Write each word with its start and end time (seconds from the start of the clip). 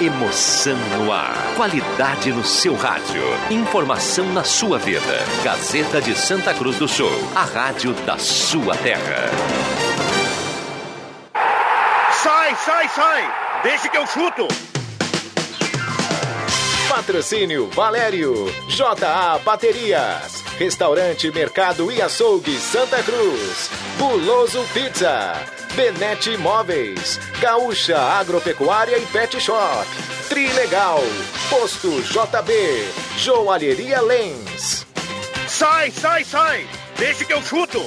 Emoção 0.00 0.76
no 0.96 1.12
ar. 1.12 1.34
Qualidade 1.56 2.30
no 2.30 2.44
seu 2.44 2.76
rádio. 2.76 3.20
Informação 3.50 4.32
na 4.32 4.44
sua 4.44 4.78
vida. 4.78 5.02
Gazeta 5.42 6.00
de 6.00 6.14
Santa 6.14 6.54
Cruz 6.54 6.76
do 6.76 6.86
Sul. 6.86 7.10
A 7.34 7.42
rádio 7.42 7.92
da 8.06 8.16
sua 8.16 8.76
terra. 8.76 9.28
Sai, 12.12 12.54
sai, 12.64 12.88
sai! 12.88 13.34
Deixa 13.64 13.88
que 13.88 13.98
eu 13.98 14.06
chuto! 14.06 14.46
Patrocínio 16.88 17.68
Valério, 17.70 18.34
JA 18.68 19.40
Baterias, 19.44 20.44
Restaurante 20.58 21.28
Mercado 21.32 21.90
e 21.90 22.00
Açougue 22.00 22.56
Santa 22.56 23.02
Cruz, 23.02 23.68
Buloso 23.98 24.64
Pizza, 24.72 25.34
Benete 25.74 26.30
Imóveis, 26.32 27.18
Gaúcha 27.40 27.98
Agropecuária 27.98 28.98
e 28.98 29.06
Pet 29.06 29.40
Shop, 29.40 29.86
Trilegal, 30.28 31.00
Posto 31.48 32.02
JB, 32.02 32.52
Joalheria 33.16 34.00
Lens. 34.00 34.86
Sai, 35.46 35.90
sai, 35.90 36.24
sai! 36.24 36.66
Deixa 36.98 37.24
que 37.24 37.32
eu 37.32 37.42
chuto! 37.42 37.80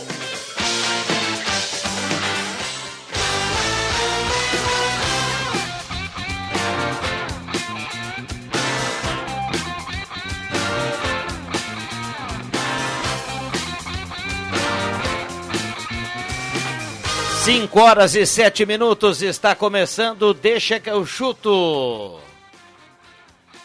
Cinco 17.44 17.80
horas 17.80 18.14
e 18.14 18.24
sete 18.24 18.68
minutos 18.68 19.24
está 19.24 19.56
começando, 19.56 20.32
deixa 20.32 20.80
que 20.80 20.92
eu 20.92 21.04
chuto. 21.04 22.20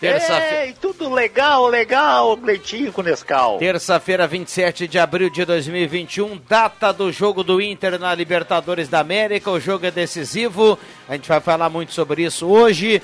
Terça-feira. 0.01 0.75
tudo 0.81 1.13
legal, 1.13 1.67
legal, 1.67 2.39
Leitinho 2.43 2.91
com 2.91 3.03
Nescau. 3.03 3.59
Terça-feira, 3.59 4.27
27 4.27 4.89
de 4.89 4.99
abril 4.99 5.29
de 5.29 5.45
2021, 5.45 6.41
data 6.49 6.91
do 6.91 7.13
jogo 7.13 7.45
do 7.45 7.61
Inter 7.61 7.99
na 7.99 8.15
Libertadores 8.15 8.89
da 8.89 9.01
América. 9.01 9.51
O 9.51 9.61
jogo 9.61 9.85
é 9.85 9.91
decisivo, 9.91 10.79
a 11.07 11.13
gente 11.13 11.29
vai 11.29 11.41
falar 11.41 11.69
muito 11.69 11.93
sobre 11.93 12.25
isso 12.25 12.47
hoje. 12.47 13.03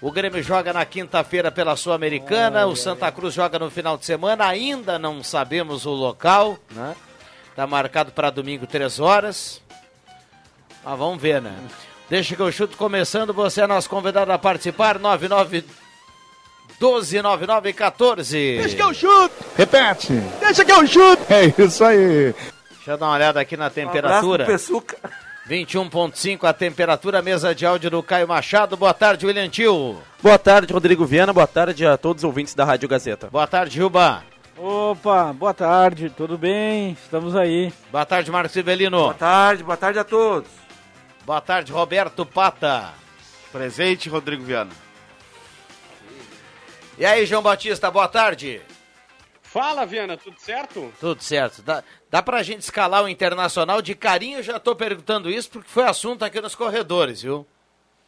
O 0.00 0.12
Grêmio 0.12 0.40
joga 0.40 0.72
na 0.72 0.84
quinta-feira 0.84 1.50
pela 1.50 1.74
Sul-Americana, 1.74 2.64
o 2.68 2.76
Santa 2.76 3.10
Cruz 3.10 3.34
joga 3.34 3.58
no 3.58 3.68
final 3.72 3.98
de 3.98 4.06
semana, 4.06 4.46
ainda 4.46 5.00
não 5.00 5.20
sabemos 5.24 5.84
o 5.84 5.90
local, 5.90 6.56
né? 6.70 6.94
Tá 7.58 7.66
marcado 7.66 8.12
para 8.12 8.30
domingo, 8.30 8.68
3 8.68 9.00
horas. 9.00 9.60
Mas 10.84 10.96
vamos 10.96 11.20
ver, 11.20 11.42
né? 11.42 11.56
Deixa 12.08 12.36
que 12.36 12.40
eu 12.40 12.52
chuto 12.52 12.76
começando. 12.76 13.34
Você 13.34 13.62
é 13.62 13.66
nosso 13.66 13.90
convidado 13.90 14.30
a 14.30 14.38
participar. 14.38 14.96
99 14.96 15.64
12 16.78 17.20
99 17.20 17.72
14. 17.72 18.58
Deixa 18.60 18.76
que 18.76 18.82
eu 18.82 18.94
chuto! 18.94 19.44
Repete. 19.56 20.12
Deixa 20.38 20.64
que 20.64 20.70
eu 20.70 20.86
chuto! 20.86 21.20
É 21.28 21.52
isso 21.60 21.82
aí. 21.82 22.32
Deixa 22.76 22.92
eu 22.92 22.96
dar 22.96 23.06
uma 23.06 23.16
olhada 23.16 23.40
aqui 23.40 23.56
na 23.56 23.68
temperatura. 23.68 24.44
Um 24.44 25.50
21.5 25.50 26.44
a 26.48 26.52
temperatura, 26.52 27.20
mesa 27.22 27.52
de 27.56 27.66
áudio 27.66 27.90
do 27.90 28.04
Caio 28.04 28.28
Machado. 28.28 28.76
Boa 28.76 28.94
tarde, 28.94 29.26
William 29.26 29.48
Tio. 29.48 29.98
Boa 30.22 30.38
tarde, 30.38 30.72
Rodrigo 30.72 31.04
Viana. 31.04 31.32
Boa 31.32 31.48
tarde 31.48 31.84
a 31.84 31.96
todos 31.96 32.22
os 32.22 32.24
ouvintes 32.24 32.54
da 32.54 32.64
Rádio 32.64 32.88
Gazeta. 32.88 33.26
Boa 33.32 33.48
tarde, 33.48 33.74
Gilba. 33.74 34.22
Opa, 34.60 35.32
boa 35.32 35.54
tarde, 35.54 36.10
tudo 36.10 36.36
bem? 36.36 36.90
Estamos 36.90 37.36
aí. 37.36 37.72
Boa 37.92 38.04
tarde, 38.04 38.28
Marcos 38.28 38.50
Civelino. 38.50 38.98
Boa 38.98 39.14
tarde, 39.14 39.62
boa 39.62 39.76
tarde 39.76 40.00
a 40.00 40.04
todos. 40.04 40.50
Boa 41.24 41.40
tarde, 41.40 41.70
Roberto 41.70 42.26
Pata. 42.26 42.92
Presente, 43.52 44.08
Rodrigo 44.08 44.42
Viana. 44.42 44.72
E 46.98 47.06
aí, 47.06 47.24
João 47.24 47.40
Batista, 47.40 47.88
boa 47.88 48.08
tarde. 48.08 48.60
Fala, 49.42 49.86
Viana, 49.86 50.16
tudo 50.16 50.40
certo? 50.40 50.92
Tudo 50.98 51.22
certo. 51.22 51.62
Dá, 51.62 51.84
dá 52.10 52.20
pra 52.20 52.42
gente 52.42 52.62
escalar 52.62 53.04
o 53.04 53.08
Internacional? 53.08 53.80
De 53.80 53.94
carinho, 53.94 54.42
já 54.42 54.58
tô 54.58 54.74
perguntando 54.74 55.30
isso 55.30 55.50
porque 55.50 55.70
foi 55.70 55.84
assunto 55.84 56.24
aqui 56.24 56.40
nos 56.40 56.56
corredores, 56.56 57.22
viu? 57.22 57.46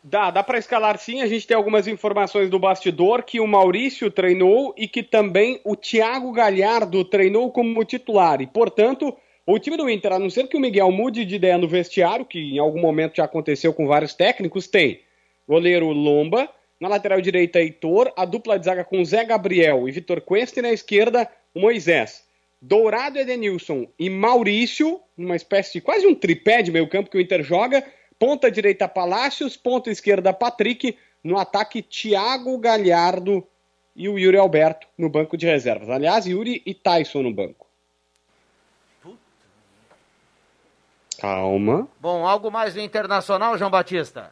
Dá, 0.03 0.31
dá 0.31 0.43
para 0.43 0.59
escalar 0.59 0.99
sim. 0.99 1.21
A 1.21 1.27
gente 1.27 1.47
tem 1.47 1.56
algumas 1.56 1.87
informações 1.87 2.49
do 2.49 2.59
bastidor 2.59 3.22
que 3.22 3.38
o 3.38 3.47
Maurício 3.47 4.11
treinou 4.11 4.75
e 4.77 4.88
que 4.88 5.03
também 5.03 5.61
o 5.65 5.77
Thiago 5.77 6.33
Galhardo 6.33 7.05
treinou 7.05 7.50
como 7.50 7.84
titular. 7.84 8.41
E, 8.41 8.47
portanto, 8.47 9.15
o 9.47 9.59
time 9.59 9.77
do 9.77 9.91
Inter, 9.91 10.12
a 10.12 10.19
não 10.19 10.31
ser 10.31 10.49
que 10.49 10.56
o 10.56 10.61
Miguel 10.61 10.91
mude 10.91 11.25
de 11.25 11.34
ideia 11.34 11.59
no 11.59 11.69
vestiário, 11.69 12.25
que 12.25 12.38
em 12.38 12.59
algum 12.59 12.81
momento 12.81 13.16
já 13.16 13.25
aconteceu 13.25 13.75
com 13.75 13.87
vários 13.87 14.15
técnicos, 14.15 14.66
tem 14.66 15.00
goleiro 15.47 15.91
Lomba, 15.91 16.49
na 16.81 16.88
lateral 16.88 17.21
direita 17.21 17.61
Heitor, 17.61 18.12
a 18.17 18.25
dupla 18.25 18.59
de 18.59 18.65
zaga 18.65 18.84
com 18.84 19.05
Zé 19.05 19.25
Gabriel 19.25 19.87
e 19.87 19.93
Vitor 19.93 20.21
Cuesta 20.22 20.61
e 20.61 20.62
na 20.62 20.72
esquerda 20.72 21.28
o 21.55 21.61
Moisés. 21.61 22.25
Dourado 22.62 23.19
Edenilson 23.19 23.87
e 23.99 24.09
Maurício, 24.09 25.00
uma 25.17 25.37
espécie 25.37 25.75
de 25.75 25.81
quase 25.81 26.06
um 26.06 26.15
tripé 26.15 26.62
de 26.62 26.71
meio 26.71 26.88
campo 26.88 27.11
que 27.11 27.19
o 27.19 27.21
Inter 27.21 27.43
joga, 27.43 27.84
Ponta 28.20 28.50
direita 28.50 28.86
Palácios, 28.86 29.56
ponta 29.56 29.91
esquerda 29.91 30.31
Patrick, 30.31 30.94
no 31.25 31.38
ataque 31.38 31.81
Thiago 31.81 32.58
Galhardo 32.58 33.42
e 33.97 34.10
o 34.10 34.19
Yuri 34.19 34.36
Alberto 34.36 34.86
no 34.97 35.08
banco 35.08 35.38
de 35.38 35.47
reservas. 35.47 35.88
Aliás, 35.88 36.26
Yuri 36.26 36.62
e 36.66 36.75
Tyson 36.75 37.22
no 37.22 37.32
banco. 37.32 37.66
Calma. 41.19 41.88
Bom, 41.98 42.26
algo 42.26 42.50
mais 42.50 42.75
do 42.75 42.81
Internacional, 42.81 43.56
João 43.56 43.70
Batista? 43.70 44.31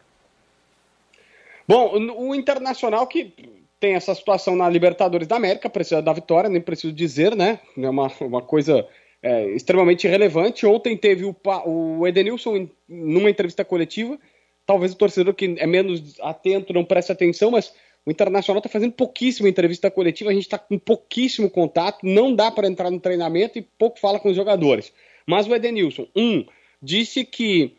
Bom, 1.67 2.13
o 2.15 2.35
Internacional 2.35 3.07
que 3.07 3.35
tem 3.81 3.95
essa 3.95 4.15
situação 4.15 4.55
na 4.55 4.69
Libertadores 4.69 5.27
da 5.27 5.37
América, 5.37 5.71
precisa 5.71 6.03
da 6.03 6.13
vitória, 6.13 6.51
nem 6.51 6.61
preciso 6.61 6.93
dizer, 6.93 7.35
né? 7.35 7.59
É 7.77 7.89
uma, 7.89 8.09
uma 8.21 8.43
coisa 8.43 8.87
é, 9.29 9.51
extremamente 9.51 10.09
relevante. 10.09 10.65
Ontem 10.65 10.97
teve 10.97 11.25
o, 11.25 11.37
o 11.67 12.07
Edenilson 12.07 12.67
numa 12.89 13.29
entrevista 13.29 13.63
coletiva. 13.63 14.19
Talvez 14.65 14.93
o 14.93 14.97
torcedor 14.97 15.35
que 15.35 15.55
é 15.59 15.67
menos 15.67 16.19
atento 16.21 16.73
não 16.73 16.85
preste 16.85 17.13
atenção, 17.13 17.51
mas 17.51 17.75
o 18.07 18.11
Internacional 18.11 18.59
está 18.59 18.71
fazendo 18.71 18.93
pouquíssima 18.93 19.49
entrevista 19.49 19.91
coletiva, 19.91 20.31
a 20.31 20.33
gente 20.33 20.45
está 20.45 20.59
com 20.59 20.79
pouquíssimo 20.79 21.51
contato, 21.51 21.99
não 22.03 22.35
dá 22.35 22.51
para 22.51 22.67
entrar 22.67 22.91
no 22.91 22.99
treinamento 22.99 23.59
e 23.59 23.63
pouco 23.63 24.01
fala 24.01 24.19
com 24.19 24.31
os 24.31 24.37
jogadores. 24.37 24.93
Mas 25.27 25.47
o 25.47 25.55
Edenilson, 25.55 26.07
um, 26.17 26.47
disse 26.83 27.23
que 27.23 27.77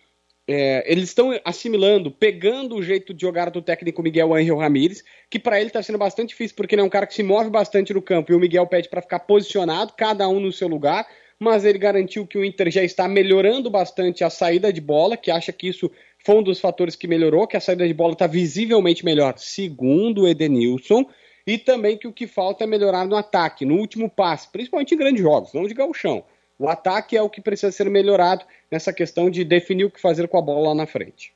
é, 0.47 0.83
eles 0.91 1.05
estão 1.05 1.39
assimilando, 1.43 2.11
pegando 2.11 2.75
o 2.75 2.83
jeito 2.83 3.11
de 3.11 3.21
jogar 3.21 3.49
do 3.49 3.61
técnico 3.61 4.03
Miguel 4.03 4.35
Angel 4.35 4.57
Ramírez, 4.57 5.03
que 5.31 5.39
para 5.39 5.59
ele 5.59 5.69
está 5.69 5.81
sendo 5.81 5.97
bastante 5.97 6.29
difícil, 6.29 6.55
porque 6.55 6.75
ele 6.75 6.81
é 6.83 6.85
um 6.85 6.89
cara 6.89 7.07
que 7.07 7.13
se 7.15 7.23
move 7.23 7.49
bastante 7.49 7.91
no 7.93 8.01
campo 8.01 8.31
e 8.31 8.35
o 8.35 8.39
Miguel 8.39 8.67
pede 8.67 8.87
para 8.87 9.01
ficar 9.01 9.19
posicionado, 9.19 9.93
cada 9.97 10.27
um 10.27 10.39
no 10.39 10.51
seu 10.51 10.67
lugar 10.67 11.07
mas 11.39 11.63
ele 11.63 11.77
garantiu 11.77 12.27
que 12.27 12.37
o 12.37 12.43
Inter 12.43 12.69
já 12.69 12.83
está 12.83 13.07
melhorando 13.07 13.69
bastante 13.69 14.23
a 14.23 14.29
saída 14.29 14.73
de 14.73 14.81
bola, 14.81 15.15
que 15.15 15.31
acha 15.31 15.53
que 15.53 15.69
isso 15.69 15.89
foi 16.25 16.35
um 16.35 16.43
dos 16.43 16.59
fatores 16.59 16.95
que 16.97 17.07
melhorou, 17.07 17.47
que 17.47 17.55
a 17.55 17.61
saída 17.61 17.87
de 17.87 17.93
bola 17.93 18.11
está 18.11 18.27
visivelmente 18.27 19.05
melhor, 19.05 19.37
segundo 19.37 20.23
o 20.23 20.27
Edenilson, 20.27 21.05
e 21.47 21.57
também 21.57 21.97
que 21.97 22.07
o 22.07 22.13
que 22.13 22.27
falta 22.27 22.65
é 22.65 22.67
melhorar 22.67 23.07
no 23.07 23.15
ataque, 23.15 23.65
no 23.65 23.75
último 23.75 24.09
passe, 24.09 24.49
principalmente 24.51 24.93
em 24.93 24.97
grandes 24.97 25.21
jogos, 25.21 25.53
não 25.53 25.65
de 25.65 25.73
gauchão. 25.73 26.25
O 26.59 26.67
ataque 26.67 27.15
é 27.15 27.21
o 27.21 27.29
que 27.29 27.39
precisa 27.39 27.71
ser 27.71 27.89
melhorado 27.89 28.43
nessa 28.69 28.91
questão 28.91 29.29
de 29.29 29.45
definir 29.45 29.85
o 29.85 29.91
que 29.91 30.01
fazer 30.01 30.27
com 30.27 30.37
a 30.37 30.41
bola 30.41 30.69
lá 30.69 30.75
na 30.75 30.85
frente. 30.85 31.33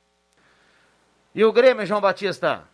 E 1.34 1.44
o 1.46 1.54
Grêmio, 1.54 1.86
João 1.86 2.02
Batista? 2.02 2.73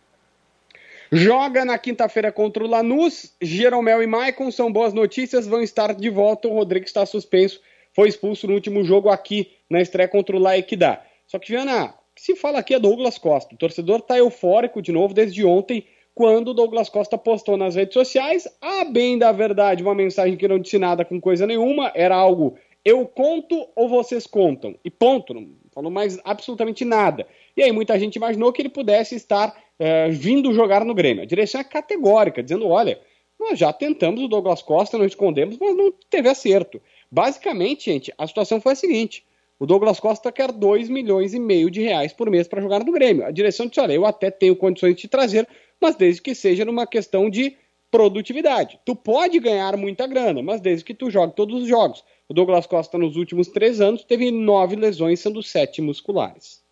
Joga 1.12 1.64
na 1.64 1.76
quinta-feira 1.76 2.30
contra 2.30 2.62
o 2.62 2.68
Lanús. 2.68 3.34
Jeromel 3.42 4.00
e 4.00 4.06
Maicon 4.06 4.48
são 4.52 4.72
boas 4.72 4.94
notícias, 4.94 5.44
vão 5.44 5.60
estar 5.60 5.92
de 5.92 6.08
volta. 6.08 6.46
O 6.46 6.54
Rodrigo 6.54 6.86
está 6.86 7.04
suspenso, 7.04 7.60
foi 7.92 8.08
expulso 8.08 8.46
no 8.46 8.54
último 8.54 8.84
jogo 8.84 9.08
aqui 9.08 9.50
na 9.68 9.80
estreia 9.80 10.08
contra 10.08 10.36
o 10.36 10.38
Laequidá. 10.38 11.02
Só 11.26 11.36
que, 11.40 11.50
Viana, 11.50 11.86
o 11.86 12.14
que 12.14 12.22
se 12.22 12.36
fala 12.36 12.60
aqui 12.60 12.74
é 12.74 12.78
Douglas 12.78 13.18
Costa. 13.18 13.56
O 13.56 13.58
torcedor 13.58 13.98
está 13.98 14.18
eufórico 14.18 14.80
de 14.80 14.92
novo 14.92 15.12
desde 15.12 15.44
ontem, 15.44 15.84
quando 16.14 16.48
o 16.48 16.54
Douglas 16.54 16.88
Costa 16.88 17.18
postou 17.18 17.56
nas 17.56 17.74
redes 17.74 17.94
sociais, 17.94 18.46
a 18.60 18.84
bem 18.84 19.18
da 19.18 19.32
verdade, 19.32 19.82
uma 19.82 19.94
mensagem 19.96 20.36
que 20.36 20.46
não 20.46 20.60
disse 20.60 20.78
nada 20.78 21.04
com 21.04 21.20
coisa 21.20 21.44
nenhuma, 21.44 21.90
era 21.92 22.14
algo 22.14 22.56
eu 22.84 23.06
conto 23.06 23.68
ou 23.76 23.88
vocês 23.88 24.26
contam? 24.26 24.74
E 24.84 24.90
ponto, 24.90 25.34
não 25.34 25.48
falou 25.72 25.90
mais 25.90 26.18
absolutamente 26.24 26.84
nada. 26.84 27.26
E 27.56 27.62
aí 27.62 27.72
muita 27.72 27.98
gente 27.98 28.16
imaginou 28.16 28.52
que 28.52 28.62
ele 28.62 28.68
pudesse 28.68 29.14
estar 29.14 29.54
é, 29.80 30.10
vindo 30.10 30.52
jogar 30.52 30.84
no 30.84 30.94
Grêmio. 30.94 31.22
A 31.22 31.26
direção 31.26 31.58
é 31.58 31.64
categórica, 31.64 32.42
dizendo: 32.42 32.68
olha, 32.68 33.00
nós 33.38 33.58
já 33.58 33.72
tentamos 33.72 34.22
o 34.22 34.28
Douglas 34.28 34.60
Costa, 34.60 34.98
não 34.98 35.06
escondemos, 35.06 35.56
mas 35.58 35.74
não 35.74 35.90
teve 36.10 36.28
acerto. 36.28 36.80
Basicamente, 37.10 37.86
gente, 37.86 38.12
a 38.18 38.26
situação 38.26 38.60
foi 38.60 38.72
a 38.72 38.76
seguinte: 38.76 39.24
o 39.58 39.64
Douglas 39.64 39.98
Costa 39.98 40.30
quer 40.30 40.52
2 40.52 40.90
milhões 40.90 41.32
e 41.32 41.40
meio 41.40 41.70
de 41.70 41.80
reais 41.80 42.12
por 42.12 42.30
mês 42.30 42.46
para 42.46 42.60
jogar 42.60 42.84
no 42.84 42.92
Grêmio. 42.92 43.24
A 43.24 43.30
direção 43.30 43.66
disse: 43.66 43.80
olha, 43.80 43.94
eu 43.94 44.04
até 44.04 44.30
tenho 44.30 44.54
condições 44.54 44.94
de 44.94 45.00
te 45.02 45.08
trazer, 45.08 45.48
mas 45.80 45.96
desde 45.96 46.20
que 46.20 46.34
seja 46.34 46.66
numa 46.66 46.86
questão 46.86 47.30
de 47.30 47.56
produtividade. 47.90 48.78
Tu 48.84 48.94
pode 48.94 49.40
ganhar 49.40 49.76
muita 49.78 50.06
grana, 50.06 50.42
mas 50.42 50.60
desde 50.60 50.84
que 50.84 50.94
tu 50.94 51.10
jogue 51.10 51.34
todos 51.34 51.62
os 51.62 51.68
jogos. 51.68 52.04
O 52.28 52.34
Douglas 52.34 52.66
Costa, 52.66 52.96
nos 52.96 53.16
últimos 53.16 53.48
três 53.48 53.80
anos, 53.80 54.04
teve 54.04 54.30
nove 54.30 54.76
lesões, 54.76 55.18
sendo 55.18 55.42
sete 55.42 55.82
musculares. 55.82 56.62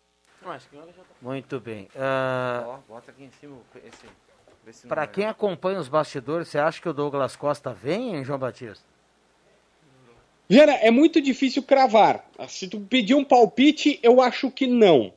Muito 1.21 1.59
bem. 1.59 1.83
Uh, 1.95 2.67
Ó, 2.67 2.77
bota 2.87 3.11
aqui 3.11 3.23
em 3.23 3.31
cima 3.39 3.57
esse. 3.85 4.87
Para 4.87 5.03
é. 5.03 5.07
quem 5.07 5.25
acompanha 5.25 5.79
os 5.79 5.87
bastidores, 5.87 6.47
você 6.47 6.59
acha 6.59 6.81
que 6.81 6.87
o 6.87 6.93
Douglas 6.93 7.35
Costa 7.35 7.73
vem, 7.73 8.15
hein, 8.15 8.23
João 8.23 8.37
Batista? 8.37 8.83
Viana, 10.47 10.73
é 10.73 10.89
muito 10.89 11.21
difícil 11.21 11.61
cravar. 11.61 12.27
Se 12.47 12.67
tu 12.67 12.79
pedir 12.79 13.13
um 13.13 13.23
palpite, 13.23 13.99
eu 14.01 14.19
acho 14.21 14.49
que 14.49 14.65
não. 14.65 15.13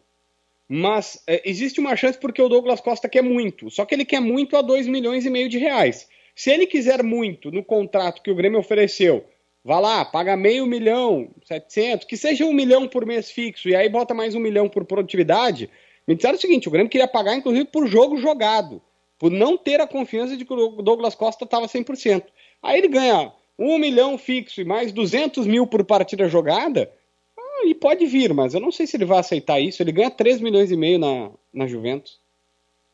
Mas 0.69 1.23
é, 1.27 1.49
existe 1.49 1.81
uma 1.81 1.97
chance 1.97 2.19
porque 2.19 2.41
o 2.41 2.49
Douglas 2.49 2.81
Costa 2.81 3.09
quer 3.09 3.23
muito. 3.23 3.71
Só 3.71 3.85
que 3.85 3.95
ele 3.95 4.05
quer 4.05 4.21
muito 4.21 4.57
a 4.57 4.63
2 4.63 4.87
milhões 4.87 5.25
e 5.25 5.31
meio 5.31 5.49
de 5.49 5.59
reais. 5.59 6.09
Se 6.35 6.51
ele 6.51 6.67
quiser 6.67 7.03
muito 7.03 7.51
no 7.51 7.63
contrato 7.63 8.23
que 8.23 8.31
o 8.31 8.35
Grêmio 8.35 8.59
ofereceu, 8.59 9.25
vá 9.65 9.79
lá, 9.79 10.05
paga 10.05 10.37
meio 10.37 10.67
milhão, 10.67 11.31
700, 11.45 12.07
que 12.07 12.17
seja 12.17 12.45
um 12.45 12.53
milhão 12.53 12.89
por 12.89 13.07
mês 13.07 13.31
fixo, 13.31 13.69
e 13.69 13.77
aí 13.77 13.89
bota 13.89 14.15
mais 14.15 14.35
um 14.35 14.41
milhão 14.41 14.69
por 14.69 14.85
produtividade. 14.85 15.71
Me 16.07 16.15
disseram 16.15 16.37
o 16.37 16.41
seguinte: 16.41 16.69
o 16.69 16.71
Grêmio 16.71 16.91
queria 16.91 17.09
pagar, 17.09 17.35
inclusive, 17.35 17.65
por 17.67 17.87
jogo 17.87 18.17
jogado, 18.17 18.81
por 19.19 19.31
não 19.31 19.57
ter 19.57 19.81
a 19.81 19.87
confiança 19.87 20.37
de 20.37 20.45
que 20.45 20.53
o 20.53 20.83
Douglas 20.83 21.15
Costa 21.15 21.45
estava 21.45 21.67
100%. 21.67 22.25
Aí 22.63 22.79
ele 22.79 22.89
ganha 22.89 23.33
um 23.59 23.79
milhão 23.79 24.19
fixo 24.19 24.61
e 24.61 24.65
mais 24.65 24.93
200 24.93 25.47
mil 25.47 25.67
por 25.67 25.85
partida 25.85 26.29
jogada, 26.29 26.91
ah, 27.39 27.67
e 27.67 27.75
pode 27.75 28.07
vir, 28.07 28.33
mas 28.33 28.55
eu 28.55 28.61
não 28.61 28.73
sei 28.73 28.87
se 28.87 28.97
ele 28.97 29.05
vai 29.05 29.19
aceitar 29.19 29.61
isso. 29.61 29.83
Ele 29.83 29.93
ganha 29.93 30.11
3 30.11 30.41
milhões 30.41 30.71
e 30.71 30.77
meio 30.77 30.99
na, 30.99 31.31
na 31.53 31.67
Juventus. 31.67 32.21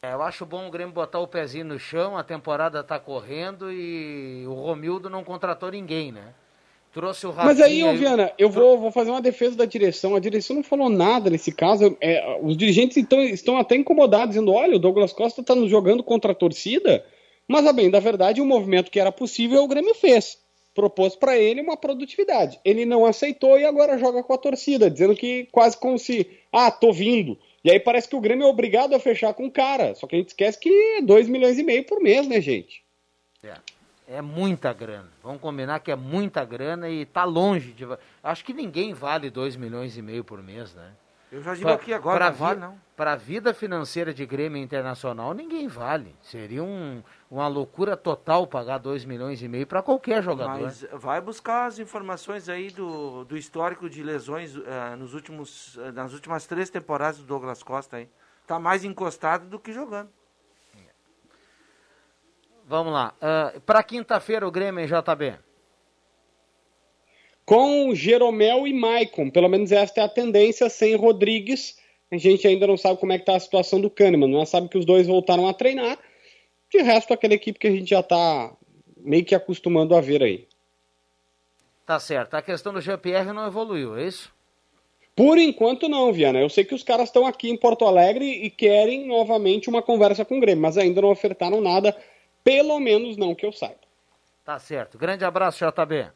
É, 0.03 0.13
eu 0.13 0.23
acho 0.23 0.47
bom 0.47 0.69
o 0.69 0.71
Grêmio 0.71 0.95
botar 0.95 1.19
o 1.19 1.27
pezinho 1.27 1.65
no 1.65 1.79
chão, 1.79 2.17
a 2.17 2.23
temporada 2.23 2.85
tá 2.85 3.01
correndo 3.01 3.73
e 3.73 4.45
o 4.47 4.55
Romildo 4.55 5.11
não 5.11 5.25
contratou 5.25 5.71
ninguém, 5.73 6.13
né? 6.13 6.35
Trouxe 6.93 7.27
o 7.27 7.31
Rafinha... 7.31 7.47
Mas 7.47 7.61
aí, 7.61 7.85
ô 7.85 7.95
Viana, 7.95 8.33
eu 8.39 8.49
vou, 8.49 8.79
vou 8.79 8.91
fazer 8.91 9.11
uma 9.11 9.21
defesa 9.21 9.57
da 9.57 9.65
direção. 9.65 10.17
A 10.17 10.21
direção 10.21 10.57
não 10.57 10.63
falou 10.63 10.89
nada 10.89 11.29
nesse 11.29 11.53
caso. 11.53 11.97
É, 12.01 12.39
os 12.43 12.57
dirigentes 12.57 12.97
então, 12.97 13.23
estão 13.23 13.57
até 13.59 13.77
incomodados, 13.77 14.31
dizendo: 14.31 14.53
olha, 14.53 14.77
o 14.77 14.79
Douglas 14.79 15.13
Costa 15.13 15.41
está 15.41 15.55
nos 15.55 15.71
jogando 15.71 16.03
contra 16.03 16.33
a 16.33 16.35
torcida. 16.35 17.05
Mas, 17.47 17.67
a 17.67 17.73
bem 17.73 17.91
da 17.91 18.01
verdade, 18.01 18.41
o 18.41 18.47
movimento 18.47 18.91
que 18.91 19.01
era 19.01 19.13
possível, 19.13 19.63
o 19.63 19.69
Grêmio 19.69 19.95
fez. 19.95 20.39
Propôs 20.75 21.17
para 21.17 21.37
ele 21.37 21.61
uma 21.61 21.77
produtividade. 21.77 22.61
Ele 22.65 22.85
não 22.85 23.05
aceitou 23.05 23.59
e 23.59 23.65
agora 23.65 23.99
joga 23.99 24.23
com 24.23 24.33
a 24.33 24.39
torcida, 24.39 24.91
dizendo 24.91 25.15
que 25.15 25.49
quase 25.51 25.77
como 25.77 25.99
se, 25.99 26.27
ah, 26.53 26.71
tô 26.71 26.93
vindo. 26.93 27.39
E 27.65 27.71
aí 27.71 27.81
parece 27.81 28.09
que 28.09 28.15
o 28.15 28.21
Grêmio 28.21 28.47
é 28.47 28.51
obrigado 28.51 28.95
a 28.95 29.01
fechar 29.01 29.35
com 29.35 29.47
o 29.47 29.51
cara. 29.51 29.95
Só 29.95 30.07
que 30.07 30.15
a 30.15 30.19
gente 30.19 30.29
esquece 30.29 30.59
que 30.59 30.71
é 30.99 31.03
2 31.03 31.29
milhões 31.29 31.59
e 31.59 31.63
meio 31.63 31.85
por 31.85 32.01
mês, 32.01 32.29
né, 32.29 32.41
gente? 32.41 32.83
É 33.43 33.78
muita 34.23 34.73
grana. 34.73 35.09
Vamos 35.23 35.41
combinar 35.41 35.81
que 35.81 35.91
é 35.91 35.97
muita 35.97 36.43
grana 36.45 36.89
e 36.89 37.05
tá 37.05 37.25
longe 37.25 37.73
de. 37.73 37.87
Acho 38.23 38.45
que 38.45 38.55
ninguém 38.55 38.95
vale 38.95 39.31
2 39.31 39.55
milhões 39.57 39.99
e 39.99 40.03
meio 40.03 40.25
por 40.25 40.43
mês, 40.43 40.75
né? 40.75 40.93
Eu 41.31 41.43
já 41.43 41.55
digo 41.55 41.69
aqui 41.69 41.93
agora, 41.93 42.17
pra 42.17 42.31
não 42.31 42.37
vale, 42.37 42.61
não. 42.61 42.81
Para 42.97 43.13
a 43.13 43.17
vida 43.17 43.53
financeira 43.53 44.15
de 44.15 44.25
Grêmio 44.25 44.61
Internacional, 44.61 45.35
ninguém 45.35 45.69
vale. 45.69 46.17
Seria 46.23 46.65
um, 46.65 47.03
uma 47.31 47.47
loucura 47.47 47.97
total 47.97 48.47
pagar 48.47 48.79
2 48.79 49.05
milhões 49.05 49.43
e 49.43 49.47
meio 49.47 49.67
para 49.67 49.83
qualquer 49.83 50.23
jogador. 50.23 50.63
Mas 50.63 50.87
vai 50.95 51.21
buscar 51.21 51.67
as 51.67 51.79
informações 51.79 52.49
aí 52.49 52.71
do, 52.71 53.25
do 53.27 53.37
histórico 53.37 53.91
de 53.91 54.03
lesões 54.03 54.57
eh, 54.57 54.97
nos 54.97 55.13
últimos, 55.13 55.79
eh, 55.83 55.93
nas 55.93 56.15
últimas 56.15 56.47
três 56.47 56.71
temporadas 56.71 57.19
do 57.19 57.27
Douglas 57.27 57.63
Costa 57.63 57.99
aí. 57.99 58.09
Tá 58.47 58.59
mais 58.59 58.83
encostado 58.83 59.47
do 59.47 59.59
que 59.59 59.71
jogando. 59.71 60.09
Vamos 62.69 62.93
lá. 62.93 63.15
para 63.65 63.83
quinta-feira, 63.83 64.47
o 64.47 64.51
Grêmio 64.51 64.85
em 64.85 64.87
JB. 64.87 65.39
com 67.47 67.95
Jeromel 67.95 68.67
e 68.67 68.75
Maicon. 68.75 69.31
Pelo 69.31 69.49
menos 69.49 69.73
esta 69.73 70.03
é 70.03 70.05
a 70.05 70.09
tendência, 70.09 70.69
sem 70.69 70.95
Rodrigues. 70.95 71.79
A 72.13 72.19
gente 72.19 72.47
ainda 72.47 72.67
não 72.67 72.77
sabe 72.77 73.01
como 73.01 73.13
é 73.13 73.17
que 73.17 73.23
está 73.23 73.37
a 73.37 73.41
situação 73.41 73.81
do 73.81 73.89
Kahneman. 73.89 74.29
Nós 74.29 74.51
sabe 74.51 74.69
que 74.69 74.77
os 74.77 74.85
dois 74.85 75.07
voltaram 75.07 75.49
a 75.49 75.55
treinar. 75.55 75.99
De 76.71 76.83
resto, 76.83 77.15
aquela 77.15 77.33
equipe 77.33 77.59
que 77.59 77.67
a 77.67 77.71
gente 77.71 77.89
já 77.89 78.01
está 78.01 78.53
meio 78.99 79.25
que 79.25 79.35
acostumando 79.35 79.97
a 79.97 80.01
ver 80.03 80.23
aí. 80.23 80.47
Tá 81.87 81.99
certo. 81.99 82.35
A 82.35 82.43
questão 82.43 82.75
do 82.75 82.83
Jean-Pierre 82.83 83.33
não 83.33 83.47
evoluiu, 83.47 83.97
é 83.97 84.07
isso? 84.07 84.31
Por 85.17 85.39
enquanto 85.39 85.89
não, 85.89 86.13
Viana. 86.13 86.39
Eu 86.39 86.51
sei 86.51 86.65
que 86.65 86.75
os 86.75 86.83
caras 86.83 87.09
estão 87.09 87.27
aqui 87.27 87.49
em 87.49 87.57
Porto 87.57 87.87
Alegre 87.87 88.27
e 88.27 88.51
querem 88.51 89.07
novamente 89.07 89.71
uma 89.71 89.81
conversa 89.81 90.23
com 90.23 90.37
o 90.37 90.41
Grêmio, 90.41 90.61
mas 90.61 90.77
ainda 90.77 91.01
não 91.01 91.09
ofertaram 91.09 91.63
nada, 91.63 91.97
pelo 92.49 92.81
menos 92.81 93.19
não 93.19 93.35
que 93.35 93.45
eu 93.45 93.53
saiba. 93.53 93.77
Tá 94.43 94.59
certo. 94.59 94.97
Grande 94.97 95.23
abraço, 95.23 95.63
JB. 95.63 96.11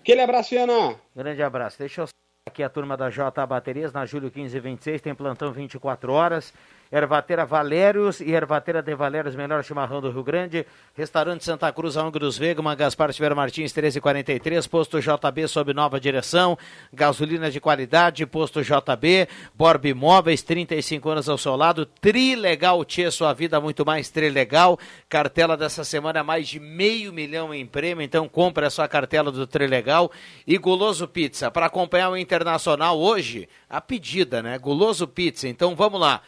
Aquele 0.00 0.22
abraço, 0.22 0.48
Viana. 0.48 0.98
Grande 1.14 1.42
abraço. 1.42 1.78
Deixa 1.78 2.00
eu 2.00 2.06
aqui 2.52 2.62
a 2.62 2.68
turma 2.68 2.98
da 2.98 3.08
J 3.08 3.46
Baterias, 3.46 3.94
na 3.94 4.04
Júlio 4.04 4.30
1526, 4.34 5.00
tem 5.00 5.14
plantão 5.14 5.50
24 5.50 6.12
horas. 6.12 6.52
Ervateira 6.92 7.46
Valérios 7.46 8.20
e 8.20 8.32
Ervateira 8.32 8.82
de 8.82 8.94
Valérios, 8.94 9.34
melhor 9.34 9.64
chimarrão 9.64 9.98
do 9.98 10.10
Rio 10.10 10.22
Grande. 10.22 10.66
Restaurante 10.94 11.42
Santa 11.42 11.72
Cruz, 11.72 11.96
Ângulos 11.96 12.36
Vega, 12.36 12.60
uma 12.60 12.74
Gaspar 12.74 13.10
Tiver 13.14 13.34
Martins, 13.34 13.72
1343. 13.72 14.66
Posto 14.66 15.00
JB 15.00 15.48
sob 15.48 15.72
nova 15.72 15.98
direção. 15.98 16.58
Gasolina 16.92 17.50
de 17.50 17.60
qualidade, 17.60 18.26
posto 18.26 18.60
JB. 18.62 19.26
Borb 19.54 19.86
Imóveis, 19.86 20.42
35 20.42 21.08
anos 21.08 21.30
ao 21.30 21.38
seu 21.38 21.56
lado. 21.56 21.86
Trilegal 21.86 22.84
Tchê, 22.84 23.10
sua 23.10 23.32
vida 23.32 23.58
muito 23.58 23.86
mais 23.86 24.10
Trilegal. 24.10 24.78
Cartela 25.08 25.56
dessa 25.56 25.84
semana 25.84 26.18
é 26.18 26.22
mais 26.22 26.46
de 26.46 26.60
meio 26.60 27.10
milhão 27.10 27.54
em 27.54 27.64
prêmio, 27.64 28.02
então 28.02 28.28
compre 28.28 28.66
a 28.66 28.70
sua 28.70 28.86
cartela 28.86 29.32
do 29.32 29.46
Trilegal. 29.46 30.12
E 30.46 30.58
Guloso 30.58 31.08
Pizza, 31.08 31.50
para 31.50 31.64
acompanhar 31.64 32.10
o 32.10 32.18
Internacional 32.42 32.98
hoje, 32.98 33.48
a 33.70 33.80
pedida, 33.80 34.42
né? 34.42 34.58
Guloso 34.58 35.06
Pizza, 35.06 35.48
então 35.48 35.74
vamos 35.74 36.00
lá. 36.00 36.20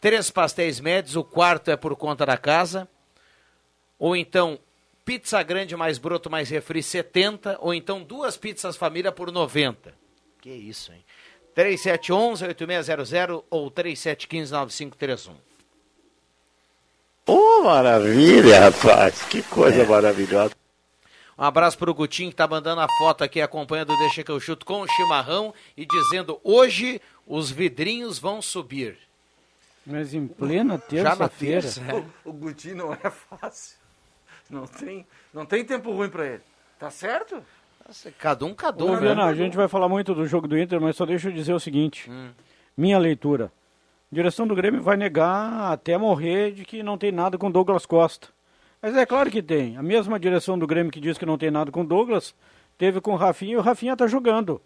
Três 0.00 0.30
pastéis 0.30 0.78
médios, 0.78 1.16
o 1.16 1.24
quarto 1.24 1.70
é 1.70 1.76
por 1.76 1.96
conta 1.96 2.24
da 2.24 2.36
casa. 2.36 2.88
Ou 3.98 4.14
então, 4.14 4.58
pizza 5.04 5.42
grande 5.42 5.76
mais 5.76 5.98
broto 5.98 6.30
mais 6.30 6.48
refri 6.48 6.82
70. 6.82 7.58
Ou 7.60 7.74
então, 7.74 8.02
duas 8.02 8.36
pizzas 8.36 8.76
família 8.76 9.10
por 9.10 9.32
90. 9.32 9.92
Que 10.40 10.50
isso, 10.50 10.92
hein? 10.92 11.04
3711-8600 11.56 13.42
ou 13.50 13.70
3715-9531. 13.72 15.32
Ô, 17.26 17.62
maravilha, 17.64 18.70
rapaz. 18.70 19.22
Que 19.24 19.42
coisa 19.42 19.84
maravilhosa. 19.84 20.57
Um 21.38 21.44
abraço 21.44 21.78
pro 21.78 21.94
Gutinho 21.94 22.30
que 22.30 22.36
tá 22.36 22.48
mandando 22.48 22.80
a 22.80 22.88
foto 22.98 23.22
aqui 23.22 23.40
acompanhando 23.40 23.92
o 23.92 23.98
Deixa 23.98 24.24
que 24.24 24.30
eu 24.30 24.40
chuto 24.40 24.66
com 24.66 24.80
o 24.80 24.88
chimarrão 24.88 25.54
e 25.76 25.86
dizendo 25.86 26.40
hoje 26.42 27.00
os 27.26 27.48
vidrinhos 27.48 28.18
vão 28.18 28.42
subir. 28.42 28.98
Mas 29.86 30.12
em 30.12 30.26
plena 30.26 30.82
Já 30.90 31.14
na 31.16 31.28
terça-feira. 31.28 31.62
terça, 31.62 31.80
é. 31.82 31.94
O, 31.94 32.30
o 32.30 32.32
Guti 32.32 32.74
não 32.74 32.92
é 32.92 33.08
fácil. 33.08 33.78
Não 34.50 34.66
tem, 34.66 35.06
não 35.32 35.46
tem 35.46 35.64
tempo 35.64 35.92
ruim 35.92 36.08
pra 36.08 36.26
ele. 36.26 36.42
Tá 36.78 36.90
certo? 36.90 37.42
Cada 38.18 38.44
um, 38.44 38.52
cada 38.52 38.84
Ô, 38.84 38.92
um. 38.92 38.98
Viana, 38.98 39.26
né? 39.26 39.30
a 39.30 39.34
gente 39.34 39.56
vai 39.56 39.68
falar 39.68 39.88
muito 39.88 40.14
do 40.14 40.26
jogo 40.26 40.48
do 40.48 40.58
Inter, 40.58 40.80
mas 40.80 40.96
só 40.96 41.06
deixa 41.06 41.28
eu 41.28 41.32
dizer 41.32 41.52
o 41.52 41.60
seguinte. 41.60 42.10
Hum. 42.10 42.30
Minha 42.76 42.98
leitura. 42.98 43.52
A 44.10 44.14
direção 44.14 44.46
do 44.46 44.54
Grêmio 44.54 44.82
vai 44.82 44.96
negar 44.96 45.72
até 45.72 45.96
morrer 45.96 46.52
de 46.52 46.64
que 46.64 46.82
não 46.82 46.98
tem 46.98 47.12
nada 47.12 47.38
com 47.38 47.50
Douglas 47.50 47.86
Costa. 47.86 48.28
Mas 48.80 48.96
é 48.96 49.04
claro 49.04 49.30
que 49.30 49.42
tem. 49.42 49.76
A 49.76 49.82
mesma 49.82 50.18
direção 50.18 50.58
do 50.58 50.66
Grêmio 50.66 50.92
que 50.92 51.00
diz 51.00 51.18
que 51.18 51.26
não 51.26 51.36
tem 51.36 51.50
nada 51.50 51.70
com 51.70 51.84
Douglas, 51.84 52.34
teve 52.76 53.00
com 53.00 53.12
o 53.12 53.16
Rafinha 53.16 53.54
e 53.54 53.56
o 53.56 53.60
Rafinha 53.60 53.94
está 53.94 54.06
jogando. 54.06 54.60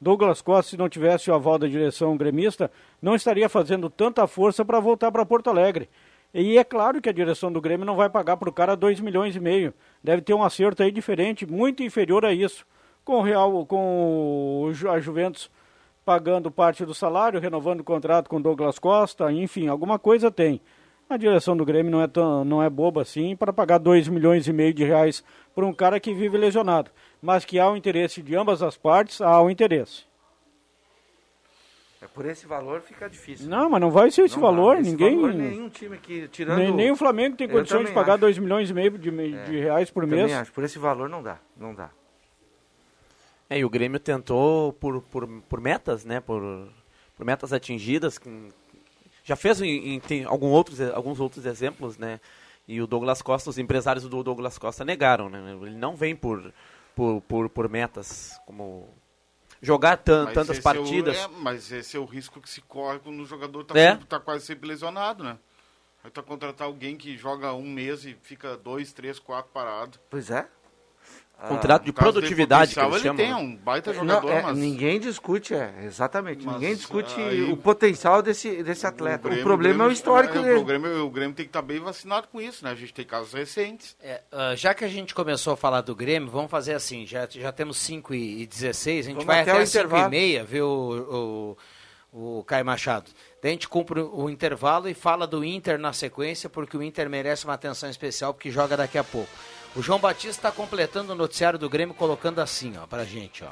Douglas 0.00 0.42
Costa, 0.42 0.70
se 0.70 0.76
não 0.76 0.88
tivesse 0.88 1.30
o 1.30 1.34
aval 1.34 1.58
da 1.58 1.66
direção 1.66 2.16
gremista, 2.16 2.70
não 3.00 3.14
estaria 3.14 3.48
fazendo 3.48 3.88
tanta 3.88 4.26
força 4.26 4.64
para 4.64 4.80
voltar 4.80 5.10
para 5.10 5.24
Porto 5.24 5.48
Alegre. 5.48 5.88
E 6.32 6.58
é 6.58 6.64
claro 6.64 7.00
que 7.00 7.08
a 7.08 7.12
direção 7.12 7.50
do 7.50 7.60
Grêmio 7.60 7.86
não 7.86 7.96
vai 7.96 8.10
pagar 8.10 8.36
para 8.36 8.50
o 8.50 8.52
cara 8.52 8.76
2 8.76 9.00
milhões 9.00 9.34
e 9.34 9.40
meio. 9.40 9.72
Deve 10.02 10.20
ter 10.20 10.34
um 10.34 10.42
acerto 10.42 10.82
aí 10.82 10.90
diferente, 10.90 11.46
muito 11.46 11.82
inferior 11.82 12.24
a 12.24 12.34
isso. 12.34 12.66
Com 13.04 13.20
o 13.20 13.22
Real, 13.22 13.64
com 13.64 14.64
o 14.64 14.90
a 14.90 14.98
Juventus 14.98 15.50
pagando 16.04 16.50
parte 16.50 16.84
do 16.84 16.92
salário, 16.92 17.40
renovando 17.40 17.80
o 17.80 17.84
contrato 17.84 18.28
com 18.28 18.40
Douglas 18.40 18.78
Costa, 18.78 19.32
enfim, 19.32 19.68
alguma 19.68 19.98
coisa 19.98 20.30
tem. 20.30 20.60
A 21.08 21.16
direção 21.16 21.56
do 21.56 21.64
Grêmio 21.64 21.92
não 21.92 22.00
é, 22.02 22.08
tão, 22.08 22.44
não 22.44 22.62
é 22.62 22.70
boba 22.70 23.02
assim 23.02 23.36
para 23.36 23.52
pagar 23.52 23.78
2 23.78 24.08
milhões 24.08 24.48
e 24.48 24.52
meio 24.52 24.72
de 24.72 24.84
reais 24.84 25.22
por 25.54 25.62
um 25.62 25.72
cara 25.72 26.00
que 26.00 26.14
vive 26.14 26.36
lesionado. 26.38 26.90
Mas 27.20 27.44
que 27.44 27.58
há 27.58 27.70
o 27.70 27.76
interesse 27.76 28.22
de 28.22 28.34
ambas 28.34 28.62
as 28.62 28.76
partes, 28.76 29.20
há 29.20 29.40
o 29.40 29.50
interesse. 29.50 30.04
É 32.00 32.06
por 32.06 32.26
esse 32.26 32.46
valor 32.46 32.82
fica 32.82 33.08
difícil. 33.08 33.48
Não, 33.48 33.70
mas 33.70 33.80
não 33.80 33.90
vai 33.90 34.10
ser 34.10 34.24
esse 34.24 34.34
Não 34.34 34.42
valor, 34.42 34.78
Esse 34.78 34.90
ninguém. 34.90 35.16
valor, 35.16 35.32
nenhum 35.34 35.70
time 35.70 35.96
que 35.96 36.28
tirando 36.28 36.58
nem, 36.58 36.70
nem 36.70 36.90
o 36.90 36.96
Flamengo 36.96 37.34
tem 37.36 37.48
condições 37.48 37.86
de 37.86 37.94
pagar 37.94 38.14
acho. 38.14 38.20
2 38.22 38.38
milhões 38.38 38.68
e 38.68 38.74
meio 38.74 38.98
de, 38.98 39.10
de 39.10 39.58
reais 39.58 39.90
por 39.90 40.06
mês. 40.06 40.30
acho. 40.32 40.52
Por 40.52 40.64
esse 40.64 40.78
valor 40.78 41.08
não 41.08 41.22
dá, 41.22 41.38
não 41.56 41.74
dá. 41.74 41.90
É, 43.48 43.58
e 43.58 43.64
o 43.64 43.70
Grêmio 43.70 43.98
tentou 43.98 44.72
por, 44.74 45.00
por, 45.02 45.26
por 45.26 45.60
metas, 45.60 46.04
né? 46.04 46.20
Por, 46.20 46.68
por 47.16 47.24
metas 47.24 47.52
atingidas. 47.52 48.20
Já 49.24 49.34
fez 49.34 49.60
em, 49.60 49.94
em- 49.94 50.00
tem 50.00 50.24
algum 50.24 50.48
outros, 50.50 50.80
alguns 50.80 51.18
outros 51.18 51.44
exemplos, 51.46 51.96
né? 51.98 52.20
E 52.68 52.80
o 52.80 52.86
Douglas 52.86 53.20
Costa, 53.22 53.50
os 53.50 53.58
empresários 53.58 54.08
do 54.08 54.22
Douglas 54.22 54.56
Costa 54.58 54.84
negaram, 54.84 55.28
né? 55.28 55.38
Ele 55.62 55.76
não 55.76 55.96
vem 55.96 56.14
por, 56.14 56.52
por, 56.94 57.20
por, 57.22 57.48
por 57.48 57.68
metas 57.68 58.38
como 58.46 58.88
jogar 59.60 59.96
tan- 59.98 60.26
tantas 60.26 60.50
esse 60.50 60.58
é 60.58 60.60
o- 60.60 60.62
partidas. 60.74 61.16
é, 61.16 61.28
mas 61.28 61.72
esse 61.72 61.96
é 61.96 62.00
o 62.00 62.04
risco 62.04 62.40
que 62.40 62.48
se 62.48 62.60
corre 62.62 62.98
quando 63.00 63.20
o 63.20 63.26
jogador 63.26 63.64
tá, 63.64 63.78
É. 63.78 63.96
tá 63.96 64.20
quase 64.20 64.44
sempre 64.46 64.68
lesionado, 64.68 65.24
né? 65.24 65.38
Aí 66.02 66.10
tu 66.10 66.20
vai 66.20 66.24
contratar 66.24 66.66
alguém 66.66 66.96
que 66.98 67.16
joga 67.16 67.52
um 67.54 67.62
mês 67.68 68.04
e 68.04 68.14
fica 68.22 68.56
dois, 68.58 68.92
três, 68.92 69.18
quatro 69.18 69.50
parado. 69.52 69.98
Pois 70.10 70.30
é. 70.30 70.46
Contrato 71.48 71.84
de 71.84 71.92
produtividade 71.92 72.74
que 72.74 72.80
potencial, 72.80 72.96
ele 72.96 73.02
chamam. 73.02 73.16
tem 73.16 73.46
né? 73.46 73.54
um 73.54 73.56
baita 73.56 73.92
Não, 73.92 74.00
jogador, 74.00 74.30
é, 74.30 74.42
mas 74.42 74.56
Ninguém 74.56 74.98
discute, 74.98 75.52
é, 75.52 75.74
exatamente. 75.84 76.44
Mas, 76.44 76.54
ninguém 76.54 76.74
discute 76.74 77.20
aí, 77.20 77.42
o 77.52 77.56
potencial 77.56 78.22
desse, 78.22 78.62
desse 78.62 78.86
atleta. 78.86 79.26
O, 79.26 79.30
Grêmio- 79.30 79.44
problema 79.44 79.74
é 79.74 79.74
o 79.74 79.78
Grêmio- 79.88 79.92
histórico 79.92 80.38
é, 80.38 80.42
dele. 80.42 80.58
O 80.60 80.64
Grêmio, 80.64 81.04
o 81.04 81.10
Grêmio 81.10 81.34
tem 81.36 81.44
que 81.44 81.50
estar 81.50 81.60
bem 81.60 81.80
vacinado 81.80 82.28
com 82.28 82.40
isso, 82.40 82.64
né? 82.64 82.70
A 82.70 82.74
gente 82.74 82.94
tem 82.94 83.04
casos 83.04 83.34
recentes. 83.34 83.94
É, 84.02 84.22
ah, 84.32 84.54
já 84.56 84.72
que 84.72 84.84
a 84.84 84.88
gente 84.88 85.14
começou 85.14 85.52
a 85.52 85.56
falar 85.56 85.82
do 85.82 85.94
Grêmio, 85.94 86.30
vamos 86.30 86.50
fazer 86.50 86.72
assim, 86.74 87.04
já, 87.06 87.28
já 87.30 87.52
temos 87.52 87.76
5 87.76 88.14
e 88.14 88.46
16, 88.46 89.04
a 89.06 89.08
gente 89.08 89.14
Vamos 89.16 89.26
vai 89.26 89.40
até 89.42 89.50
até, 89.50 89.60
o 89.60 89.62
as 89.62 89.68
5 89.68 89.96
e 89.96 90.08
meia, 90.08 90.44
viu, 90.44 90.66
o, 90.66 91.56
o, 92.12 92.38
o 92.38 92.44
Caio 92.44 92.64
Machado. 92.64 93.10
Daí 93.42 93.50
a 93.50 93.54
gente 93.54 93.68
cumpre 93.68 94.00
o 94.00 94.30
intervalo 94.30 94.88
e 94.88 94.94
fala 94.94 95.26
do 95.26 95.44
Inter 95.44 95.78
na 95.78 95.92
sequência, 95.92 96.48
porque 96.48 96.74
o 96.76 96.82
Inter 96.82 97.10
merece 97.10 97.44
uma 97.44 97.52
atenção 97.54 97.90
especial, 97.90 98.32
porque 98.32 98.50
joga 98.50 98.76
daqui 98.78 98.96
a 98.96 99.04
pouco. 99.04 99.28
O 99.76 99.82
João 99.82 99.98
Batista 99.98 100.48
está 100.48 100.52
completando 100.52 101.12
o 101.12 101.16
noticiário 101.16 101.58
do 101.58 101.68
Grêmio, 101.68 101.94
colocando 101.94 102.40
assim, 102.40 102.74
ó, 102.80 102.86
pra 102.86 103.04
gente, 103.04 103.42
ó. 103.42 103.48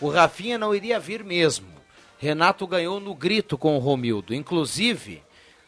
O 0.00 0.10
Rafinha 0.10 0.58
não 0.58 0.74
iria 0.74 1.00
vir 1.00 1.24
mesmo. 1.24 1.68
Renato 2.18 2.66
ganhou 2.66 3.00
no 3.00 3.14
grito 3.14 3.56
com 3.56 3.76
o 3.76 3.78
Romildo. 3.78 4.34
Inclusive, 4.34 5.22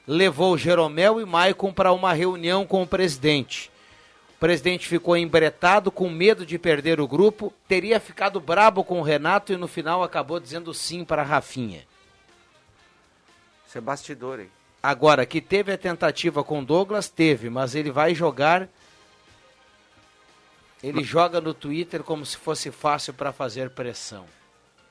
levou 0.07 0.59
Jeromel 0.59 1.21
e 1.21 1.25
Maicon 1.25 1.73
para 1.73 1.93
uma 1.93 2.13
reunião 2.13 2.67
com 2.67 2.83
o 2.83 2.87
presidente. 2.87 3.71
O 4.37 4.39
presidente 4.39 4.87
ficou 4.87 5.17
embretado, 5.17 5.91
com 5.91 6.11
medo 6.11 6.45
de 6.45 6.59
perder 6.59 7.01
o 7.01 7.09
grupo, 7.09 7.53
teria 7.67 7.99
ficado 7.99 8.41
brabo 8.41 8.85
com 8.85 9.01
o 9.01 9.03
Renato 9.03 9.53
e 9.53 9.57
no 9.57 9.67
final 9.67 10.03
acabou 10.03 10.39
dizendo 10.39 10.75
sim 10.75 11.05
para 11.05 11.23
Rafinha. 11.23 11.87
Isso 13.67 13.79
é 13.79 13.81
bastidor, 13.81 14.41
hein? 14.41 14.51
Agora, 14.83 15.25
que 15.25 15.41
teve 15.41 15.73
a 15.73 15.79
tentativa 15.79 16.45
com 16.45 16.63
Douglas, 16.63 17.09
teve, 17.09 17.49
mas 17.49 17.75
ele 17.75 17.91
vai 17.91 18.15
jogar. 18.15 18.69
Ele 20.89 21.03
joga 21.05 21.41
no 21.41 21.55
Twitter 21.55 22.03
como 22.03 22.25
se 22.27 22.37
fosse 22.37 22.71
fácil 22.71 23.15
para 23.15 23.33
fazer 23.33 23.71
pressão. 23.71 24.25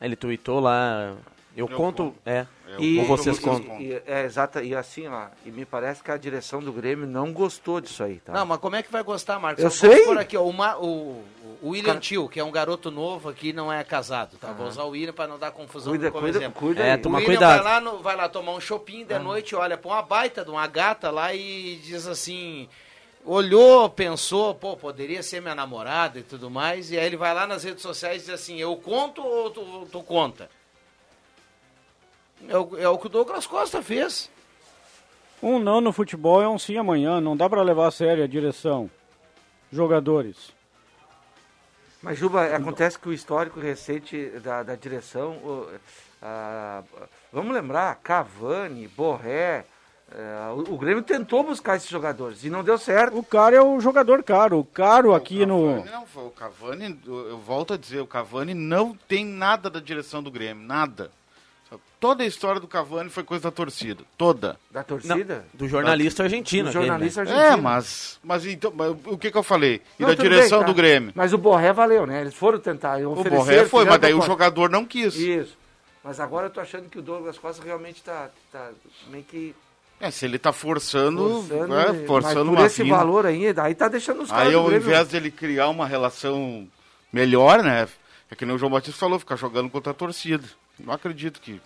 Ele 0.01 0.15
tweetou 0.15 0.59
lá. 0.59 1.15
Eu, 1.55 1.67
Eu 1.69 1.77
conto. 1.77 2.05
conto. 2.05 2.15
É. 2.25 2.47
Eu 2.67 2.79
E- 2.79 2.99
Ou 2.99 3.05
conto, 3.05 3.21
vocês 3.23 3.37
contam. 3.39 3.79
E, 3.79 3.93
é, 4.07 4.23
exata, 4.25 4.63
e 4.63 4.73
assim, 4.73 5.07
ó, 5.07 5.27
e 5.45 5.51
me 5.51 5.65
parece 5.65 6.01
que 6.01 6.09
a 6.09 6.17
direção 6.17 6.59
do 6.59 6.73
Grêmio 6.73 7.05
não 7.05 7.31
gostou 7.31 7.79
disso 7.79 8.03
aí, 8.03 8.15
tá? 8.19 8.33
Não, 8.33 8.43
mas 8.43 8.57
como 8.57 8.75
é 8.75 8.81
que 8.81 8.91
vai 8.91 9.03
gostar, 9.03 9.37
Marcos? 9.39 9.63
Eu 9.63 9.69
Vamos 9.69 9.79
sei. 9.95 10.03
Por 10.05 10.17
aqui, 10.17 10.35
ó, 10.35 10.43
o, 10.43 10.51
Ma- 10.51 10.75
o- 10.77 11.23
o 11.61 11.69
William 11.69 11.89
Cara- 11.89 11.99
Tio, 11.99 12.27
que 12.27 12.39
é 12.39 12.43
um 12.43 12.49
garoto 12.51 12.89
novo 12.89 13.29
aqui, 13.29 13.53
não 13.53 13.71
é 13.71 13.83
casado, 13.83 14.35
tá? 14.37 14.51
Vou 14.51 14.65
usar 14.67 14.81
o 14.83 14.89
William 14.89 15.13
para 15.13 15.27
não 15.27 15.37
dar 15.37 15.51
confusão 15.51 15.93
cuida, 15.93 16.09
como 16.09 16.23
cuida, 16.23 16.39
exemplo. 16.39 16.59
cuida 16.59 16.83
É, 16.83 16.97
toma 16.97 17.19
o 17.19 17.21
William 17.21 17.37
cuidado. 17.37 17.63
Vai 17.63 17.73
lá, 17.73 17.79
no- 17.81 17.99
vai 17.99 18.15
lá 18.15 18.27
tomar 18.27 18.53
um 18.53 18.59
shopping 18.59 19.05
de 19.05 19.19
noite, 19.19 19.55
olha 19.55 19.77
pra 19.77 19.91
uma 19.91 20.01
baita 20.01 20.43
de 20.43 20.49
uma 20.49 20.65
gata 20.65 21.11
lá 21.11 21.35
e 21.35 21.79
diz 21.83 22.07
assim. 22.07 22.67
Olhou, 23.25 23.89
pensou, 23.89 24.53
pô, 24.53 24.75
poderia 24.75 25.23
ser 25.23 25.41
minha 25.41 25.55
namorada 25.55 26.19
e 26.19 26.23
tudo 26.23 26.49
mais, 26.49 26.91
e 26.91 26.99
aí 26.99 27.05
ele 27.05 27.15
vai 27.15 27.33
lá 27.33 27.47
nas 27.47 27.63
redes 27.63 27.81
sociais 27.81 28.23
e 28.23 28.25
diz 28.25 28.33
assim: 28.33 28.57
Eu 28.59 28.75
conto 28.75 29.21
ou 29.25 29.49
tu, 29.49 29.87
tu 29.91 30.03
conta? 30.03 30.49
É 32.49 32.57
o, 32.57 32.77
é 32.77 32.89
o 32.89 32.97
que 32.97 33.05
o 33.05 33.09
Douglas 33.09 33.47
Costa 33.47 33.81
fez. 33.81 34.29
Um 35.41 35.57
não 35.59 35.79
no 35.79 35.93
futebol 35.93 36.41
é 36.41 36.47
um 36.49 36.59
sim 36.59 36.77
amanhã. 36.77 37.21
Não 37.21 37.35
dá 37.37 37.49
para 37.49 37.61
levar 37.61 37.87
a 37.87 37.91
sério 37.91 38.23
a 38.23 38.27
direção. 38.27 38.89
Jogadores. 39.71 40.51
Mas, 42.01 42.17
Juba, 42.17 42.45
acontece 42.53 42.99
que 42.99 43.07
o 43.07 43.13
histórico 43.13 43.59
recente 43.61 44.27
da, 44.41 44.61
da 44.63 44.75
direção. 44.75 45.31
o- 45.37 45.69
vamos 47.31 47.53
lembrar, 47.53 47.95
Cavani, 48.03 48.87
Borré. 48.89 49.65
Eh, 50.15 50.53
o, 50.69 50.77
Grêmio 50.77 51.01
tentou 51.01 51.43
buscar 51.43 51.75
esses 51.75 51.89
jogadores 51.89 52.43
e 52.43 52.49
não 52.49 52.63
deu 52.63 52.77
certo. 52.77 53.17
O 53.17 53.23
cara 53.23 53.55
é 53.55 53.61
o 53.61 53.79
jogador 53.79 54.21
caro. 54.21 54.59
O 54.59 54.63
caro 54.63 55.15
aqui 55.15 55.41
o 55.41 55.47
no. 55.47 55.83
Cavani 55.83 55.91
não, 55.91 56.25
o 56.25 56.29
Cavani, 56.29 56.99
eu 57.07 57.37
volto 57.39 57.73
a 57.73 57.77
dizer, 57.77 57.99
o 57.99 58.05
Cavani 58.05 58.53
não 58.53 58.95
tem 59.07 59.25
nada 59.25 59.71
da 59.71 59.79
direção 59.79 60.21
do 60.21 60.29
Grêmio, 60.29 60.63
nada. 60.63 61.09
Toda 61.99 62.21
a 62.21 62.27
história 62.27 62.61
do 62.61 62.67
Cavani 62.67 63.09
foi 63.09 63.23
coisa 63.23 63.45
da 63.45 63.51
torcida, 63.51 64.03
toda. 64.15 64.59
Da 64.69 64.81
Não, 64.81 64.85
torcida? 64.85 65.45
do 65.53 65.67
jornalista 65.67 66.21
argentino. 66.21 66.65
Do 66.65 66.69
aquele, 66.69 66.83
né? 66.83 66.87
jornalista 66.87 67.21
argentino. 67.21 67.45
É, 67.45 67.55
mas, 67.55 68.19
mas 68.21 68.45
então, 68.45 68.71
mas 68.75 68.95
o 69.05 69.17
que 69.17 69.31
que 69.31 69.37
eu 69.37 69.41
falei? 69.41 69.81
E 69.97 70.03
Não, 70.03 70.09
da 70.09 70.15
direção 70.15 70.59
bem, 70.59 70.67
tá. 70.67 70.71
do 70.71 70.75
Grêmio? 70.75 71.11
Mas 71.15 71.33
o 71.33 71.37
Borré 71.39 71.73
valeu, 71.73 72.05
né? 72.05 72.21
Eles 72.21 72.35
foram 72.35 72.59
tentar. 72.59 72.99
O 72.99 73.15
Borré 73.15 73.65
foi, 73.65 73.85
mas 73.85 73.99
daí 73.99 74.13
o 74.13 74.21
jogador 74.21 74.69
não 74.69 74.85
quis. 74.85 75.15
Isso. 75.15 75.57
Mas 76.03 76.19
agora 76.19 76.47
eu 76.47 76.51
tô 76.51 76.59
achando 76.59 76.89
que 76.89 76.99
o 76.99 77.01
Douglas 77.01 77.39
Costa 77.39 77.63
realmente 77.63 78.03
tá, 78.03 78.29
tá 78.51 78.69
meio 79.09 79.23
que 79.23 79.55
É, 80.05 80.11
se 80.11 80.25
ele 80.25 80.37
tá 80.37 80.51
forçando, 80.51 81.43
forçando. 81.47 81.73
é, 81.79 81.91
mas 81.93 82.05
forçando 82.07 82.51
por 82.51 82.57
uma 82.59 82.65
esse 82.65 82.83
fina. 82.83 82.97
valor 82.97 83.25
aí, 83.25 83.53
daí 83.53 83.73
tá 83.73 83.87
deixando 83.87 84.21
os 84.23 84.29
caras 84.29 84.47
Aí 84.49 84.53
ao 84.53 84.65
Grêmio- 84.65 84.85
invés 84.85 85.07
dele 85.07 85.31
criar 85.31 85.69
uma 85.69 85.87
relação 85.87 86.67
melhor, 87.11 87.63
né? 87.63 87.87
É 88.29 88.35
que 88.35 88.45
nem 88.45 88.53
o 88.55 88.57
João 88.59 88.71
Batista 88.71 88.99
falou, 88.99 89.17
ficar 89.17 89.35
jogando 89.37 89.69
contra 89.69 89.91
a 89.91 89.95
torcida. 89.95 90.43
Não 90.79 90.93
acredito 90.93 91.39
que. 91.39 91.61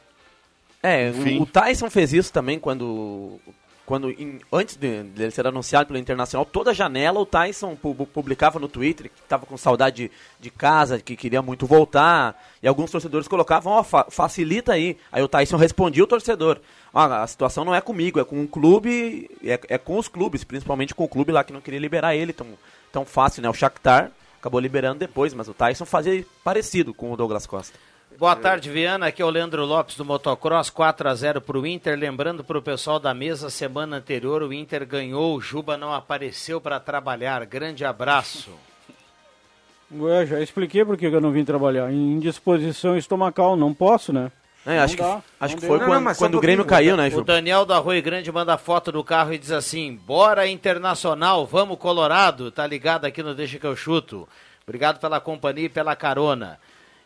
É, 0.83 1.09
Enfim. 1.09 1.41
o 1.41 1.45
Tyson 1.47 1.89
fez 1.89 2.13
isso 2.13 2.31
também 2.31 2.59
quando. 2.59 3.39
Quando 3.87 4.13
antes 4.51 4.75
de, 4.75 5.01
dele 5.01 5.31
ser 5.31 5.47
anunciado 5.47 5.87
pelo 5.87 5.97
Internacional, 5.97 6.45
toda 6.45 6.73
janela 6.73 7.19
o 7.21 7.25
Tyson 7.25 7.73
pu- 7.73 7.95
publicava 8.05 8.59
no 8.59 8.67
Twitter 8.67 9.09
que 9.09 9.21
estava 9.21 9.45
com 9.45 9.55
saudade 9.57 9.95
de, 9.95 10.11
de 10.41 10.51
casa, 10.51 10.99
que 10.99 11.15
queria 11.15 11.41
muito 11.41 11.65
voltar. 11.65 12.37
E 12.61 12.67
alguns 12.67 12.91
torcedores 12.91 13.29
colocavam, 13.29 13.71
ó, 13.71 13.83
fa- 13.83 14.05
facilita 14.09 14.73
aí. 14.73 14.97
Aí 15.09 15.23
o 15.23 15.27
Tyson 15.29 15.55
respondia 15.55 16.03
o 16.03 16.07
torcedor. 16.07 16.59
Ó, 16.93 16.99
a 16.99 17.25
situação 17.25 17.63
não 17.63 17.73
é 17.73 17.79
comigo, 17.79 18.19
é 18.19 18.25
com 18.25 18.43
o 18.43 18.47
clube, 18.47 19.31
é, 19.41 19.57
é 19.69 19.77
com 19.77 19.97
os 19.97 20.09
clubes, 20.09 20.43
principalmente 20.43 20.93
com 20.93 21.05
o 21.05 21.07
clube 21.07 21.31
lá 21.31 21.41
que 21.43 21.53
não 21.53 21.61
queria 21.61 21.79
liberar 21.79 22.13
ele 22.13 22.33
tão, 22.33 22.47
tão 22.91 23.05
fácil, 23.05 23.41
né? 23.41 23.49
O 23.49 23.53
Shakhtar 23.53 24.11
acabou 24.37 24.59
liberando 24.59 24.99
depois, 24.99 25.33
mas 25.33 25.47
o 25.47 25.53
Tyson 25.53 25.85
fazia 25.85 26.25
parecido 26.43 26.93
com 26.93 27.11
o 27.11 27.15
Douglas 27.15 27.47
Costa. 27.47 27.79
Boa 28.17 28.35
tarde, 28.35 28.71
Viana. 28.71 29.05
Aqui 29.05 29.21
é 29.21 29.25
o 29.25 29.29
Leandro 29.29 29.63
Lopes 29.63 29.95
do 29.95 30.03
Motocross, 30.03 30.71
4 30.71 31.07
a 31.07 31.13
0 31.13 31.39
para 31.39 31.55
o 31.55 31.67
Inter. 31.67 31.95
Lembrando 31.95 32.43
para 32.43 32.57
o 32.57 32.61
pessoal 32.63 32.99
da 32.99 33.13
mesa, 33.13 33.51
semana 33.51 33.97
anterior 33.97 34.41
o 34.41 34.51
Inter 34.51 34.87
ganhou, 34.87 35.35
o 35.35 35.39
Juba 35.39 35.77
não 35.77 35.93
apareceu 35.93 36.59
para 36.59 36.79
trabalhar. 36.79 37.45
Grande 37.45 37.85
abraço. 37.85 38.49
Ué, 39.93 40.25
já 40.25 40.41
expliquei 40.41 40.83
por 40.83 40.97
que 40.97 41.11
que 41.11 41.15
eu 41.15 41.21
não 41.21 41.31
vim 41.31 41.45
trabalhar. 41.45 41.91
Indisposição 41.91 42.97
estomacal, 42.97 43.55
não 43.55 43.71
posso, 43.71 44.11
né? 44.11 44.31
É, 44.65 44.79
acho 44.79 44.95
que, 44.95 45.01
dá, 45.03 45.21
acho 45.39 45.53
não 45.53 45.61
que 45.61 45.67
foi. 45.67 45.77
Não, 45.77 45.87
não, 45.87 45.93
quando, 45.93 46.15
só 46.15 46.25
quando 46.25 46.35
um 46.35 46.37
o 46.39 46.41
Grêmio 46.41 46.65
caiu, 46.65 46.97
né, 46.97 47.09
O 47.09 47.11
Ju? 47.11 47.23
Daniel 47.23 47.67
da 47.67 47.77
Rui 47.77 48.01
Grande 48.01 48.31
manda 48.31 48.57
foto 48.57 48.91
do 48.91 49.03
carro 49.03 49.31
e 49.31 49.37
diz 49.37 49.51
assim: 49.51 49.95
Bora 49.95 50.47
Internacional, 50.47 51.45
vamos 51.45 51.77
Colorado. 51.77 52.49
Tá 52.49 52.65
ligado 52.65 53.05
aqui 53.05 53.21
no 53.21 53.35
Deixa 53.35 53.59
que 53.59 53.67
eu 53.67 53.75
chuto. 53.75 54.27
Obrigado 54.65 54.99
pela 54.99 55.19
companhia 55.19 55.67
e 55.67 55.69
pela 55.69 55.95
carona. 55.95 56.59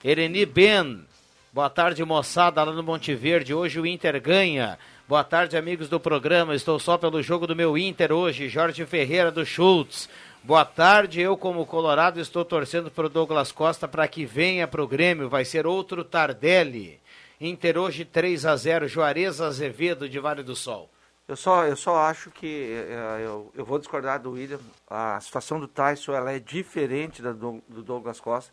Ereni 0.03 0.47
Ben, 0.47 1.05
boa 1.53 1.69
tarde 1.69 2.03
moçada 2.03 2.63
lá 2.63 2.71
no 2.71 2.81
Monte 2.81 3.13
Verde. 3.13 3.53
Hoje 3.53 3.79
o 3.79 3.85
Inter 3.85 4.19
ganha. 4.19 4.79
Boa 5.07 5.23
tarde, 5.23 5.55
amigos 5.55 5.87
do 5.89 5.99
programa. 5.99 6.55
Estou 6.55 6.79
só 6.79 6.97
pelo 6.97 7.21
jogo 7.21 7.45
do 7.45 7.55
meu 7.55 7.77
Inter 7.77 8.11
hoje. 8.11 8.49
Jorge 8.49 8.83
Ferreira 8.87 9.31
do 9.31 9.45
Schultz. 9.45 10.09
Boa 10.41 10.65
tarde, 10.65 11.21
eu 11.21 11.37
como 11.37 11.67
Colorado 11.67 12.19
estou 12.19 12.43
torcendo 12.43 12.89
para 12.89 13.05
o 13.05 13.09
Douglas 13.09 13.51
Costa 13.51 13.87
para 13.87 14.07
que 14.07 14.25
venha 14.25 14.67
para 14.67 14.81
o 14.81 14.87
Grêmio. 14.87 15.29
Vai 15.29 15.45
ser 15.45 15.67
outro 15.67 16.03
Tardelli. 16.03 16.99
Inter 17.39 17.77
hoje 17.77 18.03
3 18.03 18.43
a 18.47 18.55
0 18.55 18.87
Juarez 18.87 19.39
Azevedo 19.39 20.09
de 20.09 20.17
Vale 20.17 20.41
do 20.41 20.55
Sol. 20.55 20.89
Eu 21.27 21.35
só, 21.35 21.63
eu 21.65 21.75
só 21.75 21.97
acho 21.97 22.31
que 22.31 22.71
eh, 22.71 23.21
eu, 23.23 23.51
eu 23.55 23.63
vou 23.63 23.77
discordar 23.77 24.19
do 24.19 24.31
William. 24.31 24.59
A 24.89 25.19
situação 25.19 25.59
do 25.59 25.67
Tyson 25.67 26.13
ela 26.15 26.31
é 26.31 26.39
diferente 26.39 27.21
da 27.21 27.31
do, 27.31 27.61
do 27.69 27.83
Douglas 27.83 28.19
Costa. 28.19 28.51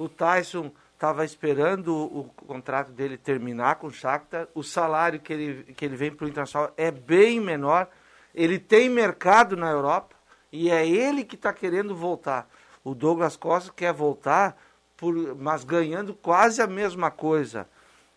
O 0.00 0.08
Tyson 0.08 0.72
estava 0.94 1.24
esperando 1.24 1.94
o, 1.94 2.20
o 2.20 2.24
contrato 2.46 2.90
dele 2.90 3.18
terminar 3.18 3.74
com 3.76 3.88
o 3.88 3.90
Shakhtar. 3.90 4.48
O 4.54 4.62
salário 4.62 5.20
que 5.20 5.32
ele, 5.32 5.74
que 5.74 5.84
ele 5.84 5.94
vem 5.96 6.10
para 6.10 6.24
o 6.24 6.28
Internacional 6.28 6.72
é 6.76 6.90
bem 6.90 7.38
menor. 7.38 7.86
Ele 8.34 8.58
tem 8.58 8.88
mercado 8.88 9.56
na 9.56 9.70
Europa 9.70 10.16
e 10.50 10.70
é 10.70 10.88
ele 10.88 11.22
que 11.24 11.34
está 11.34 11.52
querendo 11.52 11.94
voltar. 11.94 12.48
O 12.82 12.94
Douglas 12.94 13.36
Costa 13.36 13.70
quer 13.76 13.92
voltar, 13.92 14.56
por, 14.96 15.14
mas 15.36 15.64
ganhando 15.64 16.14
quase 16.14 16.62
a 16.62 16.66
mesma 16.66 17.10
coisa 17.10 17.68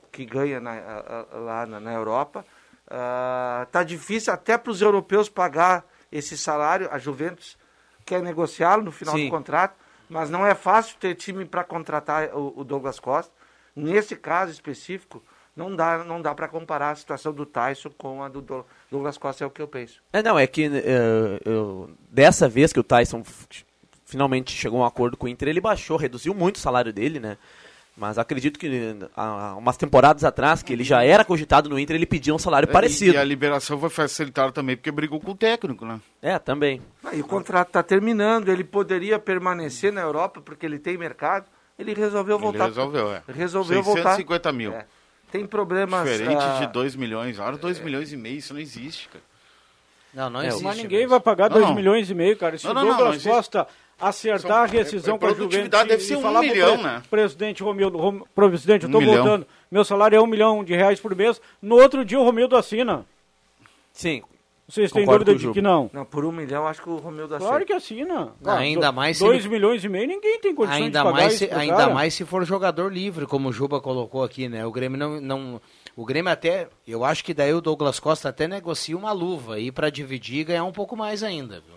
que 0.10 0.26
ganha 0.26 0.62
na- 0.62 1.26
lá 1.34 1.66
na, 1.66 1.80
na 1.82 1.94
Europa. 1.94 2.46
Ah, 2.90 3.68
tá 3.72 3.84
difícil 3.84 4.32
até 4.32 4.58
para 4.58 4.72
os 4.72 4.82
europeus 4.82 5.28
pagar 5.28 5.86
esse 6.12 6.38
salário. 6.38 6.88
A 6.92 6.98
Juventus 6.98 7.58
quer 8.06 8.22
negociá-lo 8.22 8.84
no 8.84 8.92
final 8.92 9.16
Sim. 9.16 9.26
do 9.26 9.32
contrato, 9.32 9.76
mas 10.14 10.30
não 10.30 10.46
é 10.46 10.54
fácil 10.56 10.96
ter 11.00 11.16
time 11.16 11.44
para 11.46 11.64
contratar 11.64 12.30
o, 12.36 12.54
o 12.58 12.64
Douglas 12.64 13.00
Costa. 13.00 13.34
Nesse 13.76 14.16
caso 14.16 14.52
específico, 14.52 15.24
não 15.56 15.76
dá, 15.76 16.04
não 16.04 16.22
dá 16.22 16.34
para 16.36 16.48
comparar 16.48 16.92
a 16.92 16.96
situação 16.96 17.34
do 17.34 17.46
Tyson 17.46 17.90
com 17.98 18.24
a 18.24 18.30
do 18.30 18.42
Dou- 18.42 18.66
Douglas 18.92 19.18
Costa, 19.18 19.44
é 19.44 19.48
o 19.48 19.50
que 19.52 19.62
eu 19.62 19.68
penso. 19.68 20.02
É, 20.14 20.22
não, 20.22 20.38
é 20.38 20.46
que 20.48 20.66
eh, 20.66 21.40
eu- 21.44 21.90
dessa 22.10 22.48
vez 22.48 22.72
que 22.72 22.80
o 22.80 22.84
Tyson 22.84 23.24
finalmente 24.06 24.52
chegou 24.52 24.80
a 24.80 24.84
um 24.84 24.86
acordo 24.88 25.18
com 25.18 25.26
o 25.26 25.30
Inter, 25.30 25.50
ele 25.50 25.60
baixou, 25.62 25.98
reduziu 25.98 26.34
muito 26.34 26.58
o 26.58 26.60
salário 26.60 26.94
dele, 26.94 27.20
né? 27.20 27.38
Mas 27.96 28.18
acredito 28.18 28.58
que 28.58 28.98
há 29.16 29.56
umas 29.56 29.78
temporadas 29.78 30.24
atrás, 30.24 30.64
que 30.64 30.74
ele 30.74 30.84
já 30.84 31.04
era 31.04 31.24
cogitado 31.24 31.70
no 31.70 31.78
Inter, 31.78 31.96
ele 31.96 32.08
pediu 32.08 32.34
um 32.34 32.40
salário 32.40 32.68
parecido. 32.68 33.12
É, 33.12 33.16
E 33.16 33.18
a 33.20 33.24
liberação 33.24 33.80
foi 33.80 33.90
facilitada 33.90 34.52
também 34.52 34.76
porque 34.76 34.92
brigou 34.92 35.20
com 35.20 35.32
o 35.32 35.36
técnico, 35.36 35.86
né? 35.86 36.02
É, 36.20 36.40
também. 36.40 36.82
Ah, 37.04 37.14
e 37.14 37.22
o 37.22 37.26
contrato 37.26 37.68
está 37.68 37.84
terminando, 37.84 38.50
ele 38.50 38.64
poderia 38.64 39.20
permanecer 39.20 39.94
na 39.94 40.02
Europa 40.02 40.42
porque 40.42 40.66
ele 40.66 40.80
tem 40.80 40.98
mercado. 40.98 41.46
Ele 41.78 41.94
resolveu 41.94 42.38
Ele 42.38 42.44
voltar. 42.44 42.66
resolveu, 42.66 43.12
é. 43.14 43.24
Resolveu 43.28 43.84
voltar. 43.84 44.16
650 44.16 44.52
mil. 44.52 44.74
É. 44.74 44.86
Tem 45.32 45.46
problemas. 45.46 46.10
Diferente 46.10 46.44
ah, 46.44 46.60
de 46.66 46.68
2 46.74 46.96
milhões. 46.96 47.38
Olha, 47.40 47.58
2 47.58 47.80
milhões 47.80 48.12
e 48.12 48.18
meio, 48.18 48.38
isso 48.38 48.54
não 48.54 48.62
existe, 48.62 49.10
cara. 49.10 49.24
Não, 50.14 50.30
não 50.30 50.42
É, 50.42 50.48
existe. 50.48 50.64
Mas 50.64 50.78
ninguém 50.78 51.00
mesmo. 51.00 51.10
vai 51.12 51.20
pagar 51.20 51.50
Não, 51.50 51.58
2 51.58 51.70
não. 51.70 51.76
milhões 51.76 52.10
e 52.10 52.14
meio, 52.14 52.38
cara. 52.38 52.56
Se 52.58 52.66
Não, 52.66 52.72
o 52.72 52.76
não, 52.76 52.86
não, 52.86 52.98
não 53.06 53.14
existe. 53.14 53.58
Acertar 54.08 54.42
São- 54.42 54.58
a 54.64 54.66
rescisão 54.66 55.18
com 55.18 55.26
a 55.26 55.30
produtividade 55.34 55.84
Juventus 55.84 55.88
deve 55.90 56.04
ser 56.04 56.16
um 56.18 56.22
falar 56.22 56.40
pro 56.42 56.50
milhão, 56.50 56.74
pre- 56.78 56.84
né? 56.84 57.04
presidente 57.10 57.64
Romildo, 57.64 57.98
Rom, 57.98 58.22
presidente, 58.36 58.84
eu 58.84 58.90
Um 58.90 58.92
tô 58.92 59.00
milhão. 59.00 59.16
voltando, 59.16 59.48
meu 59.72 59.84
salário 59.86 60.16
é 60.18 60.22
um 60.22 60.28
milhão 60.28 60.64
de 60.64 60.76
reais 60.76 61.00
por 61.00 61.16
mês, 61.16 61.40
no 61.62 61.76
outro 61.76 62.04
dia 62.04 62.20
o 62.20 62.24
Romildo 62.24 62.56
assina. 62.56 63.06
Sim. 63.92 64.22
Vocês 64.68 64.92
têm 64.94 65.06
dúvida 65.06 65.36
de 65.36 65.52
que 65.52 65.62
não? 65.62 65.90
Não, 65.94 66.06
por 66.06 66.24
um 66.24 66.32
milhão 66.32 66.66
acho 66.66 66.82
que 66.82 66.90
o 66.90 66.96
Romildo 66.96 67.36
aceita. 67.36 67.50
Claro 67.52 67.66
que 67.66 67.74
assina. 67.74 68.34
Não, 68.42 68.54
ainda 68.54 68.92
mais 68.94 69.18
se 69.18 69.24
2 69.24 69.42
ele- 69.44 69.54
milhões 69.54 69.84
e 69.84 69.90
meio, 69.90 70.08
ninguém 70.08 70.40
tem 70.40 70.56
condição 70.56 70.78
Ainda 70.86 71.00
de 71.00 71.06
pagar 71.06 71.18
mais, 71.22 71.34
se, 71.34 71.48
pro 71.48 71.60
ainda 71.60 71.76
cara. 71.76 71.94
mais 71.94 72.14
se 72.14 72.26
for 72.26 72.46
jogador 72.46 72.92
livre, 72.92 73.26
como 73.28 73.50
o 73.50 73.54
Juba 73.54 73.82
colocou 73.82 74.24
aqui, 74.24 74.48
né? 74.48 74.66
O 74.66 74.72
Grêmio 74.72 74.98
não, 74.98 75.20
não. 75.20 75.62
O 75.98 76.06
Grêmio 76.06 76.32
até. 76.32 76.70
Eu 76.88 77.04
acho 77.04 77.24
que 77.26 77.34
daí 77.34 77.54
o 77.54 77.60
Douglas 77.62 78.00
Costa 78.00 78.30
até 78.30 78.48
negocia 78.48 78.98
uma 78.98 79.12
luva 79.12 79.56
aí 79.56 79.70
pra 79.70 79.90
dividir 79.90 80.40
e 80.40 80.44
ganhar 80.46 80.64
um 80.64 80.72
pouco 80.72 80.96
mais 80.96 81.22
ainda, 81.24 81.56
viu? 81.56 81.76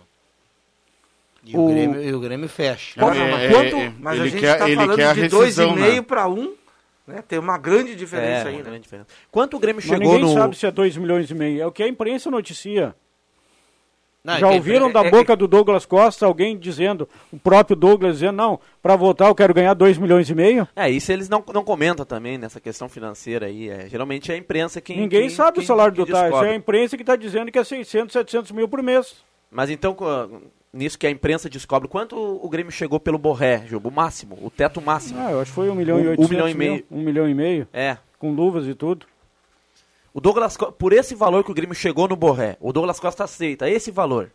E 1.47 1.55
o, 1.57 1.65
O- 1.65 1.67
Grêmio, 1.69 2.03
e 2.03 2.13
o 2.13 2.19
Grêmio 2.19 2.49
fecha. 2.49 2.99
Quanto- 2.99 3.17
É, 3.17 3.31
mas 3.31 3.41
é, 3.43 3.49
quanto- 3.49 3.75
é, 3.75 3.93
mas 3.99 4.19
a 4.19 4.27
gente 4.27 4.39
quer- 4.39 4.53
está 4.53 4.67
ele 4.67 4.75
falando 4.75 4.95
quer 4.95 5.05
a 5.07 5.13
de 5.13 5.27
dois 5.27 5.57
e 5.57 5.61
rescisão, 5.61 5.75
né? 5.75 5.87
meio 5.89 6.03
para 6.03 6.27
um, 6.27 6.53
né? 7.07 7.23
Tem 7.27 7.39
uma 7.39 7.57
grande 7.57 7.95
diferença 7.95 8.45
É, 8.45 8.47
aí, 8.47 8.53
uma 8.55 8.57
né? 8.59 8.63
grande 8.69 8.81
diferença. 8.83 9.07
Quanto 9.31 9.57
o 9.57 9.59
Grêmio 9.59 9.81
Mas 9.81 9.85
chegou 9.89 10.13
ninguém 10.17 10.33
no... 10.33 10.39
sabe 10.39 10.57
se 10.57 10.65
é 10.65 10.71
2 10.71 10.97
milhões 10.97 11.29
e 11.29 11.33
meio. 11.33 11.61
É 11.61 11.65
o 11.65 11.71
que 11.71 11.83
a 11.83 11.87
imprensa 11.87 12.29
noticia. 12.29 12.93
Não, 14.23 14.37
Já 14.39 14.51
é 14.51 14.55
ouviram 14.55 14.91
da 14.91 15.05
é- 15.05 15.09
boca 15.09 15.37
do 15.37 15.47
Douglas 15.47 15.85
Costa 15.85 16.25
alguém 16.25 16.57
dizendo, 16.57 17.07
o 17.31 17.39
próprio 17.39 17.77
Douglas 17.77 18.15
dizendo, 18.15 18.35
não, 18.35 18.59
para 18.81 18.93
votar 18.97 19.29
eu 19.29 19.35
quero 19.35 19.53
ganhar 19.53 19.73
2 19.73 19.97
milhões 19.97 20.29
e 20.29 20.35
meio? 20.35 20.67
É, 20.75 20.89
isso 20.89 21.09
eles 21.13 21.29
não, 21.29 21.41
não 21.53 21.63
comentam 21.63 22.05
também 22.05 22.37
nessa 22.37 22.59
questão 22.59 22.89
financeira 22.89 23.45
aí. 23.45 23.69
É, 23.69 23.87
geralmente 23.87 24.29
é 24.29 24.35
a 24.35 24.37
imprensa 24.37 24.81
quem. 24.81 24.97
Ninguém 24.99 25.21
quem- 25.21 25.29
sabe 25.29 25.53
quem- 25.55 25.63
o 25.63 25.67
salário 25.67 25.93
do 25.95 26.05
Tais. 26.05 26.23
descobre. 26.25 26.49
É 26.49 26.51
a 26.51 26.55
imprensa 26.55 26.97
que 26.97 27.03
está 27.03 27.15
dizendo 27.15 27.49
que 27.53 27.57
é 27.57 27.63
600, 27.63 28.11
700 28.11 28.51
mil 28.51 28.67
por 28.67 28.83
mês. 28.83 29.15
Mas 29.49 29.69
então, 29.69 29.95
nisso 30.77 30.97
que 30.97 31.05
a 31.07 31.11
imprensa 31.11 31.49
descobre, 31.49 31.87
quanto 31.87 32.15
o 32.15 32.47
Grêmio 32.49 32.71
chegou 32.71 32.99
pelo 32.99 33.17
Borré, 33.17 33.65
Juba? 33.65 33.89
O 33.89 33.91
máximo, 33.91 34.37
o 34.41 34.49
teto 34.49 34.81
máximo. 34.81 35.19
Ah, 35.19 35.31
eu 35.31 35.41
acho 35.41 35.51
que 35.51 35.55
foi 35.55 35.69
1 35.69 35.75
milhão 35.75 35.97
Um- 35.97 36.01
e 36.01 36.07
um 36.07 36.09
800 36.11 36.29
milhão 36.29 36.49
e 36.49 36.53
mil. 36.53 36.71
meio. 36.73 36.85
1 36.91 37.01
milhão 37.01 37.29
e 37.29 37.33
meio, 37.33 37.67
É. 37.73 37.97
com 38.19 38.31
luvas 38.31 38.65
e 38.67 38.73
tudo. 38.73 39.05
O 40.13 40.21
Douglas 40.21 40.57
por 40.77 40.93
esse 40.93 41.13
valor 41.13 41.43
que 41.43 41.51
o 41.51 41.53
Grêmio 41.53 41.75
chegou 41.75 42.07
no 42.07 42.15
Borré, 42.15 42.57
o 42.59 42.71
Douglas 42.73 42.99
Costa 42.99 43.23
aceita 43.25 43.69
esse 43.69 43.91
valor. 43.91 44.31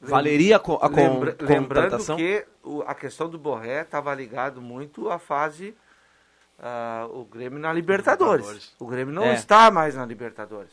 Valeria 0.00 0.56
a, 0.56 0.58
co- 0.58 0.78
a 0.80 0.88
Lembra- 0.88 1.36
lembrando 1.40 2.16
que 2.16 2.44
a 2.86 2.94
questão 2.94 3.28
do 3.28 3.38
Borré 3.38 3.82
estava 3.82 4.14
ligado 4.14 4.60
muito 4.62 5.10
à 5.10 5.18
fase 5.18 5.74
ah, 6.58 7.06
o 7.12 7.24
Grêmio 7.24 7.58
na 7.58 7.72
Libertadores. 7.72 8.46
Libertadores. 8.46 8.74
O 8.78 8.86
Grêmio 8.86 9.14
não 9.14 9.24
É. 9.24 9.34
está 9.34 9.70
mais 9.70 9.94
na 9.94 10.04
Libertadores. 10.06 10.72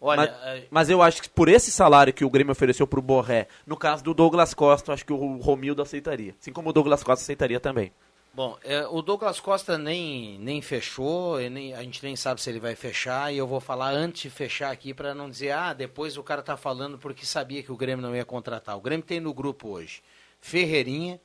Olha, 0.00 0.22
mas, 0.22 0.30
é, 0.30 0.66
mas 0.70 0.90
eu 0.90 1.02
acho 1.02 1.22
que 1.22 1.28
por 1.28 1.48
esse 1.48 1.70
salário 1.70 2.12
que 2.12 2.24
o 2.24 2.30
Grêmio 2.30 2.52
ofereceu 2.52 2.86
pro 2.86 3.02
Borré, 3.02 3.48
no 3.66 3.76
caso 3.76 4.02
do 4.02 4.14
Douglas 4.14 4.54
Costa, 4.54 4.90
eu 4.90 4.94
acho 4.94 5.04
que 5.04 5.12
o 5.12 5.36
Romildo 5.36 5.82
aceitaria. 5.82 6.34
Assim 6.40 6.52
como 6.52 6.70
o 6.70 6.72
Douglas 6.72 7.02
Costa 7.02 7.22
aceitaria 7.22 7.60
também. 7.60 7.92
Bom, 8.32 8.56
é, 8.62 8.86
o 8.86 9.02
Douglas 9.02 9.40
Costa 9.40 9.76
nem, 9.76 10.38
nem 10.38 10.62
fechou, 10.62 11.40
e 11.40 11.50
nem, 11.50 11.74
a 11.74 11.82
gente 11.82 12.02
nem 12.02 12.14
sabe 12.14 12.40
se 12.40 12.48
ele 12.48 12.60
vai 12.60 12.76
fechar, 12.76 13.32
e 13.32 13.36
eu 13.36 13.46
vou 13.46 13.60
falar 13.60 13.90
antes 13.90 14.22
de 14.22 14.30
fechar 14.30 14.70
aqui 14.70 14.94
para 14.94 15.14
não 15.14 15.28
dizer, 15.28 15.50
ah, 15.50 15.72
depois 15.74 16.16
o 16.16 16.22
cara 16.22 16.40
tá 16.40 16.56
falando 16.56 16.96
porque 16.96 17.26
sabia 17.26 17.62
que 17.62 17.72
o 17.72 17.76
Grêmio 17.76 18.06
não 18.06 18.14
ia 18.14 18.24
contratar. 18.24 18.76
O 18.76 18.80
Grêmio 18.80 19.04
tem 19.04 19.20
no 19.20 19.34
grupo 19.34 19.68
hoje 19.68 20.00
Ferreirinha, 20.40 21.20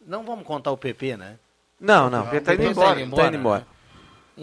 não 0.00 0.24
vamos 0.24 0.46
contar 0.46 0.70
o 0.70 0.76
PP, 0.76 1.16
né? 1.16 1.38
Não, 1.78 2.08
não. 2.08 2.30
Ele 2.30 2.40
tá 2.40 2.54
indo 2.54 2.62
PP 2.62 2.70
embora. 2.70 2.94
Tá 2.94 3.26
indo 3.26 3.36
embora. 3.36 3.60
né? 3.60 3.66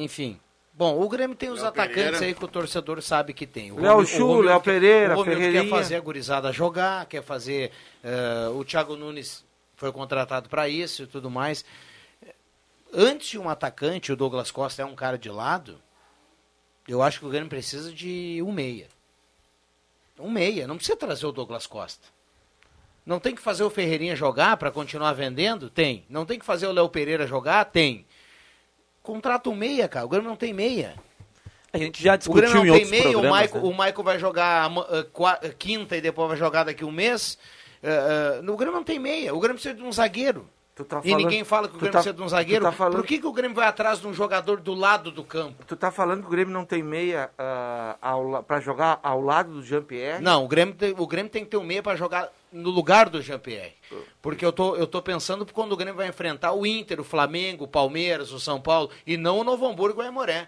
Enfim. 0.03 0.39
Bom, 0.77 1.01
o 1.01 1.09
Grêmio 1.09 1.35
tem 1.35 1.49
os 1.49 1.59
Léo 1.61 1.69
atacantes 1.69 1.95
Pereira. 2.03 2.25
aí 2.25 2.35
que 2.35 2.45
o 2.45 2.47
torcedor 2.47 3.01
sabe 3.01 3.33
que 3.33 3.47
tem. 3.47 3.71
O 3.71 3.79
Léo 3.81 4.05
Chu, 4.05 4.41
Léo 4.41 4.61
quer- 4.61 4.73
Pereira, 4.73 5.13
o 5.15 5.17
Romildo 5.23 5.51
quer 5.51 5.67
fazer 5.69 5.95
a 5.95 5.99
gurizada 5.99 6.51
jogar, 6.53 7.07
quer 7.07 7.23
fazer... 7.23 7.71
eh, 8.03 8.47
o 8.53 8.63
Thiago 8.63 8.95
Nunes 8.95 9.43
foi 9.75 9.91
contratado 9.91 10.47
para 10.49 10.69
isso 10.69 11.03
e 11.03 11.07
tudo 11.07 11.31
mais. 11.31 11.65
Antes 12.93 13.27
de 13.29 13.39
um 13.39 13.49
atacante, 13.49 14.11
o 14.11 14.15
Douglas 14.15 14.51
Costa 14.51 14.81
é 14.81 14.85
um 14.85 14.95
cara 14.95 15.17
de 15.17 15.29
lado, 15.29 15.79
eu 16.87 17.01
acho 17.01 17.19
que 17.19 17.25
o 17.25 17.29
Grêmio 17.29 17.49
precisa 17.49 17.91
de 17.91 18.39
um 18.45 18.51
meia. 18.51 18.87
Um 20.19 20.29
meia, 20.31 20.65
não 20.67 20.77
precisa 20.77 20.95
trazer 20.97 21.25
o 21.25 21.31
Douglas 21.31 21.67
Costa. 21.67 22.07
Não 23.05 23.19
tem 23.19 23.33
que 23.35 23.41
fazer 23.41 23.63
o 23.63 23.69
Ferreirinha 23.69 24.15
jogar 24.15 24.57
para 24.57 24.71
continuar 24.71 25.13
vendendo? 25.13 25.69
Tem. 25.69 26.05
Não 26.09 26.25
tem 26.25 26.37
que 26.39 26.45
fazer 26.45 26.67
o 26.67 26.71
Léo 26.71 26.87
Pereira 26.89 27.25
jogar? 27.27 27.65
Tem. 27.65 28.05
Contrata 29.07 29.49
um 29.49 29.55
meia, 29.55 29.87
cara. 29.87 30.05
O 30.05 30.09
Grêmio 30.09 30.27
não 30.27 30.35
tem 30.35 30.51
meia. 30.51 30.93
A 31.71 31.77
gente 31.77 32.03
já 32.03 32.15
O 32.15 32.17
discutiu 32.17 32.41
Grêmio 32.41 32.65
em 32.65 32.67
não 32.67 32.77
tem 32.77 32.85
meia, 32.87 33.17
o. 33.17 33.21
Michael, 33.21 33.53
né? 33.53 33.61
o 33.61 33.69
Michael 33.69 34.03
vai 34.03 34.19
jogar 34.19 34.69
eh, 34.69 35.07
eh, 35.43 35.55
quinta 35.57 35.95
e 35.95 36.01
depois 36.01 36.27
vai 36.27 36.37
jogar 36.37 36.65
daqui 36.65 36.83
um 36.83 36.91
mês. 36.91 37.37
Eh, 37.81 38.41
eh, 38.43 38.51
o 38.51 38.57
Grêmio 38.57 38.75
não 38.75 38.83
tem 38.83 38.99
meia. 38.99 39.33
O 39.33 39.39
Grêmio 39.39 39.55
precisa 39.55 39.73
de 39.73 39.81
um 39.81 39.93
zagueiro. 39.93 40.45
Tu 40.77 40.85
tá 40.85 40.99
E 41.03 41.09
falando- 41.09 41.17
ninguém 41.25 41.43
fala 41.43 41.67
que 41.67 41.73
o 41.75 41.77
Grêmio 41.79 41.91
tá- 41.91 41.97
precisa 41.99 42.13
de 42.13 42.21
um 42.21 42.29
zagueiro. 42.29 42.63
Tá 42.63 42.71
falando, 42.71 42.97
Por 42.97 43.05
que, 43.07 43.17
que 43.17 43.25
o 43.25 43.31
Grêmio 43.33 43.55
vai 43.55 43.67
atrás 43.67 43.99
de 43.99 44.07
um 44.07 44.13
jogador 44.13 44.61
do 44.61 44.75
lado 44.75 45.09
do 45.09 45.23
campo? 45.23 45.65
tu 45.65 45.75
tá 45.75 45.89
falando 45.89 46.21
que 46.21 46.27
o 46.27 46.29
Grêmio 46.29 46.53
não 46.53 46.63
tem 46.63 46.83
meia 46.83 47.31
para 48.47 48.59
jogar 48.59 48.99
ao 49.01 49.19
lado 49.19 49.53
do 49.53 49.63
Jean-Pierre? 49.63 50.21
Não, 50.23 50.45
o 50.45 50.47
Grêmio, 50.47 50.75
tem, 50.75 50.93
o 50.95 51.07
Grêmio 51.07 51.31
tem 51.31 51.43
que 51.43 51.49
ter 51.49 51.57
um 51.57 51.63
meia 51.63 51.81
para 51.81 51.97
jogar 51.97 52.29
no 52.51 52.69
lugar 52.69 53.09
do 53.09 53.21
Jean-Pierre. 53.21 53.73
Porque 54.21 54.45
eu 54.45 54.51
tô, 54.53 54.75
eu 54.75 54.85
tô 54.85 55.01
pensando 55.01 55.45
quando 55.51 55.71
o 55.71 55.77
Grêmio 55.77 55.95
vai 55.95 56.07
enfrentar 56.07 56.53
o 56.53 56.63
Inter, 56.65 56.99
o 57.01 57.03
Flamengo, 57.03 57.63
o 57.65 57.67
Palmeiras, 57.67 58.31
o 58.31 58.39
São 58.39 58.61
Paulo, 58.61 58.91
e 59.05 59.17
não 59.17 59.39
o 59.39 59.43
Novo 59.43 59.65
Hamburgo 59.65 60.01
e 60.01 60.03
o 60.03 60.05
Aimoré. 60.05 60.47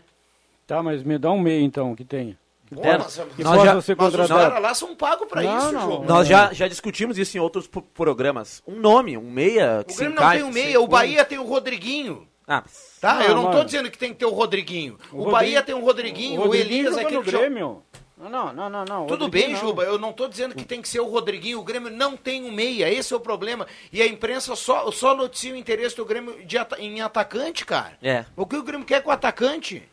Tá, 0.67 0.83
mas 0.83 1.01
me 1.01 1.17
dá 1.17 1.31
um 1.31 1.39
meio 1.41 1.63
então, 1.63 1.95
que 1.95 2.05
tenha. 2.05 2.37
Pô, 2.73 2.81
É, 2.83 2.97
mas, 2.97 3.17
Nós 3.37 3.63
já- 3.63 3.73
mas 3.97 4.13
os 4.15 4.27
caras 4.27 4.61
lá 4.61 4.73
são 4.75 4.95
pagos 4.95 5.27
para 5.27 5.41
Não, 5.41 5.57
isso, 5.57 5.71
não. 5.71 5.81
João. 5.81 6.03
Nós 6.03 6.27
já, 6.27 6.53
já 6.53 6.67
discutimos 6.67 7.17
isso 7.17 7.35
em 7.35 7.39
outros 7.39 7.65
pro- 7.67 7.81
programas. 7.81 8.61
Um 8.67 8.75
nome, 8.79 9.17
um 9.17 9.29
meia 9.31 9.83
que 9.87 9.93
O 9.93 9.97
Grêmio 9.97 10.15
não 10.19 10.29
tem 10.31 10.43
um 10.43 10.51
meia, 10.51 10.79
o 10.81 10.87
Bahia 10.87 11.25
tem 11.25 11.39
o 11.39 11.43
Rodriguinho. 11.45 12.27
Ah, 12.47 12.63
Tá? 13.01 13.13
Não, 13.15 13.21
eu 13.23 13.35
não 13.35 13.45
tô 13.51 13.57
mas- 13.57 13.65
dizendo 13.67 13.89
que 13.89 13.97
tem 13.97 14.11
que 14.11 14.19
ter 14.19 14.25
o 14.25 14.29
Rodriguinho. 14.31 14.97
O, 15.11 15.17
Rodrigo- 15.17 15.31
Bahia 15.31 15.61
tem 15.63 15.73
o 15.75 15.79
Rodriguinho, 15.83 16.41
o, 16.41 16.43
Rodriguinho 16.45 16.79
Elias 16.79 16.93
joga 16.95 17.05
aqui 17.07 17.15
no 17.15 17.23
que 17.23 17.31
joga- 17.31 17.43
Grêmio. 17.45 17.83
Não, 18.17 18.29
não, 18.29 18.53
não, 18.53 18.69
não. 18.69 18.85
não. 18.85 19.07
Tudo 19.07 19.25
Rodriguinho 19.25 19.51
bem, 19.53 19.61
não. 19.61 19.69
Juba, 19.69 19.83
eu 19.83 19.97
não 19.97 20.11
tô 20.11 20.27
dizendo 20.27 20.53
que 20.53 20.65
tem 20.65 20.81
que 20.81 20.89
ser 20.89 20.99
o 20.99 21.07
Rodriguinho. 21.07 21.57
O 21.59 21.63
Grêmio 21.63 21.89
não 21.89 22.17
tem 22.17 22.43
um 22.43 22.51
meia, 22.51 22.91
esse 22.91 23.13
é 23.13 23.15
o 23.15 23.19
problema. 23.19 23.65
E 23.93 24.01
a 24.01 24.05
imprensa 24.05 24.55
só, 24.57 24.91
só 24.91 25.15
noticia 25.15 25.53
o 25.53 25.55
interesse 25.55 25.95
do 25.95 26.03
Grêmio 26.03 26.35
de 26.45 26.57
em 26.79 26.99
atacante, 27.01 27.65
cara. 27.65 27.93
É. 28.03 28.25
O 28.35 28.45
que 28.45 28.57
o 28.57 28.63
Grêmio 28.63 28.85
quer 28.85 29.01
com 29.01 29.09
o 29.09 29.13
atacante? 29.13 29.87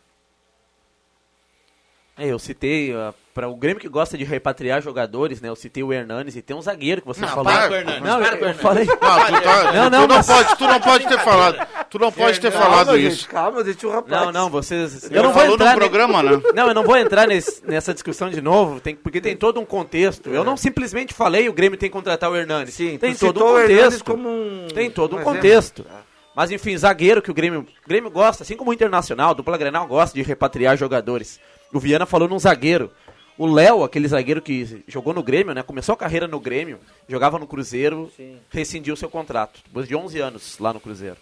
É, 2.19 2.29
eu 2.29 2.39
citei, 2.39 2.95
para 3.35 3.47
o 3.47 3.55
Grêmio 3.55 3.79
que 3.79 3.89
gosta 3.91 4.17
de 4.17 4.25
repatriar 4.25 4.81
jogadores, 4.81 5.43
né? 5.43 5.51
Eu 5.51 5.55
citei 5.57 5.83
o 5.83 5.93
Hernanes 5.93 6.35
e 6.35 6.41
tem 6.41 6.57
um 6.57 6.63
zagueiro 6.63 7.03
que 7.03 7.07
você 7.07 7.21
Não, 7.21 7.29
falou. 7.29 7.45
para 7.45 7.69
com 7.69 7.75
o 7.75 7.77
Hernanes, 7.77 8.03
Não, 8.03 8.19
para 8.19 8.33
eu, 8.33 8.39
com 8.39 8.45
o 8.45 8.49
eu 8.49 8.55
falei. 8.55 8.85
Não, 8.87 8.95
tu, 8.97 8.99
tá, 8.99 9.73
Não, 9.73 9.85
tu 9.85 9.91
não, 9.91 10.07
não 10.07 10.17
mas- 10.17 10.27
pode, 10.27 10.57
tu 10.57 10.65
não 10.67 10.81
pode 10.81 11.07
ter 11.07 11.19
falado. 11.19 11.69
Tu 11.91 11.99
não 11.99 12.11
pode 12.11 12.41
ter 12.41 12.51
falado 12.51 12.87
calma, 12.87 12.99
isso. 12.99 13.17
Gente, 13.19 13.29
calma, 13.29 13.63
deixa 13.63 13.87
o 13.87 13.91
rapaz. 13.91 14.23
Não, 14.25 14.33
não, 14.33 14.49
vocês. 14.49 15.05
Ele 15.05 15.19
Eu 15.19 15.23
não 15.25 15.33
vou 15.33 15.41
falou 15.43 15.55
entrar 15.57 15.73
no 15.73 15.79
programa, 15.79 16.23
né? 16.23 16.31
Não, 16.57 16.69
eu 16.69 16.75
não 16.75 16.83
vou 16.85 16.97
entrar 16.97 17.27
nesse- 17.29 17.63
nessa 17.67 17.93
discussão 17.93 18.31
de 18.31 18.41
novo, 18.41 18.81
tem, 18.81 18.97
porque 18.97 19.21
tem 19.21 19.37
todo 19.37 19.61
um 19.61 19.67
contexto. 19.67 20.31
Eu 20.31 20.43
não 20.43 20.57
simplesmente 20.57 21.13
falei 21.13 21.51
o 21.51 21.53
Grêmio 21.53 21.79
tem 21.79 21.91
que 21.91 21.93
contratar 21.93 22.31
o 22.31 22.37
Hernanes. 22.37 22.73
Sim, 22.73 22.97
tem 22.97 23.15
tu 23.15 23.19
todo 23.27 23.35
citou 23.41 23.57
um 23.59 23.61
contexto. 23.61 24.05
como 24.05 24.29
um... 24.31 24.69
Tem 24.75 24.91
todo 24.91 25.17
um 25.17 25.19
exemplo. 25.21 25.35
contexto. 25.35 25.87
Mas 26.35 26.51
enfim, 26.51 26.77
zagueiro 26.77 27.21
que 27.21 27.31
o 27.31 27.35
Grêmio, 27.35 27.61
o 27.61 27.89
Grêmio 27.89 28.11
gosta, 28.11 28.43
assim 28.43 28.57
como 28.57 28.71
o 28.71 28.75
Internacional, 28.75 29.35
dupla 29.35 29.57
Grenal 29.59 29.87
gosta 29.87 30.15
de 30.15 30.23
repatriar 30.23 30.77
jogadores. 30.77 31.39
O 31.73 31.81
Viana 31.81 32.07
falou 32.07 32.29
num 32.29 32.39
zagueiro. 32.39 32.91
O 33.39 33.47
Léo, 33.47 33.85
aquele 33.85 34.09
zagueiro 34.09 34.41
que 34.41 34.83
jogou 34.89 35.13
no 35.13 35.23
Grêmio, 35.23 35.55
né? 35.55 35.63
Começou 35.63 35.93
a 35.93 35.97
carreira 35.97 36.27
no 36.27 36.41
Grêmio, 36.41 36.81
jogava 37.07 37.39
no 37.39 37.47
Cruzeiro, 37.47 38.11
rescindiu 38.51 38.97
seu 38.97 39.11
contrato, 39.11 39.61
depois 39.67 39.87
de 39.87 39.95
11 39.95 40.19
anos 40.21 40.59
lá 40.59 40.73
no 40.73 40.81
Cruzeiro. 40.81 41.17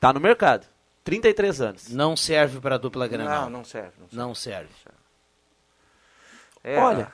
Tá 0.00 0.12
no 0.12 0.18
mercado. 0.18 0.66
33 1.04 1.60
anos. 1.60 1.88
Não 1.90 2.16
serve 2.16 2.60
para 2.60 2.78
dupla 2.78 3.06
Grenal. 3.06 3.44
Não, 3.44 3.58
não 3.58 3.64
serve. 3.64 3.92
Não 3.98 4.08
serve. 4.08 4.18
Não 4.18 4.34
serve. 4.34 4.68
É, 6.64 6.78
Olha, 6.78 7.12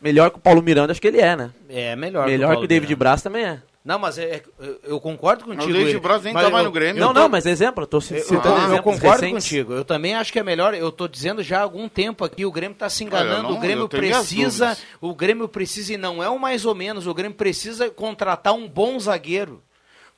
melhor 0.00 0.30
que 0.30 0.36
o 0.36 0.40
Paulo 0.40 0.62
Miranda, 0.62 0.92
acho 0.92 1.00
que 1.00 1.08
ele 1.08 1.20
é, 1.20 1.34
né? 1.34 1.50
É 1.68 1.96
melhor. 1.96 2.26
melhor 2.26 2.48
Paulo 2.48 2.60
que 2.60 2.64
o 2.66 2.68
David 2.68 2.88
Miranda. 2.88 2.98
Braz 2.98 3.22
também 3.22 3.44
é. 3.44 3.62
Não, 3.86 3.98
mas 4.00 4.18
é- 4.18 4.24
é- 4.24 4.42
eu- 4.82 4.98
concordo 5.00 5.44
contigo. 5.44 5.62
o 5.70 5.72
David 5.72 5.90
ele- 5.90 6.00
Braz 6.00 6.22
nem 6.24 6.34
tá 6.34 6.50
mais 6.50 6.64
no 6.64 6.72
Grêmio. 6.72 7.00
Não, 7.00 7.14
tô- 7.14 7.20
não, 7.20 7.28
mas 7.28 7.46
exemplo, 7.46 7.84
eu 7.84 7.86
tô 7.86 8.00
citando 8.00 8.48
eu- 8.48 8.74
eu 8.76 8.82
concordo 8.82 9.22
recentes. 9.22 9.44
contigo. 9.44 9.72
Eu 9.72 9.84
também 9.84 10.14
acho 10.16 10.32
que 10.32 10.40
é 10.40 10.42
melhor. 10.42 10.74
Eu 10.74 10.90
tô 10.90 11.06
dizendo 11.06 11.40
já 11.42 11.60
há 11.60 11.62
algum 11.62 11.88
tempo 11.88 12.24
aqui. 12.24 12.44
O 12.44 12.50
Grêmio 12.50 12.72
está 12.74 12.90
se 12.90 13.04
enganando. 13.04 13.44
Não- 13.44 13.52
o 13.56 13.60
Grêmio 13.60 13.88
precisa. 13.88 14.76
O 15.00 15.14
Grêmio 15.14 15.46
precisa 15.48 15.94
e 15.94 15.96
não 15.96 16.20
é 16.20 16.28
o 16.28 16.36
mais 16.38 16.64
ou 16.64 16.74
menos. 16.74 17.06
O 17.06 17.14
Grêmio 17.14 17.36
precisa 17.36 17.88
contratar 17.88 18.54
um 18.54 18.68
bom 18.68 18.98
zagueiro. 18.98 19.62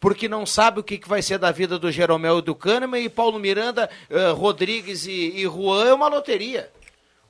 porque 0.00 0.28
não 0.28 0.46
sabe 0.46 0.78
o 0.78 0.82
que, 0.84 0.96
que 0.96 1.08
vai 1.08 1.20
ser 1.20 1.38
da 1.38 1.50
vida 1.50 1.76
do 1.76 1.90
Jeromel 1.90 2.38
e 2.38 2.42
do 2.42 2.54
Kahneman, 2.54 3.00
e 3.02 3.08
Paulo 3.08 3.36
Miranda, 3.36 3.90
eh, 4.08 4.30
Rodrigues 4.30 5.04
e, 5.08 5.32
e 5.34 5.42
Juan 5.42 5.86
é 5.88 5.92
uma 5.92 6.06
loteria. 6.06 6.70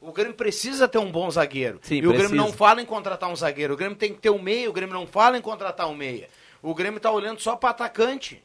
O 0.01 0.13
Grêmio 0.13 0.35
precisa 0.35 0.87
ter 0.87 0.99
um 0.99 1.11
bom 1.11 1.29
zagueiro. 1.31 1.81
Sim, 1.83 1.97
e 1.97 2.07
o 2.07 2.13
Grêmio 2.13 2.37
não 2.37 2.53
fala 2.53 2.81
em 2.81 2.87
contratar 2.87 3.29
um 3.29 3.37
zagueiro. 3.37 3.75
O 3.75 3.77
Grêmio 3.77 3.97
tem 3.97 4.15
que 4.15 4.21
ter 4.21 4.31
um 4.31 4.41
meia, 4.41 4.71
o 4.71 4.73
Grêmio 4.73 4.95
não 4.95 5.07
fala 5.07 5.37
em 5.37 5.43
contratar 5.43 5.89
um 5.89 5.95
meia. 5.95 6.29
O 6.63 6.75
Grêmio 6.75 7.01
tá 7.01 7.11
olhando 7.11 7.41
só 7.41 7.57
para 7.57 7.71
atacante. 7.71 8.43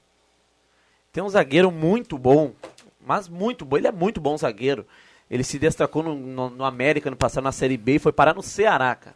Tem 1.12 1.24
um 1.24 1.30
zagueiro 1.30 1.72
muito 1.72 2.18
bom, 2.18 2.54
mas 3.00 3.28
muito 3.28 3.66
bom. 3.66 3.78
Ele 3.78 3.88
é 3.88 3.92
muito 3.92 4.20
bom 4.20 4.36
zagueiro. 4.36 4.86
Ele 5.30 5.44
se 5.44 5.60
destacou 5.60 6.02
no, 6.02 6.16
no, 6.16 6.50
no 6.50 6.66
América 6.66 7.10
no 7.10 7.16
passado, 7.16 7.44
na 7.44 7.52
Série 7.52 7.78
B, 7.78 7.96
e 7.96 8.00
foi 8.00 8.12
parar 8.12 8.34
no 8.34 8.42
Ceará, 8.44 8.96
cara. 8.96 9.16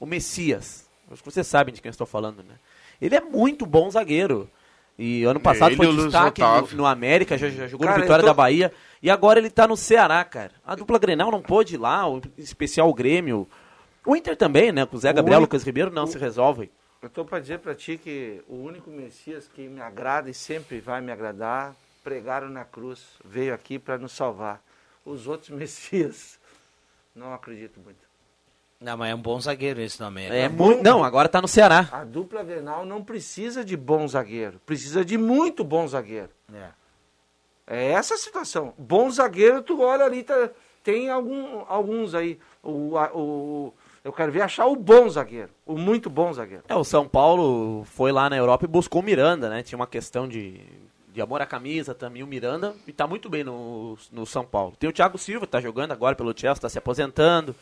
O 0.00 0.06
Messias. 0.06 0.88
Acho 1.10 1.22
que 1.22 1.30
vocês 1.30 1.46
sabem 1.46 1.74
de 1.74 1.82
quem 1.82 1.90
eu 1.90 1.92
estou 1.92 2.06
falando, 2.06 2.42
né? 2.42 2.54
Ele 3.00 3.14
é 3.14 3.20
muito 3.20 3.66
bom 3.66 3.90
zagueiro. 3.90 4.50
E 4.98 5.24
ano 5.24 5.40
passado 5.40 5.70
Ele 5.70 5.76
foi 5.76 5.86
o 5.88 5.96
destaque 6.04 6.40
no, 6.40 6.78
no 6.78 6.86
América, 6.86 7.36
já, 7.36 7.48
já 7.48 7.66
jogou 7.66 7.84
Cara, 7.86 7.98
no 7.98 8.04
Vitória 8.04 8.22
tô- 8.22 8.28
da 8.28 8.34
Bahia. 8.34 8.72
E 9.02 9.10
agora 9.10 9.38
ele 9.40 9.50
tá 9.50 9.66
no 9.66 9.76
Ceará, 9.76 10.24
cara. 10.24 10.52
A 10.64 10.74
dupla 10.74 10.98
Grenal 10.98 11.30
não 11.30 11.42
pôde 11.42 11.74
ir 11.74 11.78
lá, 11.78 12.08
o 12.08 12.22
especial 12.38 12.88
o 12.88 12.94
Grêmio. 12.94 13.48
O 14.06 14.14
Inter 14.14 14.36
também, 14.36 14.70
né? 14.70 14.86
Com 14.86 14.96
o 14.96 14.98
Zé 15.00 15.12
Gabriel, 15.12 15.38
único- 15.40 15.52
Lucas 15.54 15.64
Ribeiro, 15.66 15.90
não 15.90 16.06
se 16.06 16.16
resolvem. 16.18 16.70
Eu 17.02 17.10
tô 17.10 17.24
para 17.24 17.40
dizer 17.40 17.58
para 17.58 17.74
ti 17.74 17.98
que 18.02 18.40
o 18.48 18.54
único 18.56 18.88
Messias 18.90 19.48
que 19.52 19.62
me 19.68 19.80
agrada 19.80 20.30
e 20.30 20.34
sempre 20.34 20.80
vai 20.80 21.00
me 21.02 21.10
agradar, 21.12 21.74
pregaram 22.02 22.48
na 22.48 22.64
cruz, 22.64 23.00
veio 23.24 23.52
aqui 23.52 23.78
para 23.78 23.98
nos 23.98 24.12
salvar. 24.12 24.62
Os 25.04 25.26
outros 25.26 25.50
Messias, 25.58 26.38
não 27.14 27.34
acredito 27.34 27.78
muito. 27.84 27.98
Não, 28.84 28.98
mas 28.98 29.10
é 29.10 29.14
um 29.14 29.20
bom 29.22 29.40
zagueiro 29.40 29.80
esse 29.80 29.98
no 29.98 30.06
América. 30.06 30.34
É 30.36 30.46
muito. 30.46 30.82
Não, 30.82 31.02
agora 31.02 31.26
tá 31.26 31.40
no 31.40 31.48
Ceará. 31.48 31.88
A 31.90 32.04
dupla 32.04 32.42
Grenal 32.44 32.84
não 32.84 33.02
precisa 33.02 33.64
de 33.64 33.78
bom 33.78 34.06
zagueiro, 34.06 34.60
precisa 34.66 35.02
de 35.02 35.16
muito 35.16 35.64
bom 35.64 35.88
zagueiro. 35.88 36.28
É. 36.52 36.68
É 37.66 37.92
essa 37.92 38.12
a 38.12 38.18
situação. 38.18 38.74
Bom 38.76 39.10
zagueiro, 39.10 39.62
tu 39.62 39.80
olha 39.80 40.04
ali, 40.04 40.22
tá- 40.22 40.50
tem 40.82 41.08
algum, 41.08 41.64
alguns 41.66 42.14
aí. 42.14 42.38
O, 42.62 42.94
o, 43.14 43.72
eu 44.04 44.12
quero 44.12 44.30
ver 44.30 44.42
achar 44.42 44.66
o 44.66 44.76
bom 44.76 45.08
zagueiro, 45.08 45.48
o 45.64 45.78
muito 45.78 46.10
bom 46.10 46.30
zagueiro. 46.30 46.64
É, 46.68 46.74
o 46.76 46.84
São 46.84 47.08
Paulo 47.08 47.84
foi 47.86 48.12
lá 48.12 48.28
na 48.28 48.36
Europa 48.36 48.66
e 48.66 48.68
buscou 48.68 49.00
o 49.00 49.04
Miranda, 49.04 49.48
né? 49.48 49.62
Tinha 49.62 49.78
uma 49.78 49.86
questão 49.86 50.28
de, 50.28 50.60
de 51.10 51.22
amor 51.22 51.40
à 51.40 51.46
camisa 51.46 51.94
também, 51.94 52.22
o 52.22 52.26
Miranda, 52.26 52.74
e 52.86 52.92
tá 52.92 53.06
muito 53.06 53.30
bem 53.30 53.42
no, 53.42 53.96
no 54.12 54.26
São 54.26 54.44
Paulo. 54.44 54.74
Tem 54.78 54.90
o 54.90 54.92
Thiago 54.92 55.16
Silva, 55.16 55.46
que 55.46 55.52
tá 55.52 55.60
jogando 55.62 55.92
agora 55.92 56.14
pelo 56.14 56.38
Chelsea, 56.38 56.60
tá 56.60 56.68
se 56.68 56.76
aposentando. 56.76 57.56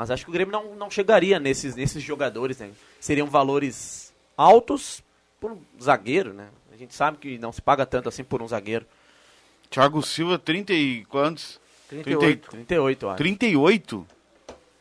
Mas 0.00 0.10
acho 0.10 0.24
que 0.24 0.30
o 0.30 0.32
Grêmio 0.32 0.50
não, 0.50 0.74
não 0.76 0.90
chegaria 0.90 1.38
nesses, 1.38 1.76
nesses 1.76 2.02
jogadores, 2.02 2.56
né? 2.58 2.70
Seriam 2.98 3.26
valores 3.26 4.14
altos 4.34 5.04
por 5.38 5.52
um 5.52 5.60
zagueiro, 5.78 6.32
né? 6.32 6.48
A 6.72 6.76
gente 6.76 6.94
sabe 6.94 7.18
que 7.18 7.36
não 7.36 7.52
se 7.52 7.60
paga 7.60 7.84
tanto 7.84 8.08
assim 8.08 8.24
por 8.24 8.40
um 8.40 8.48
zagueiro. 8.48 8.86
Thiago 9.68 10.00
Silva, 10.02 10.38
30 10.38 10.72
e 10.72 11.04
quantos? 11.04 11.60
38. 11.90 12.48
38, 12.48 13.04
eu 13.04 13.10
acho. 13.10 13.18
38? 13.18 14.06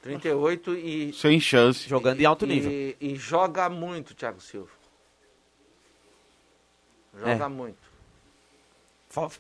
38 0.04 0.74
e, 0.76 1.12
Sem 1.12 1.38
chance. 1.42 1.90
Jogando 1.90 2.22
em 2.22 2.26
alto 2.26 2.46
nível. 2.48 2.72
e, 2.72 2.96
e 3.02 3.16
joga 3.18 3.68
muito, 3.68 4.16
Thiago 4.16 4.40
Silva. 4.40 4.70
Joga 7.14 7.44
É. 7.44 7.48
muito. 7.50 7.78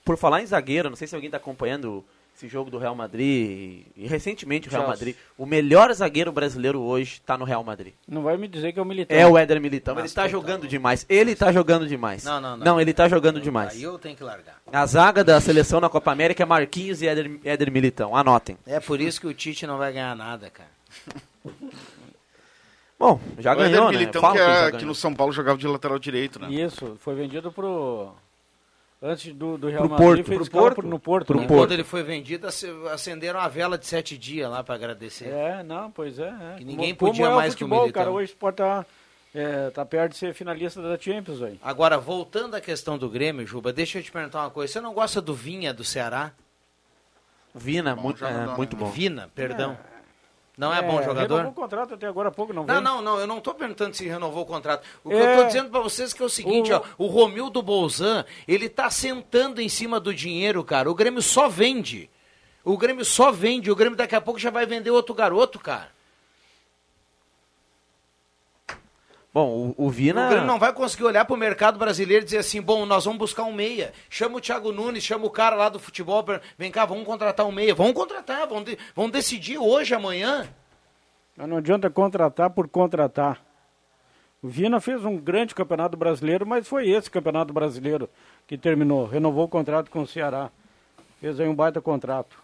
Por 0.03 0.17
falar 0.17 0.41
em 0.41 0.45
zagueiro, 0.45 0.89
não 0.89 0.97
sei 0.97 1.07
se 1.07 1.15
alguém 1.15 1.29
tá 1.29 1.37
acompanhando 1.37 2.03
esse 2.39 2.47
jogo 2.47 2.71
do 2.71 2.78
Real 2.78 2.95
Madrid, 2.95 3.86
e 3.97 4.08
recentemente 4.08 4.69
o 4.69 4.71
Real 4.71 4.84
Chelsea. 4.84 4.97
Madrid. 4.97 5.15
O 5.38 5.45
melhor 5.45 5.93
zagueiro 5.93 6.32
brasileiro 6.32 6.80
hoje 6.80 7.21
tá 7.25 7.38
no 7.38 7.43
Real 7.43 7.62
Madrid. 7.65 7.93
Não 8.08 8.23
vai 8.23 8.38
me 8.38 8.47
dizer 8.47 8.71
que 8.71 8.80
é 8.80 8.82
o 8.82 8.86
militar. 8.86 9.13
É 9.13 9.28
o 9.28 9.38
Éder 9.38 9.60
Militão. 9.60 9.93
Mas 9.93 10.06
ele 10.06 10.13
tá 10.13 10.23
total. 10.23 10.39
jogando 10.39 10.67
demais. 10.67 11.06
Ele 11.10 11.36
tá 11.36 11.52
jogando 11.52 11.86
demais. 11.86 12.23
Não, 12.23 12.39
não, 12.39 12.56
não. 12.56 12.65
Não, 12.65 12.82
ele 12.82 12.93
tá 12.93 13.10
jogando 13.10 13.41
demais. 13.41 13.73
Aí 13.73 13.84
eu 13.84 13.99
tenho 13.99 14.15
que 14.15 14.23
largar. 14.23 14.56
A 14.71 14.86
zaga 14.86 15.21
da 15.21 15.41
seleção 15.41 15.82
na 15.82 15.89
Copa 15.89 16.12
América 16.12 16.41
é 16.41 16.45
Marquinhos 16.45 17.02
e 17.02 17.08
Éder, 17.08 17.39
Éder 17.43 17.71
Militão. 17.71 18.15
Anotem. 18.15 18.58
É 18.65 18.80
por 18.80 19.02
isso 19.02 19.19
que 19.19 19.28
o 19.28 19.34
Tite 19.34 19.67
não 19.67 19.78
vai 19.78 19.91
ganhar 19.91 20.15
nada, 20.15 20.49
cara. 20.49 20.69
Bom, 22.97 23.19
já 23.38 23.52
o 23.52 23.60
Éder 23.60 23.71
ganhou, 23.71 23.91
né? 23.91 23.97
Militão, 23.97 24.21
que, 24.21 24.32
que 24.32 24.38
ele 24.38 24.45
já 24.45 24.67
é, 24.67 24.71
que 24.71 24.86
no 24.86 24.95
São 24.95 25.13
Paulo 25.13 25.34
jogava 25.34 25.58
de 25.58 25.67
lateral 25.67 25.99
direito, 25.99 26.39
né? 26.39 26.49
Isso, 26.49 26.97
foi 27.02 27.15
vendido 27.15 27.52
pro. 27.52 28.13
Antes 29.01 29.33
do, 29.33 29.57
do 29.57 29.67
Real 29.69 29.88
Pro 29.88 29.91
Madrid, 29.91 30.07
Porto. 30.07 30.27
fez 30.27 30.49
Pro 30.49 30.59
Porto? 30.59 30.81
no 30.83 30.99
Porto. 30.99 31.27
Pro 31.27 31.39
né? 31.39 31.47
Porto. 31.47 31.59
quando 31.62 31.71
ele 31.71 31.85
foi 31.85 32.03
vendido, 32.03 32.47
ace- 32.47 32.67
acenderam 32.91 33.39
a 33.39 33.47
vela 33.47 33.77
de 33.77 33.88
sete 33.88 34.17
dias 34.17 34.49
lá 34.51 34.62
pra 34.62 34.75
agradecer. 34.75 35.29
É, 35.29 35.63
não, 35.63 35.89
pois 35.89 36.19
é. 36.19 36.27
é. 36.27 36.55
Que 36.57 36.65
ninguém 36.65 36.93
Como 36.93 37.12
podia 37.12 37.25
é 37.27 37.29
o 37.29 37.35
mais 37.35 37.55
que 37.55 37.63
o 37.63 37.67
futebol, 37.67 37.83
Militão. 37.83 38.01
cara 38.03 38.12
hoje 38.13 38.33
pode 38.33 38.55
estar 38.55 38.85
é, 39.33 39.69
tá 39.69 39.85
perto 39.85 40.12
de 40.12 40.17
ser 40.17 40.33
finalista 40.33 40.81
da 40.81 40.97
Champions 40.97 41.41
aí. 41.41 41.57
Agora, 41.63 41.97
voltando 41.97 42.55
à 42.55 42.62
questão 42.62 42.97
do 42.97 43.09
Grêmio, 43.09 43.47
Juba, 43.47 43.71
deixa 43.71 43.99
eu 43.99 44.03
te 44.03 44.12
perguntar 44.12 44.41
uma 44.41 44.49
coisa. 44.49 44.73
Você 44.73 44.81
não 44.81 44.93
gosta 44.93 45.21
do 45.21 45.33
Vinha 45.33 45.73
do 45.73 45.83
Ceará? 45.85 46.33
Vina, 47.55 47.95
Bom 47.95 48.01
muito, 48.03 48.25
é, 48.25 48.47
muito 48.55 48.75
né? 48.75 48.83
bom. 48.83 48.89
Vina, 48.91 49.29
perdão. 49.33 49.77
Não 50.60 50.74
é, 50.74 50.82
bom 50.82 51.02
jogador? 51.02 51.38
Renovou 51.38 51.52
o 51.52 51.56
contrato 51.56 51.93
até 51.93 52.06
agora 52.06 52.28
há 52.28 52.32
pouco, 52.34 52.52
não 52.52 52.65
Não, 52.65 52.82
não, 52.82 53.02
não, 53.02 53.17
eu 53.17 53.26
não 53.26 53.39
tô 53.39 53.54
perguntando 53.54 53.95
se 53.95 54.06
renovou 54.06 54.43
o 54.43 54.45
contrato. 54.45 54.86
O 55.06 55.10
que 55.10 55.15
É. 55.15 55.34
eu 55.34 55.38
tô 55.38 55.43
dizendo 55.48 55.69
pra 55.69 55.80
vocês 55.80 56.13
é 56.13 56.17
que 56.17 56.22
é 56.22 56.26
o 56.26 56.30
seguinte, 56.30 56.74
O- 56.74 56.76
ó, 56.76 56.82
o 56.98 57.08
Romildo 57.08 57.62
Bolzan, 57.62 58.26
ele 58.45 58.67
tá 58.67 58.89
sentando 58.89 59.62
em 59.62 59.69
cima 59.69 60.02
do 60.02 60.13
dinheiro, 60.13 60.62
cara. 60.62 60.91
O 60.91 60.93
Grêmio 60.93 61.22
só 61.22 61.48
vende. 61.48 62.10
O 62.62 62.78
Grêmio 62.78 63.06
só 63.06 63.32
vende, 63.32 63.72
o 63.72 63.76
Grêmio 63.76 63.95
daqui 63.98 64.15
a 64.15 64.19
pouco 64.22 64.38
já 64.38 64.50
vai 64.52 64.65
vender 64.65 64.91
outro 64.91 65.15
garoto, 65.15 65.58
cara. 65.60 65.98
Bom, 69.31 69.73
o, 69.77 69.85
o 69.85 69.89
Vina. 69.91 70.25
O 70.25 70.29
Grêmio 70.29 70.47
não 70.47 70.57
vai 70.57 70.73
conseguir 70.73 71.03
olhar 71.03 71.23
pro 71.23 71.37
mercado 71.37 71.77
brasileiro 71.77 72.23
e 72.23 72.25
dizer 72.25 72.39
assim, 72.39 72.61
bom, 72.61 72.85
nós 72.85 73.05
vamos 73.05 73.19
buscar 73.19 73.43
um 73.43 73.53
meia. 73.53 73.93
Chama 74.09 74.37
o 74.37 74.41
Thiago 74.41 74.71
Nunes, 74.71 75.03
chama 75.03 75.25
o 75.25 75.29
cara 75.29 75.55
lá 75.55 75.69
do 75.69 75.77
futebol, 75.77 76.23
pra... 76.23 76.41
vem 76.57 76.71
cá, 76.71 76.83
vamos 76.85 77.05
contratar 77.05 77.45
um 77.45 77.51
meia. 77.51 77.75
Vamos 77.75 77.93
contratar, 77.93 78.47
vamos, 78.47 78.65
de- 78.65 78.77
vamos 78.95 79.11
decidir 79.11 79.57
hoje, 79.59 79.93
amanhã. 79.93 80.47
Mas 81.37 81.47
Não 81.47 81.57
adianta 81.57 81.89
contratar 81.89 82.49
por 82.49 82.67
contratar. 82.67 83.39
O 84.41 84.47
Vina 84.47 84.79
fez 84.81 85.03
um 85.05 85.17
grande 85.17 85.53
campeonato 85.53 85.95
brasileiro, 85.95 86.45
mas 86.47 86.67
foi 86.67 86.89
esse 86.89 87.11
campeonato 87.11 87.53
brasileiro 87.53 88.09
que 88.47 88.57
terminou. 88.57 89.05
Renovou 89.05 89.45
o 89.45 89.49
contrato 89.49 89.91
com 89.91 90.01
o 90.01 90.07
Ceará. 90.07 90.49
Fez 91.21 91.39
aí 91.39 91.47
um 91.47 91.53
baita 91.53 91.79
contrato. 91.81 92.37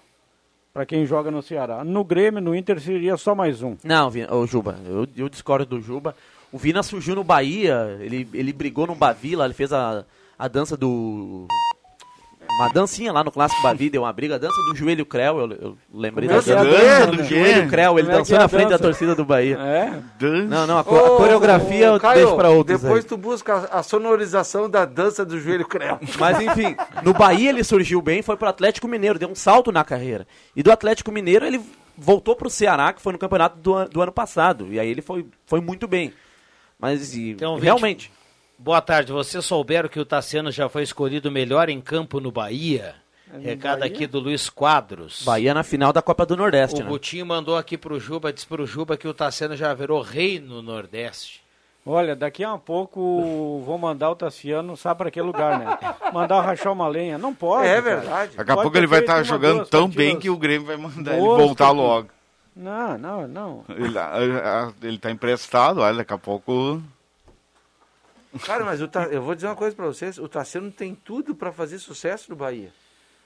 Para 0.73 0.85
quem 0.85 1.05
joga 1.05 1.31
no 1.31 1.41
Ceará. 1.41 1.83
No 1.85 2.03
Grêmio, 2.03 2.41
no 2.41 2.53
Inter, 2.53 2.79
seria 2.81 3.15
só 3.15 3.33
mais 3.33 3.63
um. 3.63 3.77
Não, 3.81 4.11
ô, 4.29 4.45
Juba, 4.45 4.77
eu, 4.85 5.07
eu 5.15 5.29
discordo 5.29 5.65
do 5.65 5.81
Juba. 5.81 6.13
O 6.55 6.57
Vina 6.57 6.81
surgiu 6.81 7.15
no 7.15 7.23
Bahia, 7.23 7.97
ele, 7.99 8.25
ele 8.33 8.53
brigou 8.53 8.87
no 8.87 8.95
Bavi 8.95 9.35
lá, 9.35 9.43
ele 9.43 9.53
fez 9.53 9.73
a, 9.73 10.05
a 10.39 10.47
dança 10.47 10.77
do. 10.77 11.45
Uma 12.57 12.69
dancinha 12.69 13.11
lá 13.11 13.21
no 13.25 13.31
Clássico 13.31 13.61
Bavi, 13.61 13.89
deu 13.89 14.03
uma 14.03 14.13
briga, 14.13 14.35
a 14.35 14.37
dança 14.37 14.55
do 14.69 14.73
joelho 14.73 15.05
creu, 15.05 15.39
eu, 15.39 15.51
eu 15.51 15.77
lembrei 15.93 16.29
da 16.29 16.35
Como 16.35 16.41
é 16.41 16.43
que 16.45 16.51
é 16.51 16.55
a 16.57 16.63
dança 16.63 16.77
dança, 16.99 17.07
do 17.11 17.17
né? 17.17 17.23
joelho 17.25 17.69
creu, 17.69 17.99
ele 17.99 18.07
Como 18.07 18.11
é 18.15 18.17
dançou 18.19 18.35
é 18.37 18.39
na 18.39 18.47
frente 18.47 18.63
da 18.63 18.69
dança? 18.69 18.83
torcida 18.83 19.15
do 19.15 19.25
Bahia. 19.25 19.57
É? 19.59 20.01
Dan- 20.17 20.45
Não, 20.45 20.65
não, 20.67 20.77
a, 20.77 20.83
co- 20.85 20.95
a 20.95 21.17
coreografia 21.17 21.87
eu 21.87 21.99
Caio, 21.99 22.21
deixo 22.21 22.35
pra 22.37 22.49
outros. 22.49 22.81
Depois 22.81 23.03
aí. 23.03 23.09
tu 23.09 23.17
busca 23.17 23.53
a, 23.69 23.79
a 23.79 23.83
sonorização 23.83 24.69
da 24.69 24.85
dança 24.85 25.25
do 25.25 25.37
joelho 25.41 25.65
creu. 25.67 25.99
Mas 26.17 26.39
enfim, 26.39 26.73
no 27.03 27.11
Bahia 27.13 27.49
ele 27.49 27.65
surgiu 27.65 28.01
bem, 28.01 28.21
foi 28.21 28.37
pro 28.37 28.47
Atlético 28.47 28.87
Mineiro, 28.87 29.19
deu 29.19 29.27
um 29.27 29.35
salto 29.35 29.73
na 29.73 29.83
carreira. 29.83 30.25
E 30.55 30.63
do 30.63 30.71
Atlético 30.71 31.11
Mineiro 31.11 31.45
ele 31.45 31.59
voltou 31.97 32.33
pro 32.35 32.49
Ceará, 32.49 32.93
que 32.93 33.01
foi 33.01 33.11
no 33.11 33.19
campeonato 33.19 33.57
do, 33.59 33.75
an- 33.75 33.87
do 33.91 34.01
ano 34.01 34.11
passado. 34.13 34.67
E 34.71 34.79
aí 34.79 34.87
ele 34.89 35.01
foi, 35.01 35.25
foi 35.45 35.59
muito 35.59 35.87
bem. 35.89 36.13
Mas 36.79 37.15
e, 37.15 37.31
Então, 37.31 37.57
realmente, 37.57 38.11
Boa 38.57 38.81
tarde, 38.81 39.11
vocês 39.11 39.43
souberam 39.43 39.89
que 39.89 39.99
o 39.99 40.05
Tassiano 40.05 40.49
já 40.49 40.69
foi 40.69 40.83
escolhido 40.83 41.29
melhor 41.29 41.67
em 41.67 41.81
campo 41.81 42.21
no 42.21 42.31
Bahia? 42.31 42.95
Recado 43.41 43.79
Bahia? 43.79 43.93
aqui 43.93 44.07
do 44.07 44.17
Luiz 44.17 44.49
Quadros. 44.49 45.23
Bahia 45.23 45.53
na 45.53 45.61
final 45.61 45.91
da 45.91 46.01
Copa 46.01 46.25
do 46.25 46.37
Nordeste, 46.37 46.79
O 46.79 46.83
né? 46.83 46.89
Gutinho 46.89 47.25
mandou 47.25 47.57
aqui 47.57 47.77
pro 47.77 47.99
Juba, 47.99 48.31
disse 48.31 48.47
pro 48.47 48.65
Juba 48.65 48.95
que 48.95 49.07
o 49.07 49.13
Tassiano 49.13 49.57
já 49.57 49.73
virou 49.73 50.01
rei 50.01 50.39
no 50.39 50.61
Nordeste. 50.61 51.43
Olha, 51.85 52.15
daqui 52.15 52.43
a 52.43 52.57
pouco 52.57 53.61
vou 53.65 53.77
mandar 53.77 54.09
o 54.09 54.15
Tassiano, 54.15 54.77
sabe 54.77 54.99
para 54.99 55.11
que 55.11 55.21
lugar, 55.21 55.59
né? 55.59 55.77
Mandar 56.13 56.41
rachar 56.41 56.71
uma 56.71 56.87
lenha. 56.87 57.17
Não 57.17 57.33
pode. 57.33 57.67
É 57.67 57.81
cara. 57.81 57.81
verdade. 57.81 58.37
Daqui 58.37 58.51
a 58.51 58.57
pouco 58.57 58.77
ele 58.77 58.87
vai 58.87 59.01
estar 59.01 59.17
uma, 59.17 59.23
jogando 59.23 59.65
tão 59.65 59.81
partidas. 59.83 59.95
bem 59.95 60.17
que 60.17 60.29
o 60.29 60.37
Grêmio 60.37 60.65
vai 60.65 60.77
mandar 60.77 61.13
ele 61.13 61.21
voltar 61.21 61.65
partidas. 61.65 61.75
logo. 61.75 62.09
Não, 62.55 62.97
não, 62.97 63.27
não. 63.27 63.65
Ele, 63.69 63.97
a- 63.97 64.13
a- 64.15 64.73
ele 64.81 64.97
tá 64.97 65.11
emprestado, 65.11 65.81
olha, 65.81 65.97
daqui 65.97 66.13
a 66.13 66.17
pouco. 66.17 66.81
Cara, 68.45 68.63
mas 68.65 68.81
o 68.81 68.87
Ta- 68.87 69.07
eu 69.07 69.21
vou 69.21 69.33
dizer 69.35 69.47
uma 69.47 69.55
coisa 69.55 69.75
pra 69.75 69.85
vocês: 69.85 70.17
o 70.17 70.27
Tassiano 70.27 70.71
tem 70.71 70.93
tudo 70.95 71.33
pra 71.35 71.51
fazer 71.51 71.79
sucesso 71.79 72.29
no 72.29 72.35
Bahia. 72.35 72.69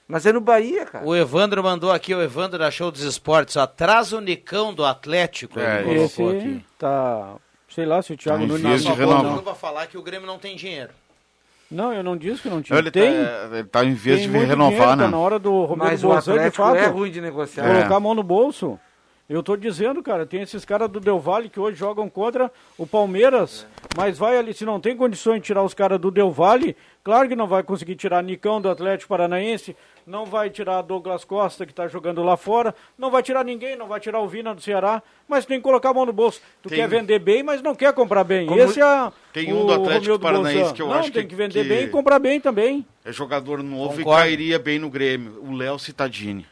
Mas 0.06 0.26
é 0.26 0.32
no 0.32 0.40
Bahia, 0.40 0.84
cara. 0.86 1.04
O 1.06 1.14
Evandro 1.14 1.62
mandou 1.62 1.92
aqui, 1.92 2.12
o 2.14 2.20
Evandro 2.20 2.58
da 2.58 2.70
Show 2.70 2.90
dos 2.90 3.02
Esportes, 3.02 3.54
traz 3.76 4.12
o 4.12 4.20
Nicão 4.20 4.74
do 4.74 4.84
Atlético, 4.84 5.60
É, 5.60 5.82
ele 5.82 6.00
Esse 6.02 6.16
colocou 6.16 6.38
aqui. 6.40 6.64
tá. 6.78 7.34
Sei 7.68 7.86
lá 7.86 8.02
se 8.02 8.12
o 8.12 8.16
Thiago 8.16 8.40
Tá 8.40 8.46
Nunes. 8.48 8.84
não, 8.84 8.94
renovar. 8.96 9.22
não. 9.22 9.36
Não 9.36 9.42
vai 9.42 9.54
falar 9.54 9.86
que 9.86 9.96
o 9.96 10.02
Grêmio 10.02 10.26
não 10.26 10.38
tem 10.40 10.56
dinheiro. 10.56 10.90
Não, 11.70 11.92
eu 11.92 12.02
não 12.02 12.16
disse 12.16 12.42
que 12.42 12.48
não 12.50 12.60
tinha. 12.60 12.76
Ele 12.76 12.90
tá, 12.90 12.98
tem. 13.00 13.12
ele 13.14 13.64
tá 13.68 13.84
em 13.84 13.94
tem 13.94 14.16
de 14.16 14.28
muito 14.28 14.46
renovar, 14.48 14.70
dinheiro, 14.72 14.96
né? 14.96 15.04
Tá 15.04 15.10
na 15.10 15.18
hora 15.18 15.38
do 15.38 15.64
Romero 15.64 15.90
Mas 15.90 16.02
o 16.02 16.08
Bolzan, 16.08 16.32
de 16.32 16.38
Atlético 16.40 16.64
fato, 16.64 16.76
é 16.76 16.86
ruim 16.86 17.10
de 17.12 17.20
negociar. 17.20 17.64
É. 17.64 17.74
colocar 17.76 17.94
a 17.96 18.00
mão 18.00 18.12
no 18.14 18.24
bolso. 18.24 18.76
Eu 19.30 19.44
tô 19.44 19.54
dizendo, 19.54 20.02
cara, 20.02 20.26
tem 20.26 20.42
esses 20.42 20.64
caras 20.64 20.90
do 20.90 20.98
Del 20.98 21.20
Valle 21.20 21.48
que 21.48 21.60
hoje 21.60 21.78
jogam 21.78 22.10
contra 22.10 22.50
o 22.76 22.84
Palmeiras, 22.84 23.64
mas 23.96 24.18
vai 24.18 24.36
ali, 24.36 24.52
se 24.52 24.64
não 24.64 24.80
tem 24.80 24.96
condições 24.96 25.36
de 25.40 25.46
tirar 25.46 25.62
os 25.62 25.72
caras 25.72 26.00
do 26.00 26.10
Del 26.10 26.32
Valle, 26.32 26.76
claro 27.04 27.28
que 27.28 27.36
não 27.36 27.46
vai 27.46 27.62
conseguir 27.62 27.94
tirar 27.94 28.24
Nicão 28.24 28.60
do 28.60 28.68
Atlético 28.68 29.08
Paranaense, 29.08 29.76
não 30.04 30.26
vai 30.26 30.50
tirar 30.50 30.82
Douglas 30.82 31.22
Costa 31.24 31.64
que 31.64 31.72
tá 31.72 31.86
jogando 31.86 32.24
lá 32.24 32.36
fora, 32.36 32.74
não 32.98 33.08
vai 33.08 33.22
tirar 33.22 33.44
ninguém, 33.44 33.76
não 33.76 33.86
vai 33.86 34.00
tirar 34.00 34.18
o 34.18 34.26
Vina 34.26 34.52
do 34.52 34.60
Ceará, 34.60 35.00
mas 35.28 35.46
tem 35.46 35.58
que 35.58 35.62
colocar 35.62 35.90
a 35.90 35.94
mão 35.94 36.04
no 36.04 36.12
bolso. 36.12 36.40
Tu 36.60 36.68
Tem- 36.68 36.78
quer 36.78 36.88
vender 36.88 37.20
bem, 37.20 37.44
mas 37.44 37.62
não 37.62 37.76
quer 37.76 37.92
comprar 37.92 38.24
bem. 38.24 38.48
Como- 38.48 38.60
Esse 38.60 38.80
é 38.82 39.12
Tem 39.32 39.52
um 39.52 39.62
o 39.62 39.66
do 39.66 39.72
Atlético 39.74 39.94
Romildo 40.06 40.18
Paranaense 40.24 40.74
que 40.74 40.82
eu 40.82 40.88
não, 40.88 40.94
acho 40.94 41.12
tem 41.12 41.22
que- 41.22 41.28
que 41.28 41.34
vender 41.36 41.62
que- 41.62 41.68
bem 41.68 41.84
e 41.84 41.88
comprar 41.88 42.18
bem 42.18 42.40
também. 42.40 42.84
É 43.04 43.12
jogador 43.12 43.62
novo 43.62 43.96
Concordo. 43.98 44.18
e 44.18 44.22
cairia 44.24 44.58
bem 44.58 44.80
no 44.80 44.90
Grêmio. 44.90 45.38
O 45.40 45.52
Léo 45.54 45.78
Citadini. 45.78 46.44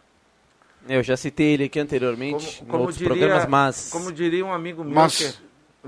Eu 0.86 1.02
já 1.02 1.16
citei 1.16 1.54
ele 1.54 1.64
aqui 1.64 1.78
anteriormente, 1.80 2.56
Como, 2.58 2.68
em 2.68 2.70
como 2.70 2.78
outros 2.80 2.98
diria, 2.98 3.14
programas, 3.16 3.46
mas 3.46 3.88
como 3.90 4.12
diria 4.12 4.44
um 4.44 4.52
amigo 4.52 4.82
meu, 4.84 4.94
Mas- 4.94 5.16
que- 5.16 5.34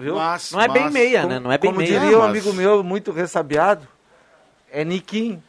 viu? 0.00 0.14
Mas, 0.16 0.50
não 0.53 0.61
é 0.61 0.68
bem 0.68 0.85
mas- 0.85 0.92
meia, 0.92 1.20
como, 1.22 1.33
né? 1.35 1.38
Não 1.40 1.53
é 1.53 1.59
bem 1.59 1.70
como 1.70 1.83
meia. 1.83 2.00
diria 2.00 2.18
um 2.18 2.22
amigo 2.22 2.53
meu 2.53 2.83
muito 2.83 3.12
ressabiado, 3.12 3.87
é 4.70 4.85
Niquim. 4.85 5.42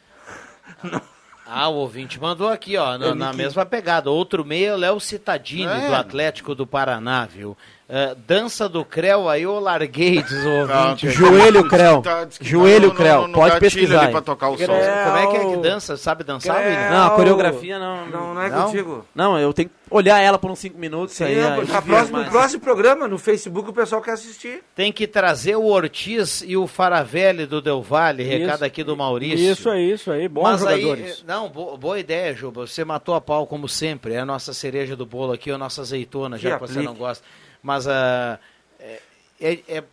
Ah, 1.54 1.68
o 1.68 1.74
ouvinte 1.74 2.18
mandou 2.18 2.48
aqui, 2.48 2.78
ó, 2.78 2.96
na, 2.96 3.08
É, 3.08 3.14
na 3.14 3.32
mesma 3.34 3.66
pegada. 3.66 4.10
Outro 4.10 4.42
meio 4.42 4.70
é 4.70 4.74
o 4.74 4.78
Léo 4.78 4.98
Citadini, 5.00 5.70
É. 5.70 5.86
do 5.88 5.94
Atlético 5.94 6.54
do 6.54 6.66
Paraná, 6.66 7.26
viu? 7.26 7.54
É, 7.88 8.14
dança 8.26 8.68
do 8.70 8.84
Creu, 8.86 9.28
aí 9.28 9.42
eu 9.42 9.58
larguei, 9.60 10.22
diz 10.22 10.44
o 10.44 10.48
Ah, 10.72 10.82
ouvinte. 10.86 11.10
Joelho 11.10 11.68
Creu. 11.68 12.00
Tá- 12.00 12.24
tá 12.24 12.28
Joelho 12.40 12.88
no- 12.88 12.94
Creu. 12.94 13.28
Pode 13.30 13.60
pesquisar 13.60 13.98
ali 13.98 14.06
aí. 14.06 14.12
pra 14.12 14.22
tocar 14.22 14.48
o 14.48 14.56
som. 14.56 14.64
Como 14.66 14.76
é 15.18 15.26
que 15.26 15.36
é 15.36 15.40
que 15.40 15.46
Creu. 15.46 15.60
dança? 15.60 15.96
Sabe 15.98 16.24
dançar, 16.24 16.56
Creu. 16.56 16.68
William? 16.70 16.90
Não, 16.90 17.06
a 17.06 17.10
coreografia 17.10 17.78
não. 17.78 18.06
Não, 18.06 18.34
não 18.34 18.42
é 18.42 18.48
Não? 18.48 18.64
contigo. 18.64 19.06
Não, 19.14 19.38
eu 19.38 19.52
tenho 19.52 19.68
que 19.68 19.74
olhar 19.90 20.18
ela 20.20 20.38
por 20.38 20.50
uns 20.50 20.58
5 20.60 20.78
minutos. 20.78 21.20
aí, 21.20 21.34
Sim, 21.34 21.40
aí 21.42 21.60
vejo 21.60 21.82
próximo, 21.82 22.12
mais. 22.12 22.24
no 22.26 22.30
próximo 22.32 22.60
programa, 22.62 23.06
no 23.06 23.18
Facebook, 23.18 23.68
o 23.68 23.72
pessoal 23.74 24.00
quer 24.00 24.12
assistir. 24.12 24.62
Tem 24.74 24.90
que 24.90 25.06
trazer 25.06 25.56
o 25.56 25.64
Ortiz 25.66 26.42
e 26.46 26.56
o 26.56 26.66
Faravelli 26.66 27.44
do 27.44 27.60
Del 27.60 27.82
Valle, 27.82 28.22
recado 28.22 28.54
Isso. 28.54 28.64
aqui 28.64 28.82
do 28.82 28.96
Maurício. 28.96 29.52
Isso 29.52 29.68
aí, 29.68 29.92
isso 29.92 30.10
aí, 30.10 30.28
bons 30.28 30.44
Mas 30.44 30.60
jogadores. 30.60 31.04
aí, 31.18 31.24
não, 31.26 31.50
bo- 31.50 31.76
boa 31.76 31.98
ideia, 31.98 32.32
Juba. 32.34 32.66
Você 32.66 32.86
matou 32.86 33.14
a 33.14 33.20
pau 33.20 33.46
como 33.46 33.68
sempre. 33.68 34.14
É 34.14 34.20
a 34.20 34.24
nossa 34.24 34.54
cereja 34.54 34.96
do 34.96 35.04
bolo 35.04 35.32
aqui, 35.34 35.50
a 35.50 35.58
nossa 35.58 35.82
azeitona, 35.82 36.38
já 36.38 36.52
Que 36.52 36.54
que 36.54 36.60
você 36.60 36.72
aplique. 36.78 36.86
não 36.86 36.94
gosta. 36.94 37.22
Mas 37.62 37.86
ah, 37.86 38.38
é, 38.78 39.00
é- 39.40 39.60
é- 39.68 39.84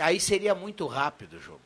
aí 0.00 0.20
seria 0.20 0.54
muito 0.54 0.86
rápido, 0.86 1.40
Juba. 1.40 1.60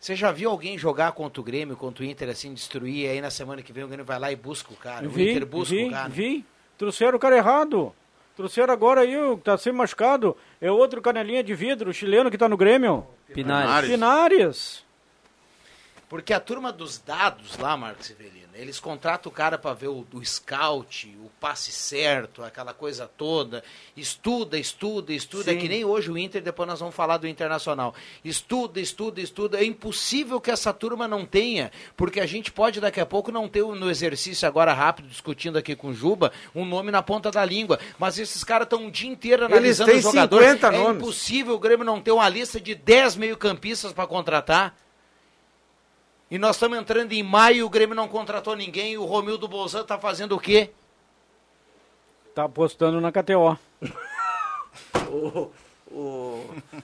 Você 0.00 0.14
já 0.14 0.30
viu 0.30 0.50
alguém 0.50 0.78
jogar 0.78 1.12
contra 1.12 1.40
o 1.40 1.44
Grêmio, 1.44 1.76
contra 1.76 2.04
o 2.04 2.06
Inter, 2.06 2.28
assim, 2.28 2.54
destruir, 2.54 3.08
aí 3.10 3.20
na 3.20 3.30
semana 3.30 3.62
que 3.62 3.72
vem 3.72 3.82
o 3.84 3.88
Grêmio 3.88 4.04
vai 4.06 4.18
lá 4.18 4.30
e 4.30 4.36
busca 4.36 4.72
o 4.72 4.76
cara. 4.76 5.06
o 5.06 5.10
Vi, 5.10 5.30
Inter 5.32 5.46
busca 5.46 5.74
vi, 5.74 5.86
o 5.86 5.90
cara. 5.90 6.08
vi. 6.08 6.44
Trouxeram 6.76 7.16
o 7.16 7.20
cara 7.20 7.36
errado. 7.36 7.92
Trouxeram 8.36 8.72
agora 8.72 9.00
aí 9.00 9.16
o 9.18 9.36
que 9.36 9.42
tá 9.44 9.58
sempre 9.58 9.78
machucado. 9.78 10.36
É 10.60 10.70
outro 10.70 11.02
canelinha 11.02 11.42
de 11.42 11.52
vidro, 11.54 11.90
o 11.90 11.92
chileno 11.92 12.30
que 12.30 12.38
tá 12.38 12.48
no 12.48 12.56
Grêmio. 12.56 13.04
Pinares. 13.34 13.90
Pinares. 13.90 14.84
Porque 16.08 16.32
a 16.32 16.38
turma 16.40 16.72
dos 16.72 16.98
dados 16.98 17.58
lá, 17.58 17.76
Marcos 17.76 18.06
Severino, 18.06 18.47
eles 18.58 18.80
contratam 18.80 19.30
o 19.30 19.34
cara 19.34 19.56
para 19.56 19.72
ver 19.72 19.86
o, 19.86 20.04
o 20.12 20.24
scout, 20.24 21.16
o 21.24 21.30
passe 21.40 21.70
certo, 21.70 22.42
aquela 22.42 22.74
coisa 22.74 23.06
toda. 23.06 23.62
Estuda, 23.96 24.58
estuda, 24.58 25.12
estuda. 25.12 25.52
É 25.52 25.54
Sim. 25.54 25.60
que 25.60 25.68
nem 25.68 25.84
hoje 25.84 26.10
o 26.10 26.18
Inter, 26.18 26.42
depois 26.42 26.68
nós 26.68 26.80
vamos 26.80 26.94
falar 26.94 27.18
do 27.18 27.28
Internacional. 27.28 27.94
Estuda, 28.24 28.80
estuda, 28.80 29.20
estuda. 29.20 29.60
É 29.60 29.64
impossível 29.64 30.40
que 30.40 30.50
essa 30.50 30.72
turma 30.72 31.06
não 31.06 31.24
tenha, 31.24 31.70
porque 31.96 32.18
a 32.18 32.26
gente 32.26 32.50
pode 32.50 32.80
daqui 32.80 33.00
a 33.00 33.06
pouco 33.06 33.30
não 33.30 33.48
ter 33.48 33.62
no 33.62 33.88
exercício 33.88 34.48
agora 34.48 34.74
rápido, 34.74 35.06
discutindo 35.08 35.56
aqui 35.56 35.76
com 35.76 35.90
o 35.90 35.94
Juba, 35.94 36.32
um 36.52 36.64
nome 36.64 36.90
na 36.90 37.00
ponta 37.02 37.30
da 37.30 37.44
língua. 37.44 37.78
Mas 37.96 38.18
esses 38.18 38.42
caras 38.42 38.66
estão 38.66 38.82
um 38.82 38.90
dia 38.90 39.08
inteiro 39.08 39.44
analisando 39.44 39.92
os 39.92 40.02
jogadores. 40.02 40.50
50 40.54 40.66
é 40.66 40.78
nomes. 40.78 40.96
impossível 40.96 41.54
o 41.54 41.60
Grêmio 41.60 41.84
não 41.84 42.00
ter 42.00 42.10
uma 42.10 42.28
lista 42.28 42.60
de 42.60 42.74
10 42.74 43.14
meio-campistas 43.14 43.92
para 43.92 44.06
contratar. 44.06 44.74
E 46.30 46.38
nós 46.38 46.56
estamos 46.56 46.78
entrando 46.78 47.12
em 47.12 47.22
maio, 47.22 47.64
o 47.64 47.70
Grêmio 47.70 47.94
não 47.94 48.06
contratou 48.06 48.54
ninguém, 48.54 48.92
e 48.92 48.98
o 48.98 49.04
Romildo 49.04 49.48
Bolzan 49.48 49.80
está 49.80 49.98
fazendo 49.98 50.34
o 50.36 50.40
quê? 50.40 50.70
Tá 52.34 52.44
apostando 52.44 53.00
na 53.00 53.10
KTO. 53.10 53.58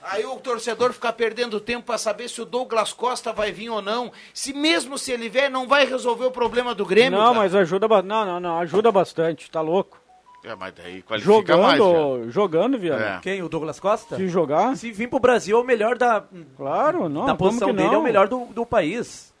Aí 0.01 0.25
o 0.25 0.35
torcedor 0.37 0.91
fica 0.93 1.13
perdendo 1.13 1.59
tempo 1.59 1.85
para 1.85 1.97
saber 1.97 2.27
se 2.27 2.41
o 2.41 2.45
Douglas 2.45 2.91
Costa 2.91 3.31
vai 3.31 3.51
vir 3.51 3.69
ou 3.69 3.81
não. 3.81 4.11
Se 4.33 4.51
mesmo 4.51 4.97
se 4.97 5.11
ele 5.11 5.29
vier, 5.29 5.49
não 5.49 5.67
vai 5.67 5.85
resolver 5.85 6.25
o 6.25 6.31
problema 6.31 6.73
do 6.73 6.85
Grêmio. 6.85 7.11
não, 7.11 7.27
cara. 7.27 7.35
mas 7.35 7.53
ajuda, 7.55 7.87
não, 8.01 8.25
não, 8.25 8.39
não, 8.39 8.59
ajuda 8.59 8.91
bastante, 8.91 9.49
tá 9.49 9.61
louco. 9.61 10.01
É, 10.43 10.55
mas 10.55 10.73
daí 10.75 11.01
qualifica 11.01 11.33
Jogando, 11.33 11.61
mais, 11.61 12.33
jogando, 12.33 12.77
viado. 12.77 13.01
É. 13.01 13.19
Quem? 13.21 13.41
O 13.41 13.49
Douglas 13.49 13.79
Costa? 13.79 14.15
Se 14.15 14.27
jogar, 14.27 14.75
Se 14.75 14.91
vir 14.91 15.07
pro 15.07 15.19
Brasil, 15.19 15.57
é 15.57 15.61
o 15.61 15.63
melhor 15.63 15.97
da, 15.97 16.23
claro, 16.55 17.09
não, 17.09 17.25
da 17.25 17.35
posição 17.35 17.69
que 17.69 17.75
dele, 17.75 17.87
é 17.87 17.91
não? 17.91 17.99
o 17.99 18.03
melhor 18.03 18.27
do, 18.27 18.45
do 18.45 18.65
país. 18.65 19.33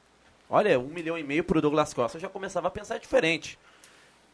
Olha, 0.49 0.79
um 0.79 0.87
milhão 0.87 1.17
e 1.17 1.23
meio 1.23 1.43
pro 1.43 1.61
Douglas 1.61 1.93
Costa, 1.93 2.17
eu 2.17 2.21
já 2.21 2.29
começava 2.29 2.67
a 2.67 2.71
pensar 2.71 2.97
diferente. 2.99 3.57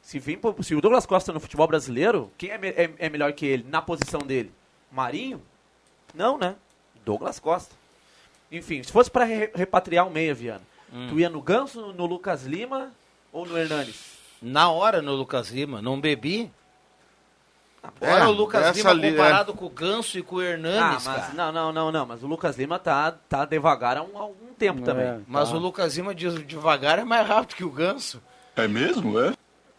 Se, 0.02 0.20
pro- 0.38 0.62
se 0.64 0.76
o 0.76 0.82
Douglas 0.82 1.06
Costa 1.06 1.32
no 1.32 1.40
futebol 1.40 1.68
brasileiro, 1.68 2.32
quem 2.38 2.50
é, 2.52 2.56
é- 2.66 2.94
é 2.98 3.10
melhor 3.10 3.32
que 3.34 3.46
ele 3.46 3.66
na 3.70 3.82
posição 3.82 4.20
dele? 4.20 4.52
Marinho? 4.92 5.42
Não, 6.14 6.38
né? 6.38 6.56
Douglas 7.06 7.40
Costa. 7.40 7.74
Enfim, 8.52 8.84
se 8.84 8.92
fosse 8.92 9.10
para 9.10 9.24
repatriar 9.26 10.06
um 10.06 10.10
meia, 10.10 10.34
Viana, 10.34 10.62
Hum. 10.92 11.08
tu 11.10 11.20
ia 11.20 11.30
no 11.30 11.42
Ganso, 11.42 11.94
no 11.94 12.06
Lucas 12.06 12.44
Lima 12.44 12.92
ou 13.32 13.46
no 13.46 13.58
Hernanes? 13.58 14.18
Na 14.42 14.70
hora 14.70 15.02
no 15.02 15.14
Lucas 15.16 15.50
Lima, 15.50 15.82
não 15.82 16.02
bebi. 16.02 16.52
É, 18.00 18.14
Olha 18.14 18.30
o 18.30 18.32
Lucas 18.32 18.76
Lima 18.78 18.90
ali, 18.92 19.08
é. 19.08 19.12
comparado 19.12 19.54
com 19.54 19.66
o 19.66 19.70
Ganso 19.70 20.18
e 20.18 20.22
com 20.22 20.36
o 20.36 20.40
Ah, 20.40 20.44
Hernanes, 20.46 21.06
mas 21.06 21.22
cara. 21.26 21.34
não, 21.34 21.52
não, 21.52 21.72
não, 21.74 21.92
não, 21.92 22.06
mas 22.06 22.22
o 22.24 22.28
Lucas 22.28 22.56
Lima 22.58 22.78
tá, 22.78 23.12
tá 23.12 23.44
devagar 23.46 23.98
há 23.98 24.04
um, 24.04 24.18
há 24.18 24.22
algum 24.22 24.54
tempo 24.54 24.82
É. 24.82 24.84
também. 24.84 25.26
Mas 25.28 25.50
Tá. 25.50 25.56
o 25.56 25.60
Lucas 25.60 25.96
Lima 25.98 26.14
diz 26.14 26.34
devagar 26.46 27.00
é 27.00 27.04
mais 27.04 27.28
rápido 27.28 27.56
que 27.56 27.64
o 27.64 27.72
Ganso. 27.72 28.22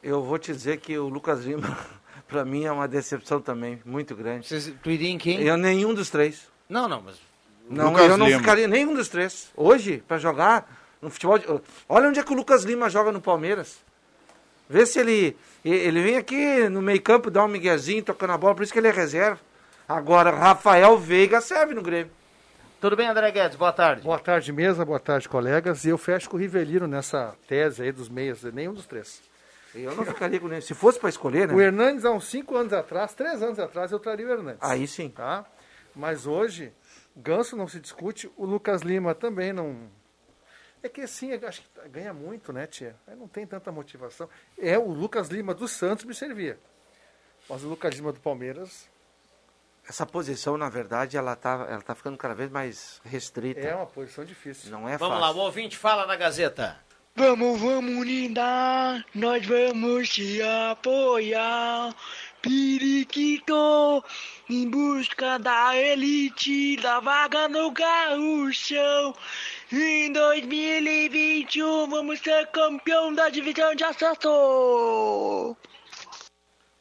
Eu 0.03 0.23
vou 0.23 0.39
te 0.39 0.53
dizer 0.53 0.79
que 0.79 0.99
o 0.99 1.09
Lucas 1.09 1.45
Lima, 1.45 1.79
pra 2.27 2.45
mim, 2.45 2.65
é 2.65 2.73
uma 2.73 2.89
decepção 2.89 3.41
também, 3.41 3.81
muito 3.85 4.17
grande. 4.17 4.49
Vocês, 4.49 4.73
tu 4.83 4.91
iria 4.91 5.09
em 5.11 5.19
quem? 5.19 5.41
Eu 5.41 5.57
nenhum 5.57 5.95
dos 5.95 6.11
três. 6.11 6.49
Não, 6.69 6.89
não, 6.89 7.01
mas 7.03 7.17
Não, 7.71 7.91
Lucas 7.91 8.11
eu 8.11 8.19
não 8.19 8.27
Lima. 8.27 8.41
ficaria 8.41 8.67
nenhum 8.67 8.95
dos 8.95 9.09
três. 9.09 9.51
Hoje, 9.57 10.03
pra 10.09 10.19
jogar 10.19 10.69
no 11.01 11.09
futebol. 11.09 11.39
de- 11.39 11.47
Olha 11.89 12.09
onde 12.09 12.19
é 12.19 12.23
que 12.25 12.33
o 12.33 12.37
Lucas 12.37 12.65
Lima 12.65 12.91
joga 12.91 13.13
no 13.13 13.21
Palmeiras. 13.21 13.79
Vê 14.73 14.87
se 14.87 14.99
ele. 14.99 15.37
Ele 15.63 16.03
vem 16.03 16.17
aqui 16.17 16.67
no 16.71 16.81
meio-campo, 16.81 17.31
dá 17.31 17.45
um 17.45 17.49
miguezinho, 17.49 18.03
tocando 18.03 18.33
a 18.33 18.39
bola, 18.39 18.55
por 18.55 18.63
isso 18.63 18.73
que 18.73 18.79
ele 18.79 18.89
é 18.89 18.91
reserva. 18.91 19.39
Agora, 19.87 20.31
Rafael 20.31 20.97
Veiga 20.99 21.43
serve 21.43 21.75
no 21.75 21.83
Grêmio. 21.83 22.11
Tudo 22.81 22.97
bem, 22.97 23.07
André 23.07 23.31
Guedes? 23.31 23.57
Boa 23.57 23.73
tarde. 23.73 24.03
Boa 24.03 24.19
tarde, 24.19 24.51
mesa, 24.51 24.83
boa 24.83 24.99
tarde, 24.99 25.29
colegas. 25.29 25.85
E 25.85 25.91
eu 25.91 25.99
fecho 25.99 26.29
com 26.31 26.37
o 26.37 26.41
Rivelino 26.41 26.87
nessa 26.89 27.35
tese 27.47 27.83
aí 27.83 27.93
dos 27.93 28.09
meias, 28.09 28.43
nenhum 28.45 28.73
dos 28.73 28.87
três. 28.87 29.21
Eu 29.75 29.95
não 29.95 30.07
ficaria 30.07 30.41
com 30.41 30.51
ele. 30.51 30.63
Se 30.63 30.75
fosse 30.75 30.99
pra 30.99 31.11
escolher, 31.11 31.51
O 31.51 31.57
né? 31.59 31.65
Hernandes, 31.65 32.05
há 32.07 32.11
uns 32.11 32.29
cinco 32.29 32.57
anos 32.57 32.73
atrás, 32.73 33.15
três 33.15 33.43
anos 33.43 33.59
atrás, 33.59 33.93
eu 33.93 34.01
traria 34.01 34.27
o 34.27 34.31
Hernandes. 34.31 34.63
Aí 34.63 34.87
sim. 34.87 35.11
Tá? 35.11 35.45
Mas 35.95 36.27
hoje, 36.27 36.73
Ganso 37.15 37.57
não 37.57 37.69
se 37.69 37.79
discute, 37.79 38.29
o 38.37 38.47
Lucas 38.47 38.81
Lima 38.81 39.15
também 39.15 39.53
não. 39.53 39.77
É 40.83 40.89
que 40.89 41.01
assim, 41.03 41.33
acho 41.33 41.63
que 41.63 41.89
ganha 41.89 42.13
muito, 42.13 42.53
né, 42.53 42.67
tia? 42.67 42.97
Aí 43.07 43.15
não 43.15 43.29
tem 43.29 43.47
tanta 43.47 43.71
motivação. 43.71 44.29
É, 44.59 44.77
o 44.79 44.89
Lucas 44.91 45.29
Lima 45.29 45.55
do 45.55 45.69
Santos 45.69 46.05
me 46.05 46.15
servia. 46.15 46.59
Mas 47.49 47.63
o 47.65 47.69
Lucas 47.69 47.95
Lima 47.95 48.13
do 48.13 48.21
Palmeiras 48.21 48.89
Essa 49.89 50.05
posição, 50.07 50.57
na 50.57 50.69
verdade, 50.69 51.17
ela 51.17 51.35
tá, 51.37 51.67
ela 51.69 51.83
tá 51.83 51.95
ficando 51.95 52.17
cada 52.17 52.35
vez 52.35 52.51
mais 52.51 53.01
restrita. 53.05 53.61
é 53.61 53.75
uma 53.75 53.87
posição 53.87 54.25
difícil. 54.25 54.71
Não 54.71 54.89
é 54.89 54.97
Vamos 54.97 55.19
lá, 55.21 55.27
fácil. 55.29 55.41
o 55.41 55.45
ouvinte 55.45 55.77
fala 55.77 56.07
na 56.07 56.17
Gazeta. 56.17 56.79
Vamos, 57.15 57.61
vamos 57.61 57.93
unidar, 57.95 59.05
nós 59.15 59.45
vamos 59.47 60.09
te 60.09 60.41
apoiar. 60.43 61.95
Periquito, 62.43 64.05
em 64.51 64.69
busca 64.69 65.39
da 65.39 65.77
elite, 65.77 66.77
da 66.77 66.99
vaga 67.01 67.49
no 67.49 67.71
gauchão. 67.71 69.15
Em 69.73 70.13
2021, 70.13 71.89
vamos 71.89 72.19
ser 72.21 72.47
campeão 72.49 73.15
da 73.15 73.29
divisão 73.29 73.75
de 73.75 73.85
acesso. 73.85 75.57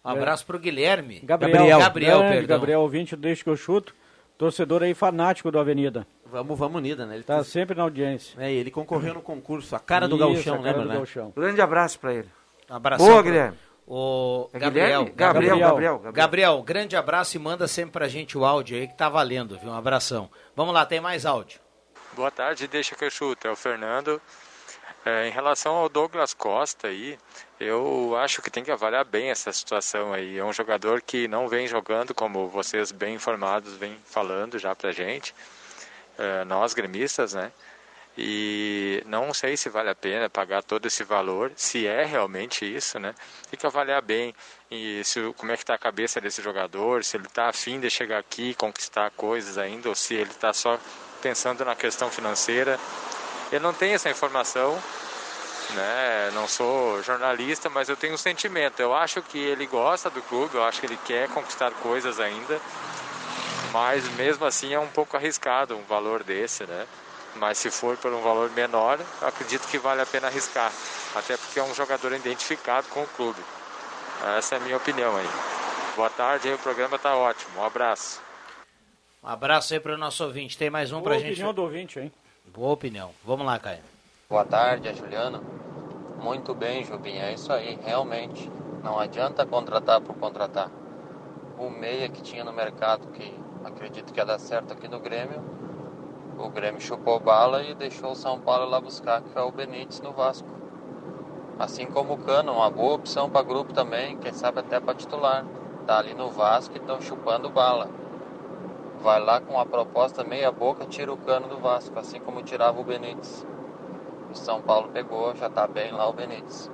Um 0.04 0.10
abraço 0.10 0.46
pro 0.46 0.58
Guilherme. 0.60 1.20
Gabriel, 1.24 1.54
Gabriel. 1.54 1.80
Gabriel, 1.80 2.18
grande 2.20 2.36
perdão. 2.38 2.58
Gabriel, 2.58 2.82
ouvinte, 2.82 3.16
deixa 3.16 3.44
que 3.44 3.50
eu 3.50 3.56
chuto. 3.56 3.94
Torcedor 4.38 4.82
aí 4.82 4.96
fanático 4.96 5.52
do 5.52 5.60
Avenida. 5.60 6.08
Vamos, 6.26 6.58
vamos 6.58 6.78
unida, 6.80 7.06
né? 7.06 7.14
Ele 7.16 7.24
Tá 7.24 7.44
sempre 7.44 7.76
na 7.78 7.84
audiência. 7.84 8.36
É, 8.42 8.52
ele 8.52 8.72
concorreu 8.72 9.14
no 9.14 9.22
concurso, 9.22 9.76
a 9.76 9.80
cara 9.80 10.08
do 10.08 10.16
Isso, 10.16 10.26
gauchão, 10.26 10.54
a 10.56 10.58
cara 10.58 10.68
lembra, 10.70 10.84
do 10.84 10.90
né? 10.90 10.96
gauchão. 10.96 11.32
Grande 11.36 11.62
abraço 11.62 12.00
pra 12.00 12.14
ele. 12.16 12.28
Um 12.70 12.76
abração 12.76 13.06
Boa, 13.06 13.18
pro- 13.22 13.32
Guilherme. 13.32 13.58
O 13.94 14.50
É 14.54 14.60
Gabriel? 14.60 15.06
Gabriel, 15.14 15.60
Gabriel. 15.60 16.00
Gabriel, 16.14 16.64
grande 16.64 16.96
abraço 16.96 17.36
e 17.36 17.40
manda 17.40 17.68
sempre 17.68 17.92
pra 17.92 18.08
gente 18.08 18.38
o 18.38 18.46
áudio 18.46 18.78
aí 18.78 18.88
que 18.88 18.96
tá 18.96 19.10
valendo, 19.10 19.60
viu? 19.60 19.70
Um 19.70 19.74
abração. 19.74 20.32
Vamos 20.56 20.74
lá, 20.74 20.86
tem 20.86 21.02
mais 21.02 21.26
áudio. 21.26 21.60
Boa 22.14 22.32
tarde, 22.32 22.70
deixa 22.70 22.96
que 22.96 23.04
eu 23.04 23.12
chuto. 23.12 23.46
É 23.50 23.52
o 23.52 23.56
Fernando. 23.56 24.22
É, 25.04 25.28
em 25.28 25.32
relação 25.32 25.76
ao 25.76 25.90
Douglas 25.90 26.34
Costa 26.34 26.88
aí, 26.88 27.20
Eu 27.60 28.16
acho 28.16 28.42
que 28.42 28.50
tem 28.50 28.64
que 28.64 28.72
avaliar 28.72 29.04
bem 29.04 29.30
essa 29.30 29.52
situação 29.52 30.14
aí. 30.14 30.38
É 30.38 30.46
um 30.46 30.54
jogador 30.54 31.02
que 31.02 31.28
não 31.28 31.50
vem 31.50 31.68
jogando, 31.68 32.14
como 32.14 32.48
vocês 32.48 32.94
bem 32.94 33.16
informados 33.16 33.76
vêm 33.76 33.98
falando 34.06 34.58
já 34.58 34.74
pra 34.74 34.94
gente, 34.94 35.36
uh, 36.18 36.46
nós 36.46 36.74
gremistas, 36.74 37.34
né? 37.34 37.52
E 38.18 39.02
não 39.06 39.34
sei 39.34 39.56
se 39.56 39.70
vale 39.70 39.90
a 39.90 39.96
pena 39.96 40.30
pagar 40.30 40.62
todo 40.64 40.86
esse 40.86 41.04
valor, 41.04 41.52
se 41.56 41.88
é 41.88 42.04
realmente 42.04 42.66
isso, 42.66 43.00
né? 43.00 43.16
Tem 43.50 43.58
que 43.58 43.66
avaliar 43.66 44.02
bem 44.02 44.36
e 44.70 45.02
se, 45.04 45.34
como 45.38 45.52
é 45.52 45.56
que 45.56 45.64
está 45.64 45.76
a 45.76 45.78
cabeça 45.78 46.20
desse 46.20 46.42
jogador, 46.42 47.04
se 47.04 47.16
ele 47.16 47.26
está 47.26 47.48
afim 47.48 47.80
de 47.80 47.90
chegar 47.90 48.20
aqui 48.20 48.50
e 48.50 48.56
conquistar 48.56 49.12
coisas 49.12 49.58
ainda, 49.58 49.88
ou 49.88 49.96
se 49.96 50.14
ele 50.14 50.32
está 50.32 50.52
só 50.52 50.78
pensando 51.22 51.64
na 51.64 51.76
questão 51.76 52.10
financeira. 52.10 52.78
Eu 53.52 53.62
não 53.62 53.74
tenho 53.74 53.96
essa 53.96 54.10
informação, 54.10 54.78
né? 55.74 56.32
Não 56.34 56.48
sou 56.48 57.02
jornalista, 57.04 57.70
mas 57.70 57.88
eu 57.88 57.96
tenho 57.96 58.14
um 58.14 58.18
sentimento. 58.18 58.82
Eu 58.82 58.94
acho 58.94 59.22
que 59.22 59.38
ele 59.38 59.66
gosta 59.66 60.10
do 60.10 60.22
clube, 60.22 60.56
eu 60.56 60.64
acho 60.64 60.82
que 60.82 60.86
ele 60.86 61.00
quer 61.06 61.30
conquistar 61.30 61.72
coisas 61.72 62.20
ainda, 62.20 62.60
mas 63.72 64.08
mesmo 64.16 64.46
assim 64.46 64.74
é 64.74 64.80
um 64.80 64.88
pouco 64.88 65.16
arriscado 65.16 65.78
um 65.78 65.84
valor 65.84 66.24
desse, 66.24 66.66
né? 66.66 66.86
Mas 67.36 67.58
se 67.58 67.72
for 67.72 67.98
por 67.98 68.12
um 68.14 68.22
valor 68.22 68.50
menor, 68.52 69.00
acredito 69.22 69.68
que 69.68 69.78
vale 69.78 70.02
a 70.02 70.06
pena 70.06 70.28
arriscar. 70.28 70.72
Até 71.16 71.38
porque 71.38 71.60
é 71.60 71.64
um 71.64 71.74
jogador 71.74 72.14
identificado 72.14 72.88
com 72.90 73.04
o 73.04 73.08
clube. 73.08 73.40
Essa 74.38 74.56
é 74.56 74.58
a 74.58 74.62
minha 74.62 74.78
opinião 74.78 75.16
aí. 75.16 75.28
Boa 75.96 76.10
tarde, 76.10 76.52
o 76.52 76.58
programa 76.60 76.96
está 76.96 77.16
ótimo. 77.16 77.60
Um 77.60 77.66
abraço. 77.66 78.22
Um 79.24 79.28
abraço 79.28 79.74
aí 79.74 79.80
para 79.80 79.94
o 79.94 79.98
nosso 79.98 80.24
ouvinte. 80.24 80.58
Tem 80.58 80.70
mais 80.70 80.92
um 80.92 81.00
Boa 81.00 81.12
para 81.12 81.20
gente. 81.20 81.32
opinião 81.34 81.54
do 81.54 81.64
ouvinte, 81.64 82.00
hein? 82.00 82.12
Boa 82.48 82.74
opinião. 82.74 83.12
Vamos 83.24 83.46
lá, 83.46 83.58
Caio. 83.60 83.80
Boa 84.30 84.46
tarde, 84.46 84.88
é 84.88 84.94
Juliano. 84.94 85.42
Muito 86.22 86.54
bem, 86.54 86.84
Jubinho, 86.84 87.22
é 87.22 87.34
isso 87.34 87.52
aí, 87.52 87.78
realmente. 87.84 88.50
Não 88.84 89.00
adianta 89.00 89.46
contratar 89.46 90.00
por 90.02 90.16
contratar. 90.16 90.70
O 91.58 91.70
meia 91.70 92.08
que 92.10 92.22
tinha 92.22 92.44
no 92.44 92.54
mercado, 92.54 93.08
que 93.14 93.34
acredito 93.66 94.14
que 94.14 94.20
ia 94.20 94.26
dar 94.26 94.40
certo 94.40 94.74
aqui 94.74 94.88
no 94.88 95.00
Grêmio, 95.00 95.42
o 96.42 96.50
Grêmio 96.50 96.82
chupou 96.82 97.20
bala 97.20 97.62
e 97.64 97.76
deixou 97.76 98.12
o 98.12 98.16
São 98.16 98.40
Paulo 98.40 98.66
lá 98.66 98.82
buscar, 98.82 99.22
o 99.22 99.52
Benítez 99.52 100.02
no 100.02 100.12
Vasco. 100.12 100.48
Assim 101.60 101.86
como 101.86 102.14
o 102.14 102.18
Cano, 102.18 102.54
uma 102.54 102.70
boa 102.70 102.96
opção 102.96 103.30
para 103.30 103.44
grupo 103.46 103.72
também, 103.74 104.18
quem 104.18 104.34
sabe 104.34 104.60
até 104.60 104.80
para 104.80 104.96
titular. 104.96 105.46
Tá 105.86 106.00
ali 106.00 106.16
no 106.16 106.30
Vasco 106.30 106.76
e 106.76 106.80
estão 106.80 107.00
chupando 107.00 107.50
bala. 107.50 107.88
Vai 109.02 109.20
lá 109.20 109.40
com 109.40 109.60
a 109.60 109.66
proposta 109.66 110.24
meia 110.24 110.52
boca, 110.52 110.86
tira 110.86 111.14
o 111.14 111.18
Cano 111.18 111.48
do 111.48 111.60
Vasco, 111.60 111.98
assim 112.00 112.20
como 112.20 112.42
tirava 112.42 112.80
o 112.80 112.84
Benítez. 112.84 113.46
O 114.32 114.36
São 114.36 114.62
Paulo 114.62 114.90
pegou, 114.90 115.36
já 115.36 115.50
tá 115.50 115.68
bem 115.68 115.92
lá 115.92 116.10
o 116.10 116.14
Benítez. 116.14 116.72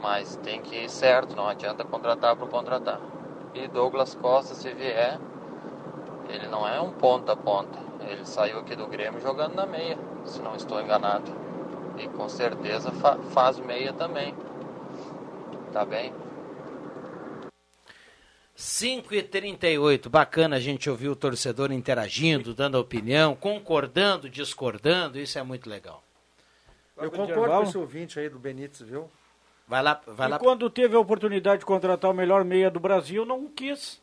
Mas 0.00 0.36
tem 0.36 0.62
que 0.62 0.84
ir 0.84 0.88
certo, 0.88 1.34
não 1.34 1.48
adianta 1.48 1.84
contratar 1.84 2.36
por 2.36 2.48
contratar. 2.48 3.00
E 3.54 3.66
Douglas 3.66 4.14
Costa, 4.14 4.54
se 4.54 4.72
vier, 4.72 5.18
ele 6.28 6.46
não 6.46 6.66
é 6.66 6.80
um 6.80 6.92
ponta 6.92 7.32
a 7.32 7.36
ponta. 7.36 7.89
Ele 8.10 8.26
saiu 8.26 8.58
aqui 8.58 8.74
do 8.74 8.88
Grêmio 8.88 9.20
jogando 9.20 9.54
na 9.54 9.64
meia, 9.64 9.96
se 10.24 10.42
não 10.42 10.56
estou 10.56 10.80
enganado. 10.80 11.30
E 11.96 12.08
com 12.08 12.28
certeza 12.28 12.90
fa 12.90 13.16
faz 13.32 13.56
meia 13.60 13.92
também. 13.92 14.34
Tá 15.72 15.84
bem? 15.84 16.12
5 18.56 19.14
e 19.14 19.22
38 19.22 20.10
bacana 20.10 20.56
a 20.56 20.60
gente 20.60 20.90
ouvir 20.90 21.08
o 21.08 21.14
torcedor 21.14 21.70
interagindo, 21.70 22.52
dando 22.52 22.80
opinião, 22.80 23.36
concordando, 23.36 24.28
discordando, 24.28 25.18
isso 25.18 25.38
é 25.38 25.42
muito 25.44 25.70
legal. 25.70 26.02
Eu 26.96 27.12
concordo 27.12 27.54
com 27.54 27.62
esse 27.62 27.78
ouvinte 27.78 28.18
aí 28.18 28.28
do 28.28 28.40
Benítez, 28.40 28.80
viu? 28.82 29.08
Vai 29.68 29.82
lá, 29.84 30.00
vai 30.04 30.26
e 30.26 30.30
lá. 30.32 30.38
quando 30.38 30.68
teve 30.68 30.96
a 30.96 31.00
oportunidade 31.00 31.60
de 31.60 31.64
contratar 31.64 32.10
o 32.10 32.14
melhor 32.14 32.44
meia 32.44 32.70
do 32.70 32.80
Brasil, 32.80 33.24
não 33.24 33.46
quis. 33.46 34.02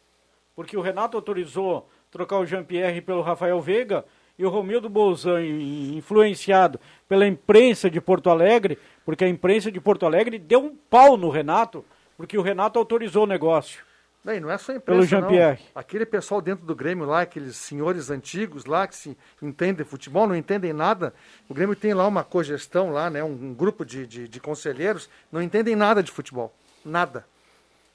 Porque 0.56 0.78
o 0.78 0.82
Renato 0.82 1.18
autorizou 1.18 1.88
trocar 2.18 2.40
o 2.40 2.46
Jean-Pierre 2.46 3.00
pelo 3.02 3.22
Rafael 3.22 3.62
Veiga 3.62 4.04
e 4.38 4.46
o 4.46 4.50
Romildo 4.50 4.90
Bolzan, 4.90 5.42
in- 5.44 5.96
influenciado 5.98 6.80
pela 7.08 7.28
imprensa 7.28 7.90
de 7.90 8.02
Porto 8.02 8.30
Alegre, 8.30 8.78
porque 9.06 9.24
a 9.24 9.30
imprensa 9.30 9.72
de 9.72 9.80
Porto 9.80 10.06
Alegre 10.06 10.40
deu 10.40 10.60
um 10.60 10.76
pau 10.76 11.16
no 11.16 11.30
Renato, 11.30 11.86
porque 12.18 12.38
o 12.38 12.42
Renato 12.42 12.78
autorizou 12.80 13.24
o 13.24 13.28
negócio. 13.28 13.86
Não, 14.26 14.34
e 14.34 14.40
não 14.40 14.50
é 14.52 14.58
só 14.58 14.76
a 14.76 14.80
Pelo 14.80 14.98
imprensa, 14.98 15.22
não. 15.22 15.30
Jean-Pierre. 15.30 15.60
Aquele 15.74 16.06
pessoal 16.06 16.42
dentro 16.42 16.66
do 16.66 16.76
Grêmio 16.76 17.06
lá, 17.06 17.22
aqueles 17.22 17.56
senhores 17.56 18.10
antigos 18.10 18.66
lá 18.66 18.86
que 18.86 18.96
se 18.96 19.18
entendem 19.42 19.86
futebol, 19.86 20.28
não 20.28 20.36
entendem 20.36 20.74
nada. 20.74 21.14
O 21.48 21.54
Grêmio 21.54 21.76
tem 21.76 21.94
lá 21.94 22.06
uma 22.06 22.24
cogestão 22.24 22.92
lá, 22.92 23.10
né? 23.10 23.24
Um, 23.24 23.28
um 23.32 23.54
grupo 23.54 23.86
de, 23.86 24.06
de, 24.06 24.28
de 24.28 24.40
conselheiros, 24.42 25.10
não 25.32 25.42
entendem 25.42 25.76
nada 25.76 26.04
de 26.04 26.12
futebol. 26.12 26.54
Nada. 26.84 27.26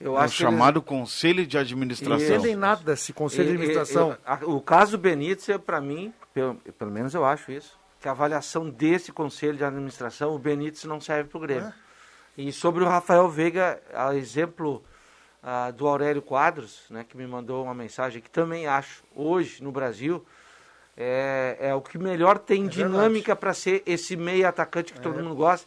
Eu 0.03 0.13
É 0.17 0.17
o 0.17 0.19
acho 0.19 0.35
chamado 0.35 0.83
Conselho 0.83 1.47
de 1.47 1.55
Não 1.57 1.63
Administração. 1.63 2.19
entendem 2.27 2.57
nada 2.57 2.83
desse 2.83 3.13
conselho 3.13 3.45
de 3.45 3.51
E- 3.51 3.53
e- 3.53 3.57
administração. 3.59 4.17
a- 4.27 4.41
o 4.45 4.61
caso 4.61 4.99
Benítez, 4.99 5.57
para 5.59 5.81
mim, 5.81 6.13
pelo, 6.35 6.57
pelo 6.57 6.91
menos 6.91 7.15
eu 7.15 7.25
acho 7.25 7.53
isso, 7.53 7.79
que 8.01 8.09
a 8.09 8.11
avaliação 8.11 8.69
desse 8.69 9.13
conselho 9.13 9.57
de 9.57 9.65
administração, 9.65 10.35
o 10.35 10.39
Benítez 10.39 10.83
não 10.85 11.01
serve 11.01 11.29
para 11.31 11.39
o 11.39 11.41
Grêmio. 11.41 11.73
E 12.37 12.51
sobre 12.53 12.83
o 12.83 12.89
Rafael 12.89 13.29
Veiga, 13.29 13.81
a 13.95 14.15
exemplo 14.17 14.83
ah, 15.45 15.71
do 15.71 15.87
Aurélio 15.87 16.23
Quadros, 16.23 16.85
né, 16.91 17.05
que 17.09 17.17
me 17.17 17.27
mandou 17.27 17.65
uma 17.65 17.75
mensagem 17.75 18.21
que 18.23 18.31
também 18.31 18.67
acho, 18.67 19.03
hoje 19.15 19.63
no 19.63 19.71
Brasil, 19.73 20.25
é, 20.97 21.57
é 21.61 21.75
o 21.75 21.81
que 21.81 21.99
melhor 21.99 22.39
tem 22.39 22.67
dinâmica 22.69 23.35
para 23.35 23.53
ser 23.53 23.83
esse 23.87 24.17
meio 24.17 24.47
atacante 24.47 24.93
que 24.93 25.01
todo 25.01 25.23
mundo 25.23 25.35
gosta, 25.35 25.67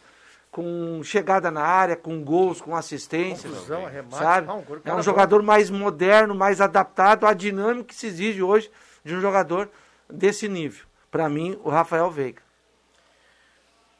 com 0.56 1.02
chegada 1.04 1.50
na 1.50 1.60
área, 1.60 1.94
com 1.94 2.24
gols, 2.24 2.62
com 2.62 2.74
assistências. 2.74 3.52
Confusão, 3.52 3.84
arremate. 3.84 4.16
sabe? 4.16 4.46
Gol- 4.46 4.80
é 4.86 4.92
um 4.92 4.96
bom. 4.96 5.02
jogador 5.02 5.42
mais 5.42 5.68
moderno, 5.68 6.34
mais 6.34 6.62
adaptado 6.62 7.26
à 7.26 7.34
dinâmica 7.34 7.88
que 7.88 7.94
se 7.94 8.06
exige 8.06 8.42
hoje 8.42 8.70
de 9.04 9.14
um 9.14 9.20
jogador 9.20 9.68
desse 10.08 10.48
nível. 10.48 10.86
Para 11.10 11.28
mim, 11.28 11.60
o 11.62 11.68
Rafael 11.68 12.10
Veiga. 12.10 12.40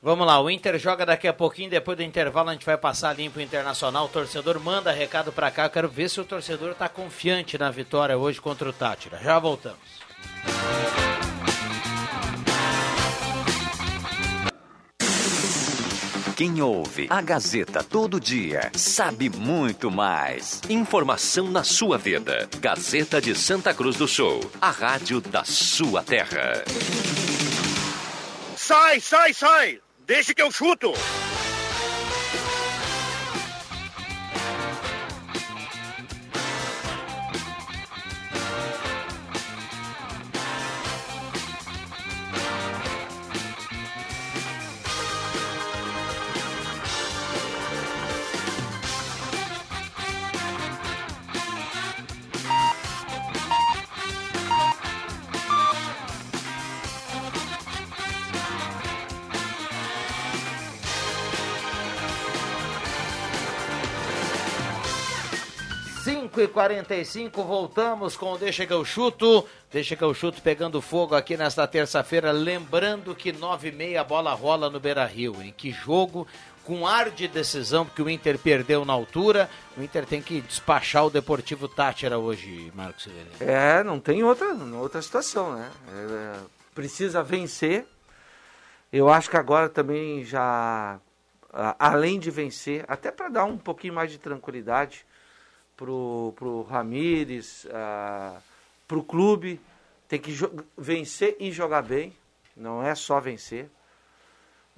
Vamos 0.02 0.26
lá, 0.26 0.40
o 0.40 0.48
Inter 0.48 0.78
joga 0.78 1.04
daqui 1.04 1.28
a 1.28 1.32
pouquinho, 1.34 1.68
depois 1.68 1.96
do 1.98 2.02
intervalo 2.02 2.48
a 2.48 2.52
gente 2.54 2.64
vai 2.64 2.78
passar 2.78 3.14
limpo 3.14 3.38
o 3.38 3.42
Internacional. 3.42 4.06
O 4.06 4.08
torcedor 4.08 4.58
manda 4.58 4.90
recado 4.92 5.32
pra 5.32 5.50
cá, 5.50 5.64
eu 5.66 5.70
quero 5.70 5.88
ver 5.90 6.08
se 6.08 6.18
o 6.20 6.24
torcedor 6.24 6.74
tá 6.74 6.88
confiante 6.88 7.58
na 7.58 7.70
vitória 7.70 8.16
hoje 8.16 8.40
contra 8.40 8.66
o 8.68 8.72
Tátira. 8.72 9.18
Já 9.18 9.38
voltamos. 9.38 9.78
Quem 16.36 16.60
ouve 16.60 17.06
a 17.08 17.22
Gazeta 17.22 17.82
todo 17.82 18.20
dia 18.20 18.70
sabe 18.74 19.30
muito 19.30 19.90
mais. 19.90 20.60
Informação 20.68 21.50
na 21.50 21.64
sua 21.64 21.96
vida. 21.96 22.46
Gazeta 22.60 23.22
de 23.22 23.34
Santa 23.34 23.72
Cruz 23.72 23.96
do 23.96 24.06
Sul, 24.06 24.40
a 24.60 24.70
rádio 24.70 25.22
da 25.22 25.44
sua 25.44 26.02
terra. 26.02 26.62
Sai, 28.54 29.00
sai, 29.00 29.32
sai! 29.32 29.80
Deixa 30.06 30.34
que 30.34 30.42
eu 30.42 30.52
chuto! 30.52 30.92
Cinco 66.36 66.42
e 66.42 66.48
45 66.48 67.44
voltamos 67.44 68.14
com 68.14 68.36
Deixa 68.36 68.66
que 68.66 68.72
eu 68.72 68.84
chuto. 68.84 69.48
Deixa 69.72 69.96
que 69.96 70.04
eu 70.04 70.12
chuto 70.12 70.42
pegando 70.42 70.82
fogo 70.82 71.14
aqui 71.14 71.34
nesta 71.34 71.66
terça-feira. 71.66 72.30
Lembrando 72.30 73.14
que 73.14 73.32
9 73.32 73.68
e 73.68 73.72
meia 73.72 74.02
a 74.02 74.04
bola 74.04 74.34
rola 74.34 74.68
no 74.68 74.78
Beira 74.78 75.06
Rio. 75.06 75.40
Em 75.40 75.50
que 75.50 75.70
jogo 75.70 76.26
com 76.62 76.86
ar 76.86 77.08
de 77.08 77.26
decisão, 77.26 77.86
porque 77.86 78.02
o 78.02 78.10
Inter 78.10 78.38
perdeu 78.38 78.84
na 78.84 78.92
altura. 78.92 79.48
O 79.78 79.82
Inter 79.82 80.04
tem 80.04 80.20
que 80.20 80.42
despachar 80.42 81.06
o 81.06 81.10
Deportivo 81.10 81.68
Tátira 81.68 82.18
hoje, 82.18 82.70
Marcos 82.74 83.04
Severino. 83.04 83.30
É, 83.40 83.82
não 83.82 83.98
tem 83.98 84.22
outra, 84.22 84.52
outra 84.74 85.00
situação, 85.00 85.54
né? 85.54 85.70
É, 85.90 86.36
precisa 86.74 87.22
vencer. 87.22 87.86
Eu 88.92 89.08
acho 89.08 89.30
que 89.30 89.38
agora 89.38 89.70
também 89.70 90.22
já, 90.22 91.00
além 91.78 92.20
de 92.20 92.30
vencer, 92.30 92.84
até 92.86 93.10
para 93.10 93.30
dar 93.30 93.44
um 93.46 93.56
pouquinho 93.56 93.94
mais 93.94 94.10
de 94.10 94.18
tranquilidade 94.18 95.06
pro, 95.76 96.32
pro 96.36 96.62
Ramires, 96.62 97.66
ah, 97.72 98.38
pro 98.88 99.02
clube, 99.02 99.60
tem 100.08 100.18
que 100.18 100.32
vencer 100.76 101.36
e 101.38 101.52
jogar 101.52 101.82
bem. 101.82 102.12
Não 102.56 102.82
é 102.82 102.94
só 102.94 103.20
vencer. 103.20 103.68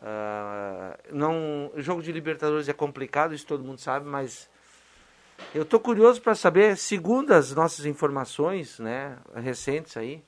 Ah, 0.01 0.96
não, 1.11 1.70
o 1.74 1.80
jogo 1.80 2.03
de 2.03 2.12
Libertadores 2.12 2.68
é 2.68 2.72
complicado, 2.72 3.34
isso 3.34 3.46
todo 3.46 3.64
mundo 3.64 3.80
sabe, 3.80 4.07
mas 4.07 4.49
eu 5.55 5.62
estou 5.62 5.80
curioso 5.80 6.20
para 6.20 6.34
saber, 6.34 6.76
segundo 6.76 7.32
as 7.32 7.55
nossas 7.55 7.86
informações, 7.86 8.78
né, 8.78 9.16
recentes 9.34 9.96
aí, 9.96 10.22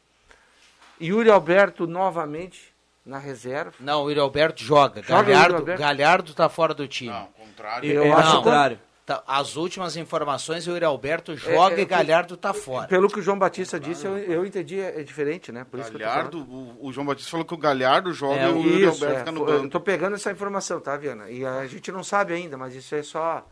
Yuri 1.01 1.31
Alberto 1.31 1.87
novamente 1.87 2.75
na 3.05 3.19
reserva. 3.19 3.73
Não, 3.81 4.05
o 4.05 4.11
Yuri 4.11 4.21
Alberto 4.21 4.63
joga. 4.63 5.03
Joga 5.03 5.23
Galhardo, 5.23 5.57
Alberto? 5.57 5.81
Galhardo 5.81 6.35
tá 6.35 6.49
fora 6.49 6.75
do 6.75 6.87
time. 6.87 7.11
Não, 7.11 7.27
contrário. 7.29 7.91
Eu 7.91 8.17
acho 8.17 8.33
o 8.33 8.37
contrário. 8.39 8.79
Tá, 9.11 9.25
as 9.27 9.57
últimas 9.57 9.97
informações, 9.97 10.69
o 10.69 10.71
Yuri 10.71 10.85
Alberto 10.85 11.37
joga 11.37 11.75
É, 11.75 11.81
é, 11.81 11.83
e 11.83 11.85
Galhardo 11.85 12.37
tá 12.37 12.55
fora. 12.55 12.87
Pelo 12.87 13.09
que 13.09 13.19
o 13.19 13.23
João 13.23 13.37
Batista 13.37 13.81
disse, 13.81 14.07
eu, 14.07 14.17
eu 14.17 14.47
entendi, 14.47 14.79
é, 14.79 15.01
é 15.01 15.03
diferente, 15.03 15.51
né? 15.51 15.67
Por 15.69 15.81
isso 15.81 15.91
que 15.91 15.97
eu 15.97 16.01
tô 16.01 16.07
falando. 16.07 16.31
Galhardo, 16.31 16.79
o, 16.79 16.87
o 16.87 16.93
João 16.93 17.05
Batista 17.05 17.29
falou 17.29 17.45
que 17.45 17.53
o 17.53 17.57
Galhardo 17.59 18.13
joga 18.13 18.37
É, 18.37 18.49
e 18.49 18.53
o 18.53 18.63
Yuri 18.63 18.87
Alberto 18.87 19.05
é, 19.15 19.19
fica 19.19 19.33
no 19.33 19.41
foi- 19.45 19.53
Eu 19.55 19.59
banco. 19.63 19.71
tô 19.71 19.81
pegando 19.81 20.15
essa 20.15 20.31
informação, 20.31 20.79
tá, 20.81 20.97
Viana? 20.97 21.29
E 21.29 21.45
a 21.45 21.67
gente 21.67 21.91
não 21.91 22.05
sabe 22.05 22.33
ainda, 22.35 22.57
mas 22.57 22.73
isso 22.77 22.95
é 22.95 23.03
só. 23.03 23.45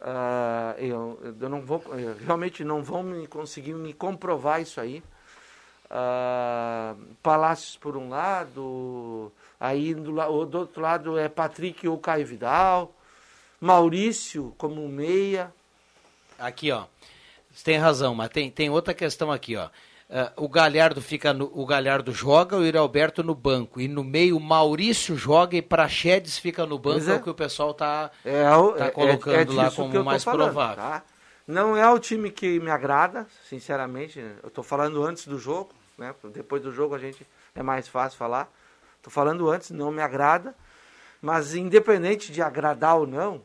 ah, 0.00 0.74
eu, 0.78 1.20
eu 1.38 1.48
não 1.50 1.60
vou. 1.60 1.82
eu 1.88 2.16
realmente 2.24 2.64
não 2.64 2.82
vão 2.82 3.02
me 3.02 3.26
conseguir 3.26 3.74
me 3.74 3.92
comprovar 3.92 4.62
isso 4.62 4.80
aí. 4.80 5.02
Ah, 5.90 6.94
Palácios 7.22 7.76
por 7.76 7.96
um 7.96 8.08
lado, 8.08 9.32
aí 9.58 9.94
do, 9.94 10.12
do 10.46 10.58
outro 10.58 10.80
lado 10.82 11.18
é 11.18 11.28
Patrick 11.28 11.86
ou 11.88 11.98
Caio 11.98 12.26
Vidal, 12.26 12.94
Maurício 13.60 14.54
como 14.56 14.88
meia. 14.88 15.52
Aqui, 16.38 16.70
ó. 16.70 16.84
Você 17.52 17.64
tem 17.64 17.76
razão, 17.78 18.14
mas 18.14 18.28
tem, 18.28 18.50
tem 18.50 18.70
outra 18.70 18.94
questão 18.94 19.32
aqui, 19.32 19.56
ó. 19.56 19.68
Ah, 20.10 20.32
o 20.36 20.48
Galhardo 20.48 21.02
fica 21.02 21.34
no, 21.34 21.50
o 21.54 21.66
Galhardo 21.66 22.12
joga, 22.12 22.56
o 22.56 22.64
Yuri 22.64 22.78
Alberto 22.78 23.22
no 23.22 23.34
banco. 23.34 23.80
E 23.80 23.88
no 23.88 24.02
meio 24.04 24.36
o 24.36 24.40
Maurício 24.40 25.16
joga 25.16 25.56
e 25.56 25.60
Praxedes 25.62 26.38
fica 26.38 26.64
no 26.64 26.78
banco, 26.78 26.96
Pois 26.98 27.08
é. 27.08 27.12
é. 27.12 27.16
o 27.16 27.22
que 27.22 27.28
o 27.30 27.34
pessoal 27.34 27.74
tá, 27.74 28.10
É, 28.24 28.50
o- 28.56 28.72
tá 28.72 28.86
é- 28.86 28.90
colocando 28.90 29.52
é 29.52 29.54
lá 29.56 29.64
disso 29.68 29.82
que 29.84 29.92
como 29.92 30.04
mais 30.04 30.24
falando, 30.24 30.44
provável. 30.52 30.76
tá? 30.76 31.02
Não 31.46 31.76
é 31.76 31.90
o 31.90 31.98
time 31.98 32.30
que 32.30 32.60
me 32.60 32.70
agrada, 32.70 33.26
sinceramente. 33.48 34.18
Eu 34.42 34.48
estou 34.48 34.62
falando 34.62 35.02
antes 35.02 35.26
do 35.26 35.38
jogo, 35.38 35.70
né? 35.98 36.14
Depois 36.32 36.62
do 36.62 36.72
jogo 36.72 36.94
a 36.94 36.98
gente 36.98 37.26
é 37.54 37.62
mais 37.62 37.88
fácil 37.88 38.18
falar. 38.18 38.50
Estou 38.98 39.10
falando 39.12 39.50
antes, 39.50 39.70
não 39.70 39.90
me 39.90 40.00
agrada. 40.02 40.54
Mas 41.20 41.54
independente 41.54 42.30
de 42.32 42.40
agradar 42.40 42.96
ou 42.96 43.06
não, 43.06 43.42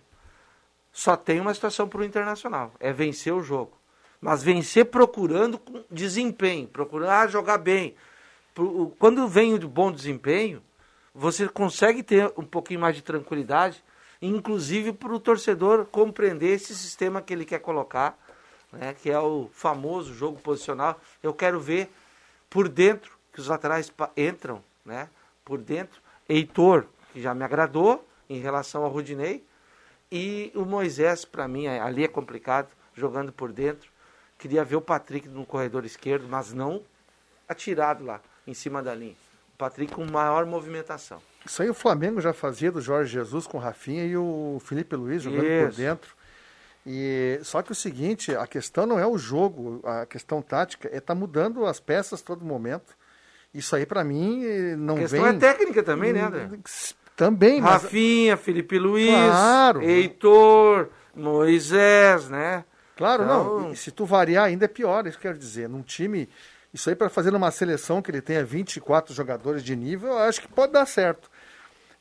só 0.93 1.17
tem 1.17 1.41
uma 1.41 1.53
situação 1.55 1.89
para 1.89 2.01
o 2.01 2.05
Internacional, 2.05 2.71
é 2.79 2.93
vencer 2.93 3.33
o 3.33 3.41
jogo. 3.41 3.73
Mas 4.21 4.43
vencer 4.43 4.85
procurando 4.85 5.59
desempenho, 5.91 6.67
procurando 6.67 7.09
ah, 7.09 7.27
jogar 7.27 7.57
bem. 7.57 7.95
Quando 8.99 9.27
vem 9.27 9.55
o 9.55 9.67
bom 9.67 9.91
desempenho, 9.91 10.61
você 11.13 11.49
consegue 11.49 12.03
ter 12.03 12.31
um 12.37 12.45
pouquinho 12.45 12.79
mais 12.79 12.95
de 12.95 13.01
tranquilidade, 13.01 13.83
inclusive 14.21 14.93
para 14.93 15.13
o 15.13 15.19
torcedor 15.19 15.85
compreender 15.87 16.53
esse 16.53 16.75
sistema 16.75 17.21
que 17.21 17.33
ele 17.33 17.43
quer 17.43 17.59
colocar, 17.59 18.17
né, 18.71 18.93
que 18.93 19.09
é 19.09 19.19
o 19.19 19.49
famoso 19.51 20.13
jogo 20.13 20.39
posicional. 20.39 20.99
Eu 21.21 21.33
quero 21.33 21.59
ver 21.59 21.91
por 22.49 22.69
dentro 22.69 23.11
que 23.33 23.39
os 23.39 23.47
laterais 23.47 23.91
entram, 24.15 24.63
né, 24.85 25.09
por 25.43 25.57
dentro. 25.57 25.99
Heitor, 26.29 26.85
que 27.11 27.21
já 27.21 27.33
me 27.33 27.43
agradou 27.43 28.07
em 28.29 28.39
relação 28.39 28.83
ao 28.83 28.91
Rudinei, 28.91 29.43
e 30.15 30.51
o 30.53 30.63
Moisés, 30.63 31.25
para 31.25 31.47
mim, 31.47 31.65
é- 31.65 31.79
ali 31.79 32.03
é 32.03 32.07
complicado, 32.07 32.67
jogando 32.93 33.33
por 33.33 33.51
dentro. 33.51 33.89
Queria 34.37 34.63
ver 34.63 34.75
o 34.75 34.81
Patrick 34.81 35.27
no 35.27 35.43
corredor 35.43 35.83
esquerdo, 35.85 36.27
mas 36.29 36.53
não 36.53 36.83
atirado 37.49 38.05
lá, 38.05 38.21
em 38.45 38.53
cima 38.53 38.83
da 38.83 38.93
linha. 38.93 39.15
O 39.55 39.57
Patrick 39.57 39.91
com 39.91 40.05
maior 40.05 40.45
movimentação. 40.45 41.19
Isso 41.43 41.63
aí 41.63 41.69
o 41.69 41.73
Flamengo 41.73 42.21
já 42.21 42.31
fazia 42.31 42.71
do 42.71 42.79
Jorge 42.79 43.11
Jesus 43.11 43.47
com 43.47 43.57
o 43.57 43.59
Rafinha 43.59 44.05
e 44.05 44.15
o 44.15 44.61
Felipe 44.63 44.95
Luiz 44.95 45.23
jogando 45.23 45.41
por 45.41 45.69
Isso. 45.69 45.77
dentro. 45.77 46.15
E 46.85 47.39
só 47.43 47.61
que 47.63 47.71
o 47.71 47.75
seguinte, 47.75 48.35
a 48.35 48.45
questão 48.45 48.85
não 48.85 48.99
é 48.99 49.07
o 49.07 49.17
jogo, 49.17 49.81
a 49.83 50.05
questão 50.05 50.41
tática 50.41 50.89
é 50.91 50.97
estar 50.97 51.15
mudando 51.15 51.65
as 51.65 51.79
peças 51.79 52.21
todo 52.21 52.45
momento. 52.45 52.95
Isso 53.53 53.75
aí 53.75 53.85
pra 53.85 54.03
mim 54.03 54.43
eh, 54.45 54.75
não 54.75 54.95
a 54.95 54.99
questão 54.99 55.23
vem 55.23 55.35
é 55.35 55.39
técnica 55.39 55.81
também, 55.81 56.11
né, 56.13 56.21
André? 56.21 56.49
Também, 57.15 57.61
mas 57.61 57.83
Rafinha, 57.83 58.35
Felipe 58.37 58.77
Luiz, 58.79 59.09
Claro. 59.13 59.81
Heitor, 59.81 60.89
Moisés, 61.15 62.29
né? 62.29 62.63
Claro, 62.95 63.23
Então- 63.23 63.59
não. 63.61 63.71
E 63.71 63.75
se 63.75 63.91
tu 63.91 64.05
variar 64.05 64.45
ainda 64.45 64.65
é 64.65 64.67
pior, 64.67 65.05
isso 65.07 65.17
que 65.19 65.27
eu 65.27 65.31
quero 65.31 65.39
dizer. 65.39 65.67
Num 65.67 65.81
time, 65.81 66.29
isso 66.73 66.89
aí 66.89 66.95
para 66.95 67.09
fazer 67.09 67.31
numa 67.31 67.51
seleção 67.51 68.01
que 68.01 68.11
ele 68.11 68.21
tenha 68.21 68.43
24 68.45 69.13
jogadores 69.13 69.63
de 69.63 69.75
nível, 69.75 70.09
eu 70.11 70.19
acho 70.19 70.41
que 70.41 70.47
pode 70.47 70.71
dar 70.73 70.85
certo. 70.85 71.29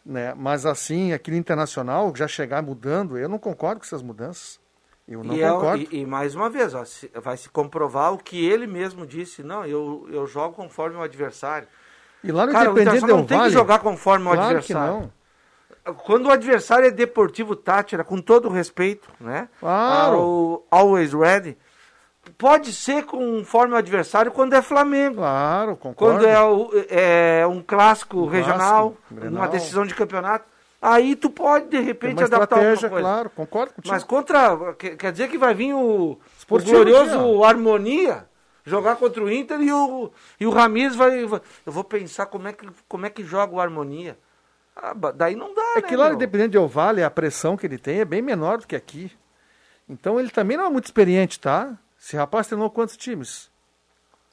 Né? 0.04 0.34
Mas 0.36 0.66
assim, 0.66 1.12
aqui 1.12 1.30
no 1.30 1.36
internacional, 1.36 2.12
já 2.14 2.26
chegar 2.28 2.62
mudando, 2.62 3.16
eu 3.16 3.28
não 3.28 3.38
concordo 3.38 3.80
com 3.80 3.86
essas 3.86 4.02
mudanças. 4.02 4.60
Eu 5.08 5.22
não 5.24 5.34
e, 5.34 5.42
é- 5.42 5.50
concordo. 5.50 5.82
e- 5.90 6.00
e 6.00 6.06
mais 6.06 6.34
uma 6.34 6.48
vez, 6.50 6.74
ó, 6.74 6.84
vai 7.20 7.36
se 7.36 7.48
comprovar 7.48 8.12
o 8.12 8.18
que 8.18 8.44
ele 8.44 8.66
mesmo 8.66 9.06
disse. 9.06 9.42
Não, 9.42 9.64
eu, 9.64 10.06
eu 10.10 10.26
jogo 10.26 10.54
conforme 10.54 10.96
o 10.96 11.02
adversário. 11.02 11.66
E 12.24 12.30
lá 12.32 12.46
no 12.46 12.52
Cara, 12.52 12.70
o 12.70 12.72
Independente 12.72 13.06
Del 13.06 13.16
não 13.16 13.24
tem 13.24 13.38
que 13.40 13.50
jogar 13.50 13.78
conforme 13.80 14.26
o 14.26 14.32
Claro 14.32 14.56
adversário. 14.56 15.12
Quando 16.04 16.26
o 16.26 16.30
adversário 16.30 16.86
é 16.86 16.90
Deportivo 16.90 17.56
Tátira, 17.56 18.04
com 18.04 18.20
todo 18.20 18.48
o 18.48 18.52
respeito, 18.52 19.08
né? 19.20 19.48
Claro. 19.58 20.62
Ao 20.70 20.78
Always 20.80 21.12
Ready. 21.12 21.58
Pode 22.38 22.72
ser 22.72 23.04
conforme 23.04 23.74
o 23.74 23.76
adversário 23.76 24.30
quando 24.30 24.52
é 24.54 24.62
Flamengo. 24.62 25.16
Claro, 25.16 25.74
concordo. 25.76 26.18
Quando 26.20 26.28
é, 26.28 26.40
o- 26.40 26.70
é 26.88 27.44
um 27.48 27.60
clássico 27.60 28.18
Um 28.20 28.26
regional, 28.28 28.96
uma 29.10 29.48
decisão 29.48 29.84
de 29.84 29.92
campeonato, 29.92 30.44
aí 30.80 31.16
tu 31.16 31.28
pode, 31.28 31.66
de 31.66 31.80
repente, 31.80 32.18
uma 32.20 32.26
adaptar 32.26 32.56
alguma 32.58 32.76
coisa. 32.76 33.00
claro, 33.00 33.30
concordo 33.30 33.72
contigo. 33.74 33.92
Mas 33.92 34.04
contra. 34.04 34.56
que- 34.78 34.94
Quer 34.94 35.10
dizer 35.10 35.28
que 35.28 35.36
vai 35.36 35.52
vir 35.52 35.74
o, 35.74 36.12
o 36.48 36.58
glorioso. 36.62 37.42
Harmonia 37.42 38.24
jogar 38.64 38.96
contra 38.96 39.22
o 39.22 39.30
Inter 39.30 39.60
e 39.60 39.72
o, 39.72 40.10
e 40.38 40.46
o 40.46 40.50
Ramires 40.50 40.94
vai, 40.96 41.24
vai- 41.26 41.40
Eu 41.66 41.72
vou 41.72 41.84
pensar 41.84 42.26
como 42.26 42.48
é 42.48 42.52
que, 42.52 42.66
como 42.88 43.06
é 43.06 43.10
que 43.10 43.22
joga 43.24 43.54
o 43.54 43.60
Harmonia. 43.60 44.18
Ah, 44.74 44.94
daí 45.14 45.36
não 45.36 45.54
dá, 45.54 45.72
É 45.76 45.82
né? 45.82 45.88
que 45.88 45.96
lá 45.96 46.06
meu? 46.06 46.14
Independente 46.14 46.52
Del 46.52 46.66
Valle, 46.68 47.02
a 47.02 47.10
pressão 47.10 47.56
que 47.56 47.66
ele 47.66 47.78
tem 47.78 48.00
é 48.00 48.04
bem 48.04 48.22
menor 48.22 48.58
do 48.58 48.66
que 48.66 48.74
aqui. 48.76 49.12
Então 49.88 50.18
ele 50.18 50.30
também 50.30 50.56
não 50.56 50.64
é 50.66 50.70
muito 50.70 50.86
experiente, 50.86 51.38
tá? 51.38 51.76
Esse 52.00 52.16
rapaz 52.16 52.46
treinou 52.46 52.70
quantos 52.70 52.96
times? 52.96 53.50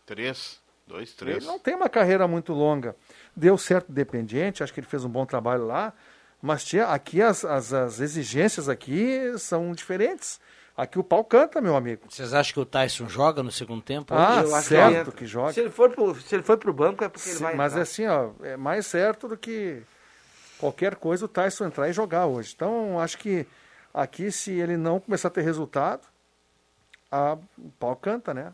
Três. 0.05 0.59
Dois, 0.87 1.13
três. 1.13 1.37
Ele 1.37 1.45
não 1.45 1.59
tem 1.59 1.75
uma 1.75 1.89
carreira 1.89 2.27
muito 2.27 2.51
longa. 2.53 2.95
Deu 3.35 3.57
certo 3.57 3.91
Independiente, 3.91 4.63
acho 4.63 4.73
que 4.73 4.79
ele 4.79 4.87
fez 4.87 5.03
um 5.05 5.09
bom 5.09 5.25
trabalho 5.25 5.65
lá. 5.67 5.93
Mas 6.41 6.63
tinha, 6.63 6.85
aqui 6.87 7.21
as, 7.21 7.43
as, 7.45 7.73
as 7.73 7.99
exigências 7.99 8.69
aqui 8.69 9.37
são 9.37 9.71
diferentes. 9.73 10.39
Aqui 10.79 10.97
o 10.97 11.03
pau 11.03 11.25
canta, 11.25 11.59
meu 11.59 11.75
amigo. 11.75 12.03
Vocês 12.09 12.33
acham 12.33 12.53
que 12.53 12.59
o 12.61 12.65
Tyson 12.65 13.09
joga 13.09 13.43
no 13.43 13.51
segundo 13.51 13.81
tempo? 13.81 14.13
Ah, 14.13 14.41
Eu 14.41 14.55
acho 14.55 14.69
certo 14.69 15.09
ele 15.09 15.17
que 15.17 15.25
joga. 15.25 15.51
Se 15.51 15.59
ele 15.59 15.69
for 15.69 15.89
pro, 15.89 16.15
se 16.15 16.33
ele 16.33 16.41
for 16.43 16.57
pro 16.57 16.71
banco 16.71 17.03
é 17.03 17.09
porque 17.09 17.27
ele 17.27 17.35
Sim, 17.37 17.43
vai 17.43 17.55
mas 17.55 17.73
entrar. 17.73 17.81
assim, 17.83 18.07
ó, 18.07 18.29
é 18.41 18.55
mais 18.55 18.87
certo 18.87 19.27
do 19.27 19.35
que 19.35 19.83
qualquer 20.57 20.95
coisa 20.95 21.25
o 21.25 21.27
Tyson 21.27 21.65
entrar 21.65 21.89
e 21.89 21.91
jogar 21.91 22.27
hoje. 22.27 22.53
Então, 22.55 22.97
acho 22.97 23.17
que 23.17 23.45
aqui, 23.93 24.31
se 24.31 24.51
ele 24.53 24.77
não 24.77 25.01
começar 25.01 25.27
a 25.27 25.31
ter 25.31 25.41
resultado, 25.41 26.07
a, 27.11 27.37
o 27.57 27.69
pau 27.77 27.93
canta, 27.97 28.33
né? 28.33 28.53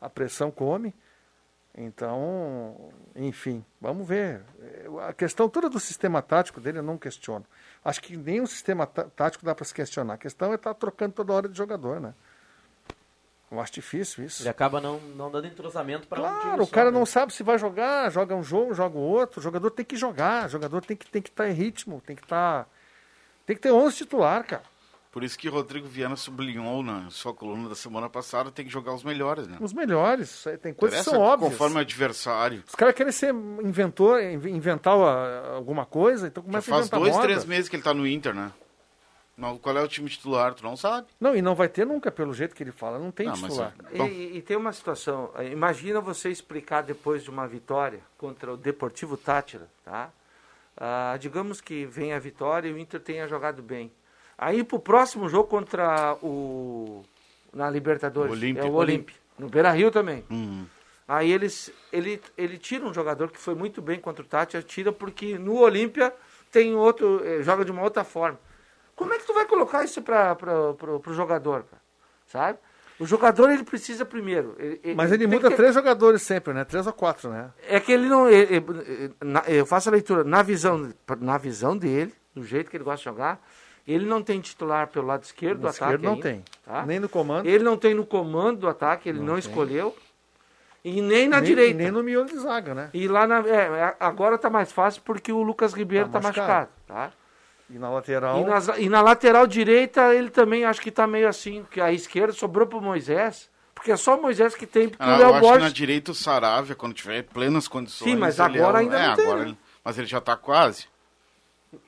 A 0.00 0.10
pressão 0.10 0.50
come. 0.50 0.92
Então, 1.76 2.90
enfim, 3.14 3.64
vamos 3.80 4.06
ver. 4.06 4.42
A 5.08 5.12
questão 5.12 5.48
toda 5.48 5.68
do 5.68 5.78
sistema 5.78 6.20
tático 6.20 6.60
dele 6.60 6.78
eu 6.78 6.82
não 6.82 6.98
questiono. 6.98 7.44
Acho 7.84 8.02
que 8.02 8.16
nem 8.16 8.40
o 8.40 8.46
sistema 8.46 8.86
tá- 8.86 9.04
tático 9.04 9.44
dá 9.44 9.54
para 9.54 9.64
se 9.64 9.72
questionar. 9.72 10.14
A 10.14 10.18
questão 10.18 10.52
é 10.52 10.56
estar 10.56 10.74
trocando 10.74 11.14
toda 11.14 11.32
hora 11.32 11.48
de 11.48 11.56
jogador, 11.56 12.00
né? 12.00 12.12
Eu 13.50 13.60
acho 13.60 13.72
difícil 13.72 14.24
isso. 14.24 14.42
Ele 14.42 14.48
acaba 14.48 14.80
não, 14.80 14.98
não 15.00 15.30
dando 15.30 15.46
entrosamento 15.46 16.06
para 16.06 16.20
um 16.20 16.24
time 16.26 16.40
Claro, 16.42 16.62
o 16.62 16.66
só, 16.66 16.72
cara 16.72 16.90
né? 16.90 16.98
não 16.98 17.06
sabe 17.06 17.32
se 17.32 17.42
vai 17.42 17.58
jogar, 17.58 18.10
joga 18.10 18.34
um 18.34 18.42
jogo, 18.44 18.74
joga 18.74 18.96
o 18.96 19.00
outro. 19.00 19.40
O 19.40 19.42
jogador 19.42 19.70
tem 19.70 19.84
que 19.84 19.96
jogar, 19.96 20.46
o 20.46 20.50
jogador 20.50 20.84
tem 20.84 20.96
que 20.96 21.06
tem 21.10 21.20
que 21.22 21.30
estar 21.30 21.48
em 21.48 21.52
ritmo, 21.52 22.00
tem 22.04 22.14
que 22.14 22.22
estar 22.22 22.68
tem 23.46 23.56
que 23.56 23.62
ter 23.62 23.72
11 23.72 23.96
titular, 23.96 24.44
cara. 24.44 24.62
Por 25.12 25.24
isso 25.24 25.36
que 25.36 25.48
Rodrigo 25.48 25.88
Viana 25.88 26.14
sublinhou 26.14 26.84
na 26.84 27.10
sua 27.10 27.34
coluna 27.34 27.68
da 27.68 27.74
semana 27.74 28.08
passada, 28.08 28.50
tem 28.52 28.64
que 28.64 28.70
jogar 28.70 28.94
os 28.94 29.02
melhores, 29.02 29.48
né? 29.48 29.56
Os 29.60 29.72
melhores, 29.72 30.46
aí 30.46 30.56
tem 30.56 30.72
coisas 30.72 31.00
que 31.00 31.04
são 31.10 31.18
óbvias. 31.20 31.50
Conforme 31.50 31.76
o 31.76 31.78
adversário. 31.80 32.62
Os 32.68 32.74
caras 32.76 32.94
querem 32.94 33.10
ser 33.12 33.34
inventor, 33.34 34.22
inv- 34.22 34.46
inventar 34.46 34.94
alguma 35.52 35.84
coisa, 35.84 36.28
então 36.28 36.42
Já 36.44 36.46
começa 36.48 36.70
a 36.70 36.74
faz 36.74 36.80
inventar 36.86 37.00
dois, 37.00 37.12
moda. 37.16 37.26
três 37.26 37.44
meses 37.44 37.68
que 37.68 37.74
ele 37.74 37.82
tá 37.82 37.92
no 37.92 38.06
Inter, 38.06 38.32
né? 38.34 38.52
Não, 39.36 39.56
qual 39.58 39.76
é 39.76 39.82
o 39.82 39.88
time 39.88 40.08
titular? 40.08 40.54
Tu 40.54 40.62
não 40.62 40.76
sabe. 40.76 41.08
Não, 41.18 41.34
e 41.34 41.40
não 41.42 41.54
vai 41.56 41.68
ter 41.68 41.84
nunca, 41.86 42.12
pelo 42.12 42.32
jeito 42.32 42.54
que 42.54 42.62
ele 42.62 42.70
fala, 42.72 42.98
não 42.98 43.10
tem 43.10 43.26
Não, 43.26 43.32
titular. 43.34 43.74
é- 43.92 43.98
E, 43.98 44.02
e- 44.02 44.36
e 44.36 44.42
tem 44.42 44.56
uma 44.56 44.72
situação, 44.72 45.30
eh, 45.36 45.48
imagina 45.48 46.00
você 46.00 46.28
explicar 46.30 46.82
depois 46.82 47.24
de 47.24 47.30
uma 47.30 47.48
vitória 47.48 48.00
contra 48.18 48.52
o 48.52 48.56
Deportivo 48.56 49.16
Tátira, 49.16 49.66
tá? 49.84 50.10
Ah, 50.76 51.16
digamos 51.18 51.60
que 51.60 51.84
vem 51.86 52.12
a 52.12 52.18
vitória 52.20 52.68
e 52.68 52.72
o 52.72 52.78
Inter 52.78 53.00
tenha 53.00 53.26
jogado 53.26 53.60
bem. 53.60 53.90
Aí 54.42 54.64
pro 54.64 54.78
próximo 54.78 55.28
jogo 55.28 55.48
contra 55.48 56.16
o 56.22 57.04
na 57.52 57.68
Libertadores, 57.68 58.32
Olímpia. 58.32 58.62
é 58.62 58.64
o 58.64 58.72
Olímpia, 58.72 59.14
no 59.38 59.48
Beira-Rio 59.50 59.90
também. 59.90 60.24
Hum. 60.30 60.64
Aí 61.06 61.30
eles 61.30 61.70
ele 61.92 62.18
ele 62.38 62.56
tira 62.56 62.86
um 62.86 62.94
jogador 62.94 63.30
que 63.30 63.38
foi 63.38 63.54
muito 63.54 63.82
bem 63.82 64.00
contra 64.00 64.24
o 64.24 64.26
Tátira, 64.26 64.62
tira 64.62 64.90
porque 64.92 65.36
no 65.38 65.56
Olímpia 65.58 66.14
tem 66.50 66.74
outro, 66.74 67.20
eh, 67.22 67.42
joga 67.42 67.66
de 67.66 67.70
uma 67.70 67.82
outra 67.82 68.02
forma. 68.02 68.38
Como 68.96 69.12
é 69.12 69.18
que 69.18 69.26
tu 69.26 69.34
vai 69.34 69.44
colocar 69.44 69.84
isso 69.84 70.00
para 70.00 70.36
o 71.06 71.12
jogador, 71.12 71.64
cara? 71.64 71.82
Sabe? 72.26 72.58
O 72.98 73.04
jogador 73.06 73.50
ele 73.50 73.64
precisa 73.64 74.04
primeiro. 74.06 74.54
ele- 74.58 74.94
Mas 74.94 75.10
ele 75.12 75.26
muda 75.26 75.48
que- 75.50 75.56
três 75.56 75.74
jogadores 75.74 76.22
sempre, 76.22 76.52
né? 76.54 76.64
Três 76.64 76.86
ou 76.86 76.92
quatro, 76.94 77.28
né? 77.30 77.50
É 77.68 77.78
que 77.80 77.92
ele 77.92 78.08
não. 78.08 78.28
ele- 78.28 78.56
ele- 78.56 79.14
na- 79.22 79.44
eu 79.48 79.66
faço 79.66 79.88
a 79.88 79.92
leitura 79.92 80.22
na 80.24 80.42
visão, 80.42 80.92
na 81.18 81.36
visão 81.38 81.76
dele, 81.76 82.12
do 82.34 82.42
jeito 82.44 82.70
que 82.70 82.76
ele 82.76 82.84
gosta 82.84 82.98
de 82.98 83.04
jogar. 83.04 83.38
Ele 83.86 84.04
não 84.06 84.22
tem 84.22 84.40
titular 84.40 84.86
pelo 84.88 85.06
lado 85.06 85.22
esquerdo 85.24 85.56
No 85.56 85.62
do 85.62 85.68
ataque. 85.68 85.82
esquerdo 85.84 86.02
não 86.02 86.12
ainda, 86.12 86.22
tem. 86.22 86.44
tá? 86.64 86.86
Nem 86.86 87.00
no 87.00 87.08
comando. 87.08 87.46
Ele 87.46 87.64
não 87.64 87.76
tem 87.76 87.94
no 87.94 88.04
comando 88.06 88.60
do 88.60 88.68
ataque, 88.68 89.08
ele 89.08 89.18
não, 89.20 89.34
tem. 89.34 89.38
escolheu. 89.38 89.96
E 90.84 91.02
nem 91.02 91.28
na 91.28 91.38
Nem- 91.40 91.46
direita. 91.50 91.76
Nem 91.78 91.90
no 91.90 92.02
miolo 92.02 92.26
de 92.26 92.38
zaga, 92.38 92.74
né? 92.74 92.90
E 92.94 93.06
lá 93.08 93.26
na. 93.26 93.40
é, 93.40 93.94
agora 94.00 94.38
tá 94.38 94.48
mais 94.48 94.72
fácil 94.72 95.02
porque 95.04 95.30
o 95.32 95.42
Lucas 95.42 95.72
Ribeiro 95.74 96.06
Tá 96.08 96.20
tá, 96.20 96.28
machucado. 96.28 96.48
machucado. 96.48 96.70
tá? 96.86 97.12
E 97.68 97.78
na 97.78 97.90
lateral. 97.90 98.40
E, 98.40 98.44
nas- 98.44 98.70
e 98.78 98.88
na 98.88 99.00
lateral 99.02 99.46
direita 99.46 100.14
ele 100.14 100.30
também 100.30 100.64
acho 100.64 100.80
que 100.80 100.90
tá 100.90 101.06
meio 101.06 101.28
assim, 101.28 101.62
porque 101.62 101.80
a 101.80 101.92
esquerda 101.92 102.32
sobrou 102.32 102.66
pro 102.66 102.80
Moisés. 102.80 103.48
Porque 103.74 103.92
é 103.92 103.96
só 103.96 104.18
o 104.18 104.20
Moisés 104.22 104.54
que 104.54 104.66
tem, 104.66 104.88
porque 104.90 105.02
Ah, 105.02 105.16
o 105.16 105.20
eu 105.22 105.30
Léo 105.30 105.34
acho 105.36 105.52
que 105.54 105.58
na 105.58 105.68
direita 105.70 106.10
o 106.12 106.14
Saravia, 106.14 106.74
quando 106.74 106.92
tiver 106.92 107.22
plenas 107.24 107.66
condições. 107.66 108.10
Sim, 108.10 108.16
mas 108.16 108.38
ele 108.38 108.58
agora 108.60 108.78
é, 108.78 108.80
ainda 108.82 108.98
é, 108.98 109.06
não 109.08 109.16
tem, 109.16 109.24
agora 109.24 109.40
né? 109.40 109.46
ele- 109.48 109.58
Mas 109.82 109.96
ele 109.98 110.06
já 110.06 110.20
tá 110.20 110.36
quase. 110.36 110.86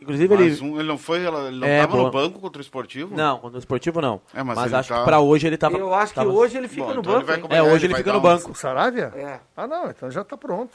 Inclusive 0.01 0.35
Mas 0.37 0.61
ele. 0.61 0.71
um- 0.71 0.79
ele 0.79 0.89
não 0.89 0.97
foi, 0.97 1.19
ele 1.27 1.57
não 1.59 1.67
É, 1.67 1.81
tava 1.81 1.97
no 1.97 2.11
banco 2.11 2.39
contra 2.39 2.59
o 2.59 2.63
esportivo? 2.63 3.17
Não, 3.17 3.39
contra 3.41 3.57
o 3.57 3.59
esportivo 3.59 4.01
não. 4.01 4.21
É, 4.33 4.43
mas 4.43 4.57
mas 4.57 4.67
ele 4.67 4.77
acho 4.77 4.89
tá- 4.91 4.99
que 5.01 5.05
pra 5.05 5.19
hoje 5.21 5.47
ele 5.49 5.57
tava. 5.59 5.77
Eu 5.77 5.93
acho 5.93 6.13
que 6.13 6.15
tava- 6.21 6.31
hoje 6.31 6.57
ele 6.57 6.69
fica 6.69 6.87
Bom, 6.87 6.95
no 6.95 7.01
então 7.01 7.13
ele 7.17 7.21
banco. 7.25 7.33
hein? 7.37 7.43
comer- 7.43 7.57
É, 7.57 7.63
hoje 7.63 7.87
ele 7.87 7.93
ele 7.93 7.95
fica 7.97 8.13
no 8.13 8.19
um- 8.19 8.23
banco. 8.23 8.51
O 8.53 8.55
Saravia? 8.55 9.13
É. 9.17 9.41
Ah, 9.57 9.67
não, 9.67 9.91
então 9.91 10.09
já 10.11 10.23
tá 10.23 10.37
pronto. 10.37 10.73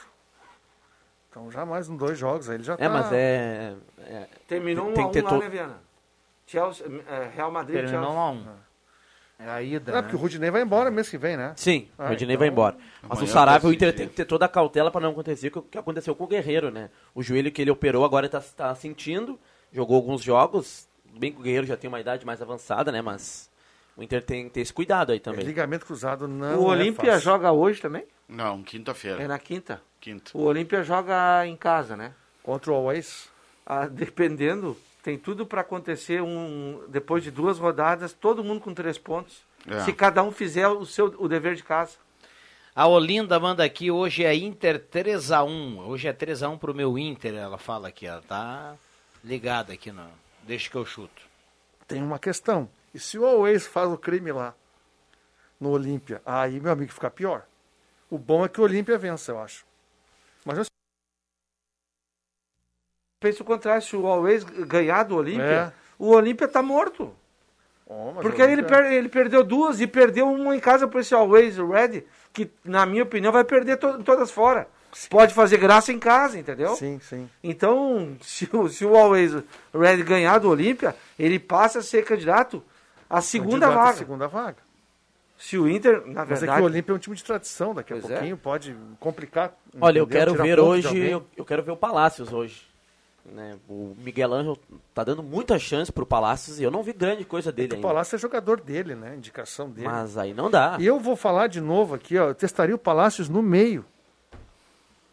Então 1.30 1.50
já 1.52 1.66
mais 1.66 1.88
uns 1.88 1.98
dois 1.98 2.18
jogos 2.18 2.50
aí 2.50 2.56
ele 2.58 2.64
já 2.64 2.74
É, 2.74 2.78
tá. 2.78 2.90
mas 2.90 3.12
é. 3.14 3.76
é- 4.00 4.28
Terminou 4.48 4.90
um 4.90 4.94
tem 4.94 5.06
a 5.06 5.10
ter 5.10 5.22
um 5.22 5.26
lá, 5.26 5.30
to- 5.32 5.38
né, 5.40 5.50
Viana? 5.50 5.78
Chelsea, 6.46 6.86
é, 7.10 7.30
Real 7.36 7.52
Madrid, 7.52 7.76
Terminou 7.82 8.04
Chelsea. 8.04 8.20
1 8.20 8.22
a 8.22 8.32
1. 8.32 8.46
É 9.40 9.48
a 9.50 9.62
ida, 9.62 9.92
É, 9.92 9.96
né? 9.96 10.02
porque 10.02 10.16
o 10.16 10.20
Rudinei 10.20 10.50
vai 10.50 10.64
embora 10.64 10.90
mês 10.90 11.08
que 11.10 11.18
vem, 11.18 11.38
né? 11.38 11.54
Sim, 11.56 11.88
Ah, 11.98 12.06
o 12.06 12.08
Rodinei 12.10 12.34
então- 12.36 12.40
vai 12.40 12.48
embora. 12.48 12.76
Mas 13.08 13.22
o 13.22 13.28
Saravia, 13.28 13.70
o 13.70 13.74
Inter 13.74 13.94
tem 13.96 14.08
que 14.08 14.16
ter 14.16 14.26
toda 14.26 14.46
a 14.46 14.50
cautela 14.50 14.90
pra 14.90 15.00
não 15.00 15.12
acontecer 15.12 15.52
o 15.56 15.62
que 15.62 15.78
aconteceu 15.78 16.16
com 16.16 16.24
o 16.24 16.28
Guerreiro, 16.28 16.72
né? 16.72 16.90
O 17.14 17.22
joelho 17.22 17.52
que 17.52 17.62
ele 17.62 17.70
operou 17.70 18.04
agora 18.04 18.28
tá, 18.28 18.42
tá 18.42 18.74
sentindo, 18.74 19.40
jogou 19.72 19.96
alguns 19.96 20.24
jogos, 20.24 20.88
bem 21.20 21.32
que 21.32 21.40
o 21.40 21.44
Guerreiro 21.44 21.68
já 21.68 21.78
tem 21.78 21.88
uma 21.88 22.00
idade 22.00 22.26
mais 22.26 22.42
avançada, 22.42 22.92
né? 22.92 23.00
Mas 23.02 23.48
o 23.96 24.02
Inter 24.02 24.24
tem 24.24 24.46
que 24.46 24.50
ter 24.56 24.62
esse 24.62 24.74
cuidado 24.74 25.12
aí 25.12 25.20
também. 25.20 25.46
Ligamento 25.46 25.86
cruzado 25.86 26.28
não. 26.28 26.60
O 26.64 26.74
é 26.74 26.78
Olímpia 26.78 27.12
fácil. 27.14 27.22
joga 27.26 27.52
hoje 27.52 27.80
também? 27.80 28.06
Não, 28.28 28.64
quinta-feira. 28.64 29.22
É 29.22 29.28
na 29.28 29.38
quinta. 29.38 29.80
Quinta. 30.02 30.32
O 30.34 30.42
Olímpia 30.46 30.82
joga 30.84 31.46
em 31.46 31.56
casa, 31.56 31.96
né? 31.96 32.14
Contra 32.42 32.72
o 32.72 32.76
Always. 32.76 33.30
Ah, 33.66 33.86
dependendo, 33.88 34.76
tem 35.08 35.18
tudo 35.18 35.46
para 35.46 35.62
acontecer 35.62 36.22
um 36.22 36.84
depois 36.90 37.24
de 37.24 37.32
duas 37.32 37.58
rodadas, 37.58 38.12
todo 38.12 38.44
mundo 38.44 38.60
com 38.60 38.74
três 38.74 38.98
pontos. 38.98 39.38
É. 39.66 39.80
Se 39.86 39.94
cada 39.94 40.22
um 40.22 40.34
fizer 40.34 40.68
o 40.68 40.86
seu 40.86 41.06
o 41.18 41.30
dever 41.30 41.56
de 41.56 41.64
casa. 41.64 41.94
A 42.76 42.86
Olinda 42.88 43.40
manda 43.40 43.64
aqui, 43.64 43.90
hoje 43.90 44.26
é 44.26 44.36
Inter 44.36 44.86
3x1. 44.92 45.78
Hoje 45.78 46.10
é 46.10 46.14
3x1 46.14 46.60
pro 46.60 46.74
meu 46.74 46.98
Inter, 46.98 47.36
ela 47.36 47.58
fala 47.58 47.88
aqui, 47.88 48.06
ela 48.06 48.22
tá 48.22 48.76
ligada 49.24 49.72
aqui 49.72 49.94
no. 49.94 50.04
Deixa 50.44 50.70
que 50.70 50.76
eu 50.76 50.86
chuto. 50.86 51.22
Tem 51.88 52.04
uma 52.04 52.20
questão. 52.20 52.68
E 52.94 53.00
se 53.00 53.18
o 53.18 53.26
Always 53.26 53.66
faz 53.66 53.90
o 53.90 53.98
crime 53.98 54.34
lá 54.34 54.54
no 55.58 55.70
Olímpia, 55.70 56.22
aí 56.26 56.60
meu 56.60 56.74
amigo 56.74 56.92
fica 56.92 57.10
pior. 57.10 57.46
O 58.10 58.18
bom 58.18 58.44
é 58.44 58.50
que 58.50 58.60
o 58.60 58.66
Olímpia 58.66 58.98
vença, 58.98 59.32
eu 59.32 59.40
acho. 59.40 59.66
Mas 60.44 60.58
eu 60.58 60.66
Pensa 63.20 63.42
o 63.42 63.46
contrário, 63.46 63.82
se 63.82 63.96
o 63.96 64.06
Always 64.06 64.44
ganhar 64.44 65.04
do 65.04 65.16
Olímpia, 65.16 65.44
É. 65.44 65.74
o 65.98 66.10
Olímpia 66.12 66.48
tá 66.48 66.62
morto. 66.62 67.12
Oh, 67.88 68.12
mas 68.14 68.22
Porque 68.22 68.42
aí 68.42 68.52
ele, 68.52 68.64
per- 68.64 68.92
ele 68.92 69.10
perdeu 69.10 69.44
duas 69.44 69.80
e 69.82 69.88
perdeu 69.88 70.30
uma 70.32 70.56
em 70.56 70.60
casa 70.60 70.88
por 70.88 71.02
esse 71.02 71.16
Always, 71.16 71.58
Red, 71.58 72.04
que 72.32 72.50
na 72.64 72.86
minha 72.86 73.02
opinião 73.04 73.32
vai 73.32 73.44
perder 73.44 73.78
to- 73.78 74.04
todas 74.04 74.30
fora. 74.30 74.68
Pode 75.10 75.34
fazer 75.34 75.58
graça 75.58 75.92
em 75.92 75.98
casa, 76.00 76.38
entendeu? 76.38 76.76
Sim, 76.76 77.00
sim. 77.00 77.30
Então, 77.44 78.16
se 78.22 78.48
o, 78.54 78.68
se 78.70 78.86
o 78.86 78.96
Always 78.96 79.34
Red 79.74 80.04
ganhar 80.04 80.38
do 80.40 80.50
Olímpia, 80.50 80.96
ele 81.18 81.40
passa 81.40 81.80
a 81.80 81.84
ser 81.84 82.04
candidato 82.04 82.64
à 83.10 83.20
segunda 83.22 83.52
Candidato 83.68 83.72
à 83.80 83.84
vaga. 83.84 83.98
segunda 83.98 84.28
vaga. 84.28 84.58
Se 85.40 85.58
o 85.58 85.68
Inter, 85.68 86.02
na 86.08 86.26
Mas 86.26 86.32
é 86.44 86.46
verdade. 86.46 86.58
que 86.58 86.62
o 86.62 86.66
Olímpia 86.66 86.92
é 86.92 86.96
um 86.96 87.00
time 87.00 87.16
de 87.16 87.24
tradição, 87.24 87.74
daqui 87.74 87.94
a 87.94 87.96
Pois 87.98 88.10
é. 88.12 88.16
pouquinho 88.16 88.38
pode 88.38 88.76
complicar. 89.00 89.54
Olha, 89.80 90.00
eu 90.00 90.04
entendeu? 90.04 90.20
quero 90.20 90.32
Tirar 90.34 90.44
ver 90.44 90.60
hoje, 90.60 90.98
eu, 91.00 91.26
eu 91.36 91.46
quero 91.46 91.64
ver 91.64 91.72
o 91.72 91.78
Palácios 91.78 92.32
hoje. 92.34 92.68
Né? 93.32 93.58
O 93.68 93.94
Miguel 93.98 94.34
Ângelo 94.34 94.58
tá 94.94 95.04
dando 95.04 95.22
muita 95.22 95.60
chance 95.60 95.92
pro 95.92 96.06
Palácios 96.06 96.60
e 96.60 96.64
eu 96.64 96.72
não 96.72 96.82
vi 96.82 96.94
grande 96.94 97.26
coisa 97.26 97.52
dele 97.52 97.74
O 97.74 97.76
ainda. 97.76 97.88
Palácio 97.88 98.16
é 98.16 98.20
jogador 98.20 98.62
dele, 98.62 98.96
né? 98.96 99.16
Indicação 99.16 99.70
dele. 99.70 99.88
Mas 99.88 100.18
aí 100.18 100.34
não 100.34 100.50
dá. 100.50 100.78
E 100.80 100.86
eu 100.86 101.00
vou 101.00 101.16
falar 101.16 101.48
de 101.48 101.60
novo 101.60 101.94
aqui, 101.96 102.18
ó. 102.18 102.30
Eu 102.30 102.36
testaria 102.36 102.74
o 102.76 102.80
Palácios 102.80 103.28
no 103.28 103.42
meio. 103.42 103.86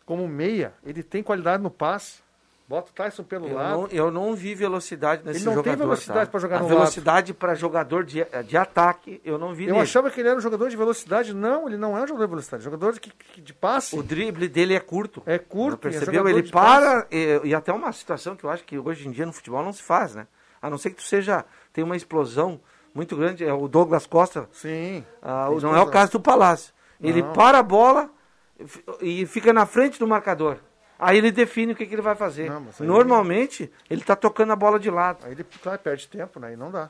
Como 0.07 0.29
meia. 0.29 0.73
Ele 0.85 1.03
tem 1.03 1.23
qualidade 1.23 1.63
no 1.63 1.71
passe. 1.71 2.24
Bota 2.67 2.91
o 2.91 2.95
Tyson 2.95 3.23
pelo 3.23 3.47
Eu 3.47 3.57
lado. 3.57 3.71
não, 3.83 3.87
eu 3.89 4.11
não 4.11 4.35
vi 4.35 4.55
velocidade 4.55 5.23
nesse 5.23 5.41
Ele 5.41 5.45
não 5.45 5.53
jogador. 5.55 5.77
tem 5.77 5.87
velocidade 5.87 6.25
tá? 6.27 6.31
pra 6.31 6.41
jogar 6.41 6.57
A 6.57 6.61
no 6.61 6.69
velocidade 6.69 7.35
para 7.35 7.55
jogador 7.55 8.05
de, 8.05 8.27
de 8.47 8.57
ataque, 8.57 9.21
eu 9.23 9.37
não 9.39 9.53
vi 9.53 9.65
Eu 9.65 9.73
nele. 9.75 9.81
achava 9.83 10.11
que 10.11 10.19
ele 10.19 10.31
era 10.31 10.39
um 10.39 10.41
jogador 10.41 10.71
de 10.71 10.77
velocidade. 10.77 11.35
Não, 11.35 11.69
ele 11.69 11.77
não 11.77 11.97
é 11.97 12.03
um 12.03 12.07
jogador 12.07 12.25
de 12.25 12.31
velocidade. 12.31 12.65
Jogador 12.65 12.93
de, 12.95 13.01
que- 13.01 13.41
de 13.43 13.53
passe. 13.53 13.95
O 13.99 14.03
drible 14.03 14.49
dele 14.49 14.75
é 14.75 14.81
curto. 14.81 15.23
É 15.27 15.39
curto. 15.39 15.89
É 15.89 15.91
percebeu? 15.91 16.15
jogador 16.21 16.39
Ele 16.39 16.51
para, 16.51 17.07
e, 17.11 17.41
e 17.45 17.55
até 17.55 17.71
uma 17.71 17.93
situação 17.93 18.35
que 18.35 18.45
eu 18.45 18.51
acho 18.51 18.65
que 18.65 18.79
hoje 18.79 19.07
em 19.07 19.11
dia 19.11 19.27
no 19.27 19.33
futebol 19.35 19.63
não 19.63 19.73
se 19.73 19.83
faz, 19.83 20.15
né? 20.15 20.27
A 20.63 20.71
não 20.71 20.79
ser 20.79 20.89
que 20.89 20.97
tu 20.97 21.03
seja, 21.03 21.45
tem 21.71 21.85
uma 21.85 21.97
explosão 21.97 22.59
muito 22.95 23.15
grande, 23.15 23.45
é 23.45 23.53
o 23.53 23.69
Douglas 23.69 24.07
Costa. 24.07 24.49
Sim. 24.53 25.05
Ah, 25.21 25.49
não 25.61 25.77
é 25.77 25.83
o 25.83 25.87
caso 25.89 26.13
do 26.13 26.21
Palácio. 26.21 26.73
Ele 26.99 27.21
Não. 27.21 27.33
para 27.35 27.59
a 27.59 27.63
bola 27.63 28.09
e 29.03 29.27
fica 29.27 29.53
na 29.53 29.67
frente 29.67 29.99
do 29.99 30.07
marcador. 30.07 30.57
Aí 31.05 31.19
ele 31.19 31.31
define 31.31 31.73
o 31.73 31.77
que, 31.77 31.85
que 31.85 31.95
ele 31.95 32.01
vai 32.01 32.15
fazer. 32.15 32.51
Não, 32.51 32.67
Normalmente, 32.81 33.71
ele 33.91 34.01
está 34.01 34.17
tocando 34.17 34.53
a 34.53 34.57
bola 34.57 34.81
de 34.81 34.91
lado. 34.91 35.19
Aí 35.27 35.33
ele 35.33 35.45
claro, 35.63 35.79
perde 35.79 36.09
tempo, 36.09 36.41
né? 36.41 36.55
E 36.55 36.57
não 36.57 36.71
dá. 36.71 36.89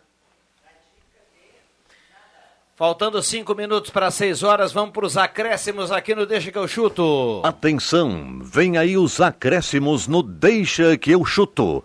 Faltando 2.76 3.20
cinco 3.22 3.56
minutos 3.56 3.90
para 3.90 4.12
seis 4.12 4.44
horas, 4.44 4.72
vamos 4.72 4.92
para 4.92 5.04
os 5.04 5.16
acréscimos 5.16 5.90
aqui 5.90 6.14
no 6.14 6.26
Deixa 6.26 6.52
que 6.52 6.58
eu 6.58 6.68
chuto. 6.68 7.40
Atenção, 7.44 8.38
vem 8.40 8.78
aí 8.78 8.96
os 8.96 9.20
acréscimos 9.20 10.06
no 10.06 10.22
Deixa 10.22 10.96
que 10.96 11.12
eu 11.12 11.24
chuto. 11.24 11.84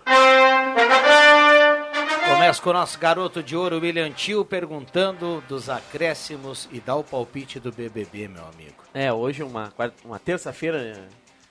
Começa 2.27 2.61
com 2.61 2.69
o 2.69 2.73
nosso 2.73 2.97
garoto 2.99 3.41
de 3.41 3.55
ouro, 3.55 3.79
William 3.79 4.11
Tio, 4.11 4.45
perguntando 4.45 5.43
dos 5.47 5.67
acréscimos 5.67 6.69
e 6.71 6.79
dá 6.79 6.95
o 6.95 7.03
palpite 7.03 7.59
do 7.59 7.71
BBB, 7.71 8.27
meu 8.27 8.43
amigo. 8.43 8.75
É, 8.93 9.11
hoje 9.11 9.43
uma, 9.43 9.73
uma 10.03 10.17
terça-feira 10.17 11.07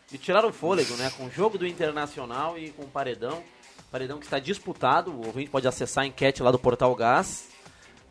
é, 0.08 0.12
de 0.12 0.18
tirar 0.18 0.44
o 0.44 0.52
fôlego, 0.52 0.94
né? 0.96 1.10
Com 1.16 1.26
o 1.26 1.30
jogo 1.30 1.58
do 1.58 1.66
Internacional 1.66 2.58
e 2.58 2.70
com 2.70 2.82
o 2.82 2.88
Paredão. 2.88 3.42
Paredão 3.90 4.18
que 4.18 4.24
está 4.24 4.38
disputado, 4.38 5.10
o 5.10 5.26
ouvinte 5.26 5.50
pode 5.50 5.66
acessar 5.66 6.04
a 6.04 6.06
enquete 6.06 6.42
lá 6.42 6.50
do 6.50 6.58
Portal 6.58 6.94
Gás. 6.94 7.48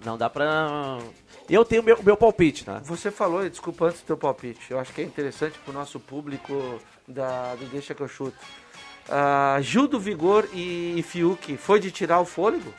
Não 0.03 0.17
dá 0.17 0.29
pra... 0.29 0.99
Eu 1.49 1.63
tenho 1.63 1.81
meu, 1.81 2.01
meu 2.03 2.17
palpite, 2.17 2.65
tá? 2.65 2.79
Você 2.79 3.09
falou, 3.09 3.47
desculpa 3.47 3.85
antes 3.85 4.01
do 4.01 4.05
teu 4.05 4.17
palpite, 4.17 4.69
eu 4.69 4.79
acho 4.79 4.93
que 4.93 5.01
é 5.01 5.03
interessante 5.03 5.57
para 5.59 5.71
o 5.71 5.73
nosso 5.73 5.99
público 5.99 6.79
da, 7.07 7.55
do 7.55 7.65
Deixa 7.67 7.95
que 7.95 8.01
eu 8.01 8.07
chuto. 8.07 8.37
Ah, 9.07 9.57
Gil 9.61 9.87
do 9.87 9.99
Vigor 9.99 10.47
e 10.53 11.03
Fiuk, 11.07 11.55
foi 11.57 11.79
de 11.79 11.89
tirar 11.89 12.19
o 12.19 12.25
fôlego? 12.25 12.73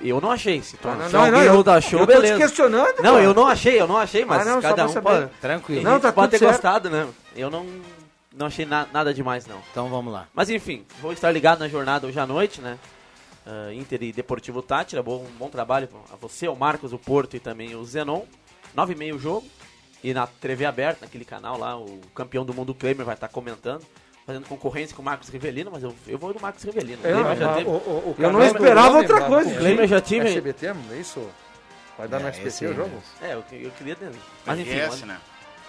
Eu 0.00 0.20
não 0.20 0.30
achei. 0.30 0.60
Se, 0.62 0.76
tu, 0.76 0.88
Ah, 0.88 0.94
não, 0.94 1.06
se 1.06 1.12
não, 1.12 1.20
alguém 1.20 1.32
não, 1.44 1.54
eu- 1.54 1.70
achou, 1.72 2.00
eu 2.00 2.06
tô 2.06 2.12
beleza. 2.12 2.34
te 2.34 2.38
questionando, 2.40 2.96
Não, 2.96 3.12
cara. 3.12 3.22
eu 3.22 3.34
não 3.34 3.46
achei, 3.46 3.80
eu 3.80 3.86
não 3.86 3.96
achei, 3.96 4.24
mas 4.24 4.42
Ah, 4.46 4.50
não, 4.50 4.60
cada 4.62 4.84
um 4.86 4.88
saber. 4.88 5.08
pode... 5.08 5.30
Tranquilo. 5.40 5.82
Não, 5.82 6.00
tá 6.00 6.12
pode 6.12 6.28
tudo 6.30 6.30
ter 6.32 6.38
certo. 6.46 6.52
gostado, 6.52 6.90
né? 6.90 7.06
Eu 7.36 7.50
não, 7.50 7.66
não 8.34 8.46
achei 8.46 8.64
na- 8.66 8.86
nada 8.92 9.12
demais, 9.14 9.46
não. 9.46 9.60
Então 9.70 9.88
vamos 9.88 10.12
lá. 10.12 10.26
Mas 10.34 10.50
enfim, 10.50 10.84
vou 11.00 11.12
estar 11.12 11.30
ligado 11.30 11.60
na 11.60 11.68
jornada 11.68 12.06
hoje 12.06 12.18
à 12.18 12.26
noite, 12.26 12.60
né? 12.60 12.78
Ah, 13.46 13.72
Inter 13.72 14.02
e 14.02 14.12
Deportivo 14.12 14.62
Tátira, 14.62 15.02
bom, 15.02 15.24
um 15.24 15.38
bom 15.38 15.48
trabalho 15.48 15.88
a 16.12 16.16
você, 16.16 16.48
o 16.48 16.56
Marcos, 16.56 16.92
o 16.92 16.98
Porto 16.98 17.36
e 17.36 17.40
também 17.40 17.74
o 17.76 17.84
Zenon. 17.84 18.22
Nove 18.74 18.92
e 18.94 18.96
meio 18.96 19.16
o 19.16 19.18
jogo. 19.18 19.46
E 20.04 20.12
na 20.14 20.26
TV 20.26 20.64
aberta, 20.64 21.00
naquele 21.06 21.24
canal 21.24 21.58
lá, 21.58 21.76
o 21.76 22.00
campeão 22.14 22.44
do 22.44 22.54
mundo 22.54 22.72
Klemer 22.74 23.04
vai 23.04 23.14
estar 23.16 23.28
comentando, 23.28 23.82
fazendo 24.28 24.46
concorrência 24.46 24.94
com 24.94 25.00
o 25.00 25.04
Marcos 25.06 25.30
Rivelino, 25.30 25.70
mas 25.72 25.82
eu, 25.82 25.94
eu 26.06 26.18
vou 26.18 26.34
do 26.34 26.38
Marcos 26.40 26.62
Rivelino. 26.62 27.00
É, 27.02 27.10
já 27.14 27.22
mas 27.22 27.56
teve- 27.56 27.66
o- 27.70 27.72
o- 27.72 28.14
o 28.18 28.22
Eu 28.22 28.30
não 28.30 28.42
é 28.42 28.46
esperava 28.48 28.90
meu 28.90 28.98
outra 29.00 29.22
coisa. 29.22 29.50
O 29.50 29.56
Klemer 29.56 29.88
já 29.88 30.00
tive. 30.02 30.28
SBT, 30.28 30.66
é 30.66 30.96
isso? 31.00 31.30
Vai 31.96 32.06
dar 32.08 32.20
no 32.20 32.26
É, 32.26 32.28
SBT 32.28 32.48
esse 32.48 32.66
o 32.66 32.74
jogo? 32.74 33.02
É, 33.22 33.32
eu, 33.32 33.42
eu 33.52 33.70
queria. 33.70 33.96
Mas 34.44 34.58
enfim. 34.58 34.70
RS, 34.78 35.02
né? 35.06 35.18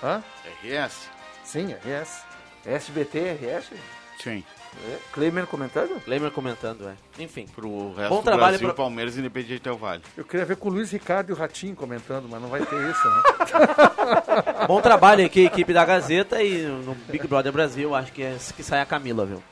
Hã? 0.03 0.21
RS. 0.61 1.09
Sim, 1.45 1.73
RS. 1.73 2.21
SBT, 2.65 3.19
RS? 3.41 3.69
Sim. 4.21 4.43
É, 4.87 4.97
Kleimer 5.11 5.45
comentando? 5.45 5.99
Kleimer 6.05 6.31
comentando, 6.31 6.87
é. 6.87 7.21
Enfim. 7.21 7.45
Pro 7.53 7.93
resto 7.93 8.09
Bom 8.09 8.17
do 8.17 8.23
trabalho 8.23 8.51
Brasil, 8.51 8.67
pra- 8.67 8.75
Palmeiras 8.75 9.17
e 9.17 9.19
Independiente 9.19 9.61
Del 9.63 9.77
Vale. 9.77 10.01
Eu 10.15 10.23
queria 10.23 10.45
ver 10.45 10.55
com 10.55 10.69
o 10.69 10.71
Luiz 10.71 10.91
Ricardo 10.91 11.29
e 11.29 11.33
o 11.33 11.35
Ratinho 11.35 11.75
comentando, 11.75 12.27
mas 12.29 12.41
não 12.41 12.47
vai 12.49 12.65
ter 12.65 12.75
isso, 12.89 13.07
né? 13.09 13.21
Bom 14.67 14.79
trabalho 14.81 15.25
aqui, 15.25 15.45
equipe 15.45 15.73
da 15.73 15.83
Gazeta 15.83 16.41
e 16.41 16.61
no 16.63 16.95
Big 17.09 17.27
Brother 17.27 17.51
Brasil, 17.51 17.93
acho 17.95 18.11
que 18.13 18.23
é 18.23 18.37
que 18.55 18.63
sai 18.63 18.79
a 18.81 18.85
Camila, 18.85 19.25
viu? 19.25 19.43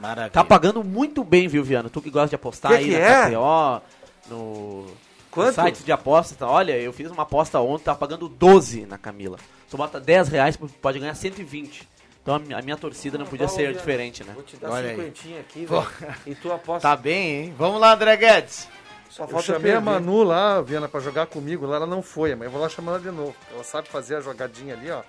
Maravilha. 0.00 0.30
Tá 0.30 0.42
pagando 0.42 0.82
muito 0.82 1.22
bem, 1.22 1.46
viu, 1.48 1.62
Viano? 1.62 1.88
Tu 1.90 2.00
que 2.02 2.10
gosta 2.10 2.28
de 2.30 2.34
apostar 2.34 2.72
Que 2.72 2.78
aí 2.78 2.84
que 2.86 2.90
na 2.92 2.98
é? 2.98 3.30
KTO, 3.30 3.82
no, 4.30 4.86
Quanto? 5.30 5.56
no 5.58 5.64
sites 5.64 5.84
de 5.84 5.92
apostas. 5.92 6.36
tá? 6.36 6.48
Olha, 6.48 6.76
eu 6.78 6.92
fiz 6.92 7.10
uma 7.10 7.22
aposta 7.22 7.60
ontem, 7.60 7.84
tava 7.84 7.98
pagando 7.98 8.28
12 8.28 8.86
na 8.86 8.98
Camila. 8.98 9.38
Tu 9.70 9.76
bota 9.76 9.98
10 10.00 10.28
reais, 10.28 10.58
pode 10.80 10.98
ganhar 10.98 11.14
120. 11.14 11.88
Então 12.22 12.36
a 12.36 12.62
minha, 12.62 12.76
torcida 12.76 13.18
não 13.18 13.26
podia 13.26 13.46
Tá, 13.48 13.52
ser 13.52 13.72
diferente, 13.72 14.22
né? 14.22 14.32
Vou 14.32 14.44
te 14.44 14.56
dar 14.56 14.70
Olha 14.70 14.90
aí. 14.90 14.96
cinquentinha 14.96 15.40
aqui, 15.40 15.66
velho. 15.66 15.86
E 16.24 16.34
tu 16.36 16.52
aposta. 16.52 16.88
Tá 16.88 16.96
bem, 16.96 17.46
hein? 17.46 17.54
Vamos 17.58 17.80
lá, 17.80 17.94
André 17.94 18.16
Guedes. 18.16 18.68
Só 19.10 19.24
Eu 19.24 19.28
falta 19.28 19.46
chamei 19.46 19.72
a. 19.74 19.80
Manu 19.80 20.22
lá, 20.22 20.60
Viana, 20.62 20.88
pra 20.88 21.00
jogar 21.00 21.26
comigo 21.26 21.66
lá, 21.66 21.76
ela 21.76 21.86
não 21.86 22.00
foi, 22.00 22.34
mas 22.34 22.46
eu 22.46 22.50
vou 22.52 22.60
lá 22.60 22.68
chamar 22.68 22.92
ela 22.92 23.00
de 23.00 23.10
novo. 23.10 23.34
Ela 23.52 23.64
sabe 23.64 23.88
fazer 23.88 24.16
a 24.16 24.20
jogadinha 24.20 24.74
ali, 24.74 24.90
ó. 24.90 25.02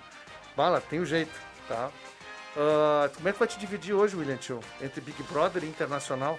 Bala, 0.56 0.80
tem 0.80 0.98
o 0.98 1.06
jeito, 1.06 1.32
tá? 1.68 1.88
Ah, 2.56 3.08
como 3.14 3.28
é 3.28 3.32
que 3.32 3.38
vai 3.38 3.48
te 3.48 3.58
dividir 3.58 3.94
hoje, 3.94 4.16
William 4.16 4.36
Tio? 4.36 4.60
Entre 4.82 5.00
Big 5.00 5.22
Brother 5.24 5.62
e 5.64 5.66
Internacional? 5.66 6.38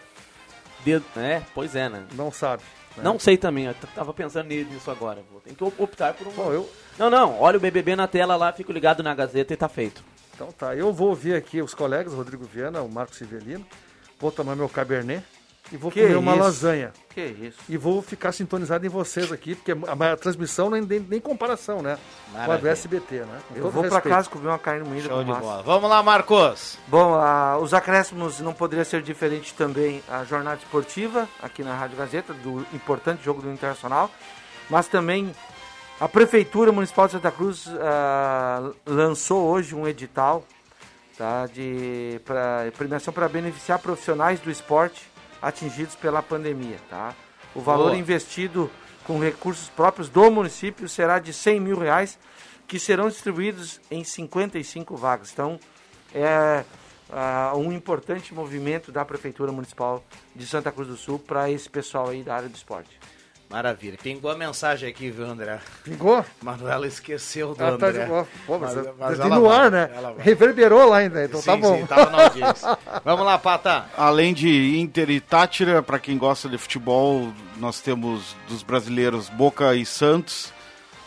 De- 0.83 1.01
é, 1.17 1.41
pois 1.53 1.75
é, 1.75 1.89
né? 1.89 2.05
Não 2.13 2.31
sabe. 2.31 2.63
né? 2.95 3.03
Não 3.03 3.17
sei 3.17 3.37
também, 3.37 3.65
eu 3.65 3.75
tava 3.95 4.13
pensando 4.13 4.47
nisso 4.47 4.91
agora. 4.91 5.23
Vou 5.31 5.41
ter 5.41 5.53
que 5.55 5.63
optar 5.81 6.13
por 6.13 6.27
um. 6.27 6.31
Bom, 6.31 6.51
eu, 6.53 6.69
Não, 6.99 7.09
não, 7.09 7.39
olha 7.41 7.57
o 7.57 7.59
BBB 7.59 7.95
na 7.95 8.07
tela 8.07 8.35
lá, 8.35 8.51
fico 8.53 8.71
ligado 8.71 9.01
na 9.01 9.15
Gazeta 9.15 9.53
e 9.53 9.57
tá 9.57 9.67
feito. 9.67 10.03
Então 10.35 10.51
tá, 10.51 10.75
eu 10.75 10.91
vou 10.93 11.09
ouvir 11.09 11.33
aqui 11.35 11.61
os 11.61 11.73
colegas, 11.73 12.13
o 12.13 12.17
Rodrigo 12.17 12.43
Viana, 12.45 12.81
o 12.81 12.91
Marcos 12.91 13.17
Civelino, 13.17 13.65
vou 14.19 14.31
tomar 14.31 14.55
meu 14.55 14.67
cabernet 14.69 15.23
e 15.71 15.77
vou 15.77 15.89
Que 15.89 16.01
comer 16.03 16.15
uma 16.17 16.33
isso? 16.33 16.41
lasanha. 16.43 16.93
Que 17.09 17.21
isso? 17.25 17.57
E 17.67 17.75
vou 17.75 17.99
ficar 18.01 18.31
sintonizado 18.31 18.85
em 18.85 18.89
vocês 18.89 19.31
aqui, 19.31 19.55
porque 19.55 19.71
a, 19.71 20.11
a 20.11 20.15
transmissão 20.17 20.69
nem, 20.69 20.81
nem, 20.81 20.99
nem 20.99 21.19
comparação, 21.19 21.81
né? 21.81 21.97
Com 22.31 22.37
a 22.37 22.41
do 22.43 22.47
Maravilha. 22.47 22.69
SBT, 22.71 23.15
né? 23.21 23.39
Com 23.49 23.55
Eu 23.55 23.61
vou 23.71 23.83
pra 23.83 23.93
respeito. 23.95 24.09
casa 24.09 24.29
comer 24.29 24.47
uma 24.47 24.59
carne 24.59 24.87
moída 24.87 25.07
Show 25.07 25.17
com 25.17 25.23
de 25.23 25.29
massa. 25.31 25.41
bola. 25.41 25.63
Vamos 25.63 25.89
lá, 25.89 26.03
Marcos. 26.03 26.77
Bom, 26.87 27.17
os 27.61 27.73
acréscimos 27.73 28.39
não 28.41 28.53
poderia 28.53 28.85
ser 28.85 29.01
diferente 29.01 29.55
também 29.55 30.03
a 30.07 30.23
jornada 30.23 30.57
esportiva 30.57 31.27
aqui 31.41 31.63
na 31.63 31.73
Rádio 31.75 31.97
Gazeta, 31.97 32.31
do 32.33 32.63
importante 32.71 33.23
jogo 33.23 33.41
do 33.41 33.51
Internacional, 33.51 34.11
mas 34.69 34.87
também 34.87 35.33
a 35.99 36.09
Prefeitura 36.09 36.71
Municipal 36.71 37.05
de 37.05 37.13
Santa 37.13 37.31
Cruz 37.31 37.67
ah, 37.79 38.71
lançou 38.85 39.47
hoje 39.47 39.73
um 39.73 39.87
edital 39.87 40.45
tá, 41.17 41.47
de 41.47 42.19
pra, 42.25 42.69
premiação 42.77 43.13
para 43.13 43.29
beneficiar 43.29 43.79
profissionais 43.79 44.39
do 44.39 44.51
esporte 44.51 45.09
atingidos 45.41 45.95
pela 45.95 46.21
pandemia. 46.21 46.77
Tá? 46.89 47.15
O 47.53 47.61
valor 47.61 47.91
Boa. 47.91 47.97
investido 47.97 48.69
com 49.05 49.19
recursos 49.19 49.69
próprios 49.69 50.09
do 50.09 50.29
município 50.29 50.89
será 50.89 51.19
de 51.19 51.31
100 51.31 51.59
mil 51.61 51.79
reais, 51.79 52.19
que 52.67 52.77
serão 52.79 53.07
distribuídos 53.07 53.79
em 53.89 54.03
55 54.03 54.97
vagas. 54.97 55.31
Então, 55.31 55.57
é 56.13 56.65
ah, 57.09 57.53
um 57.55 57.71
importante 57.71 58.33
movimento 58.33 58.91
da 58.91 59.05
Prefeitura 59.05 59.51
Municipal 59.51 60.03
de 60.35 60.45
Santa 60.45 60.71
Cruz 60.71 60.89
do 60.89 60.97
Sul 60.97 61.19
para 61.19 61.49
esse 61.49 61.69
pessoal 61.69 62.09
aí 62.09 62.21
da 62.21 62.35
área 62.35 62.49
do 62.49 62.55
esporte. 62.55 62.99
Maravilha. 63.55 63.97
Pingou 64.03 64.29
a 64.29 64.35
mensagem 64.35 64.89
aqui, 64.89 65.09
viu, 65.09 65.25
André? 65.25 65.59
Pingou? 65.81 66.25
Manuela 66.43 66.85
esqueceu 66.85 67.55
do 67.55 67.63
Ah, 67.63 67.77
tá 67.77 67.87
André. 67.87 68.03
de 68.03 68.09
boa. 68.09 68.27
Pô, 68.45 68.59
mas, 68.59 68.75
Mas- 68.75 68.87
mas, 68.99 69.17
tem 69.17 69.25
ela 69.27 69.35
no 69.37 69.47
vai, 69.47 69.57
ar, 69.57 69.71
né? 69.71 69.89
ela. 69.95 70.15
Reverberou 70.19 70.89
lá 70.89 70.97
ainda, 70.97 71.23
então 71.23 71.39
sim, 71.39 71.45
tá 71.45 71.55
bom. 71.55 71.77
sim, 71.77 71.85
tava 71.85 72.09
na 72.09 72.23
audiência. 72.25 72.77
Vamos 73.05 73.25
lá, 73.25 73.37
Pata. 73.37 73.85
Além 73.95 74.33
de 74.33 74.77
Inter 74.77 75.09
e 75.09 75.21
Tátira, 75.21 75.81
para 75.81 75.97
quem 75.99 76.17
gosta 76.17 76.49
de 76.49 76.57
futebol, 76.57 77.31
nós 77.57 77.79
temos 77.79 78.35
dos 78.49 78.61
brasileiros 78.61 79.29
Boca 79.29 79.73
e 79.73 79.85
Santos, 79.85 80.51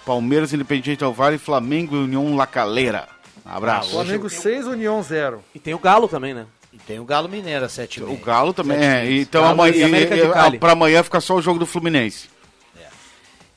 Palmeiras, 0.07 0.55
Independiente 0.55 1.01
Del 1.01 1.13
Vale, 1.13 1.37
Flamengo 1.37 1.97
e 1.97 1.99
União 2.05 2.35
La 2.35 2.47
Calera. 2.47 3.09
Abraço. 3.45 3.91
Flamengo 3.91 4.31
6, 4.31 4.67
União 4.67 5.03
0. 5.03 5.45
E 5.55 5.59
tem 5.59 5.75
o 5.75 5.79
Galo 5.79 6.09
também, 6.09 6.33
né? 6.33 6.47
E 6.73 6.79
tem 6.79 6.99
o 6.99 7.05
Galo 7.05 7.29
Mineiro, 7.29 7.67
às 7.67 7.73
7 7.73 8.03
O 8.05 8.17
Galo 8.17 8.55
também. 8.55 8.79
É, 8.79 9.11
então 9.21 9.45
amanhã, 9.45 9.87
de 9.91 10.15
e- 10.15 10.33
Cali. 10.33 10.59
pra 10.59 10.73
amanhã 10.73 11.03
fica 11.03 11.21
só 11.21 11.35
o 11.37 11.43
jogo 11.43 11.59
do 11.59 11.67
Fluminense. 11.67 12.38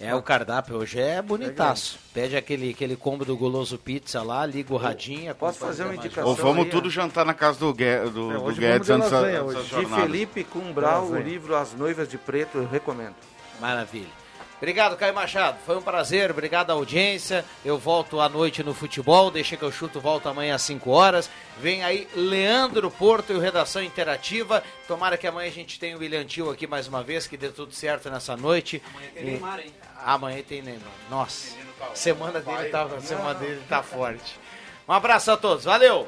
É, 0.01 0.15
o 0.15 0.21
cardápio 0.21 0.77
hoje 0.77 0.99
é 0.99 1.21
bonitaço. 1.21 1.99
Pede 2.13 2.35
aquele, 2.35 2.71
aquele 2.71 2.95
combo 2.95 3.23
do 3.23 3.37
Goloso 3.37 3.77
Pizza 3.77 4.21
lá, 4.23 4.45
liga 4.45 4.73
o 4.73 4.77
radinho. 4.77 5.33
Posso 5.35 5.59
fazer 5.59 5.83
uma 5.83 5.95
indicação? 5.95 6.29
Ou 6.29 6.35
vamos 6.35 6.65
aí, 6.65 6.71
tudo 6.71 6.87
ó. 6.87 6.89
jantar 6.89 7.25
na 7.25 7.33
casa 7.33 7.59
do, 7.59 7.73
Gue- 7.73 8.09
do, 8.09 8.31
É, 8.31 8.37
do 8.37 8.55
Guedes 8.55 8.89
antes 8.89 9.09
de 9.09 9.15
da- 9.15 9.79
De. 9.79 9.85
Felipe 10.01 10.43
Cumbral, 10.43 11.05
o 11.05 11.17
livro 11.19 11.55
As 11.55 11.73
Noivas 11.73 12.07
de 12.09 12.17
Preto, 12.17 12.57
eu 12.57 12.67
recomendo. 12.67 13.15
Maravilha. 13.59 14.20
Obrigado, 14.61 14.95
Caio 14.95 15.15
Machado. 15.15 15.57
Foi 15.65 15.75
um 15.75 15.81
prazer. 15.81 16.29
Obrigado 16.29 16.69
à 16.69 16.73
audiência. 16.73 17.43
Eu 17.65 17.79
volto 17.79 18.21
à 18.21 18.29
noite 18.29 18.63
no 18.63 18.75
futebol. 18.75 19.31
Deixa 19.31 19.57
que 19.57 19.63
eu 19.63 19.71
chuto, 19.71 19.99
volto 19.99 20.29
amanhã 20.29 20.53
às 20.53 20.61
5 20.61 20.87
horas. 20.91 21.31
Vem 21.57 21.83
aí 21.83 22.07
Leandro 22.15 22.91
Porto 22.91 23.33
e 23.33 23.35
o 23.35 23.39
Redação 23.39 23.81
Interativa. 23.81 24.63
Tomara 24.87 25.17
que 25.17 25.25
amanhã 25.25 25.49
a 25.49 25.51
gente 25.51 25.79
tenha 25.79 25.97
o 25.97 25.99
William 25.99 26.23
Tio 26.25 26.51
aqui 26.51 26.67
mais 26.67 26.87
uma 26.87 27.01
vez, 27.01 27.25
que 27.25 27.35
dê 27.35 27.49
tudo 27.49 27.73
certo 27.73 28.11
nessa 28.11 28.37
noite. 28.37 28.83
Amanhã 28.93 29.09
tem 29.15 29.23
Neymar, 29.25 29.59
hein? 29.61 29.73
Amanhã 30.05 30.43
tem 30.43 30.61
Neymar. 30.61 30.93
Nossa, 31.09 31.55
semana 31.95 32.39
dele, 32.39 32.69
tá, 32.69 32.87
semana 32.99 33.33
dele 33.33 33.63
tá 33.67 33.81
forte. 33.81 34.39
Um 34.87 34.93
abraço 34.93 35.31
a 35.31 35.37
todos. 35.37 35.65
Valeu! 35.65 36.07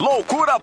Loucura 0.00 0.60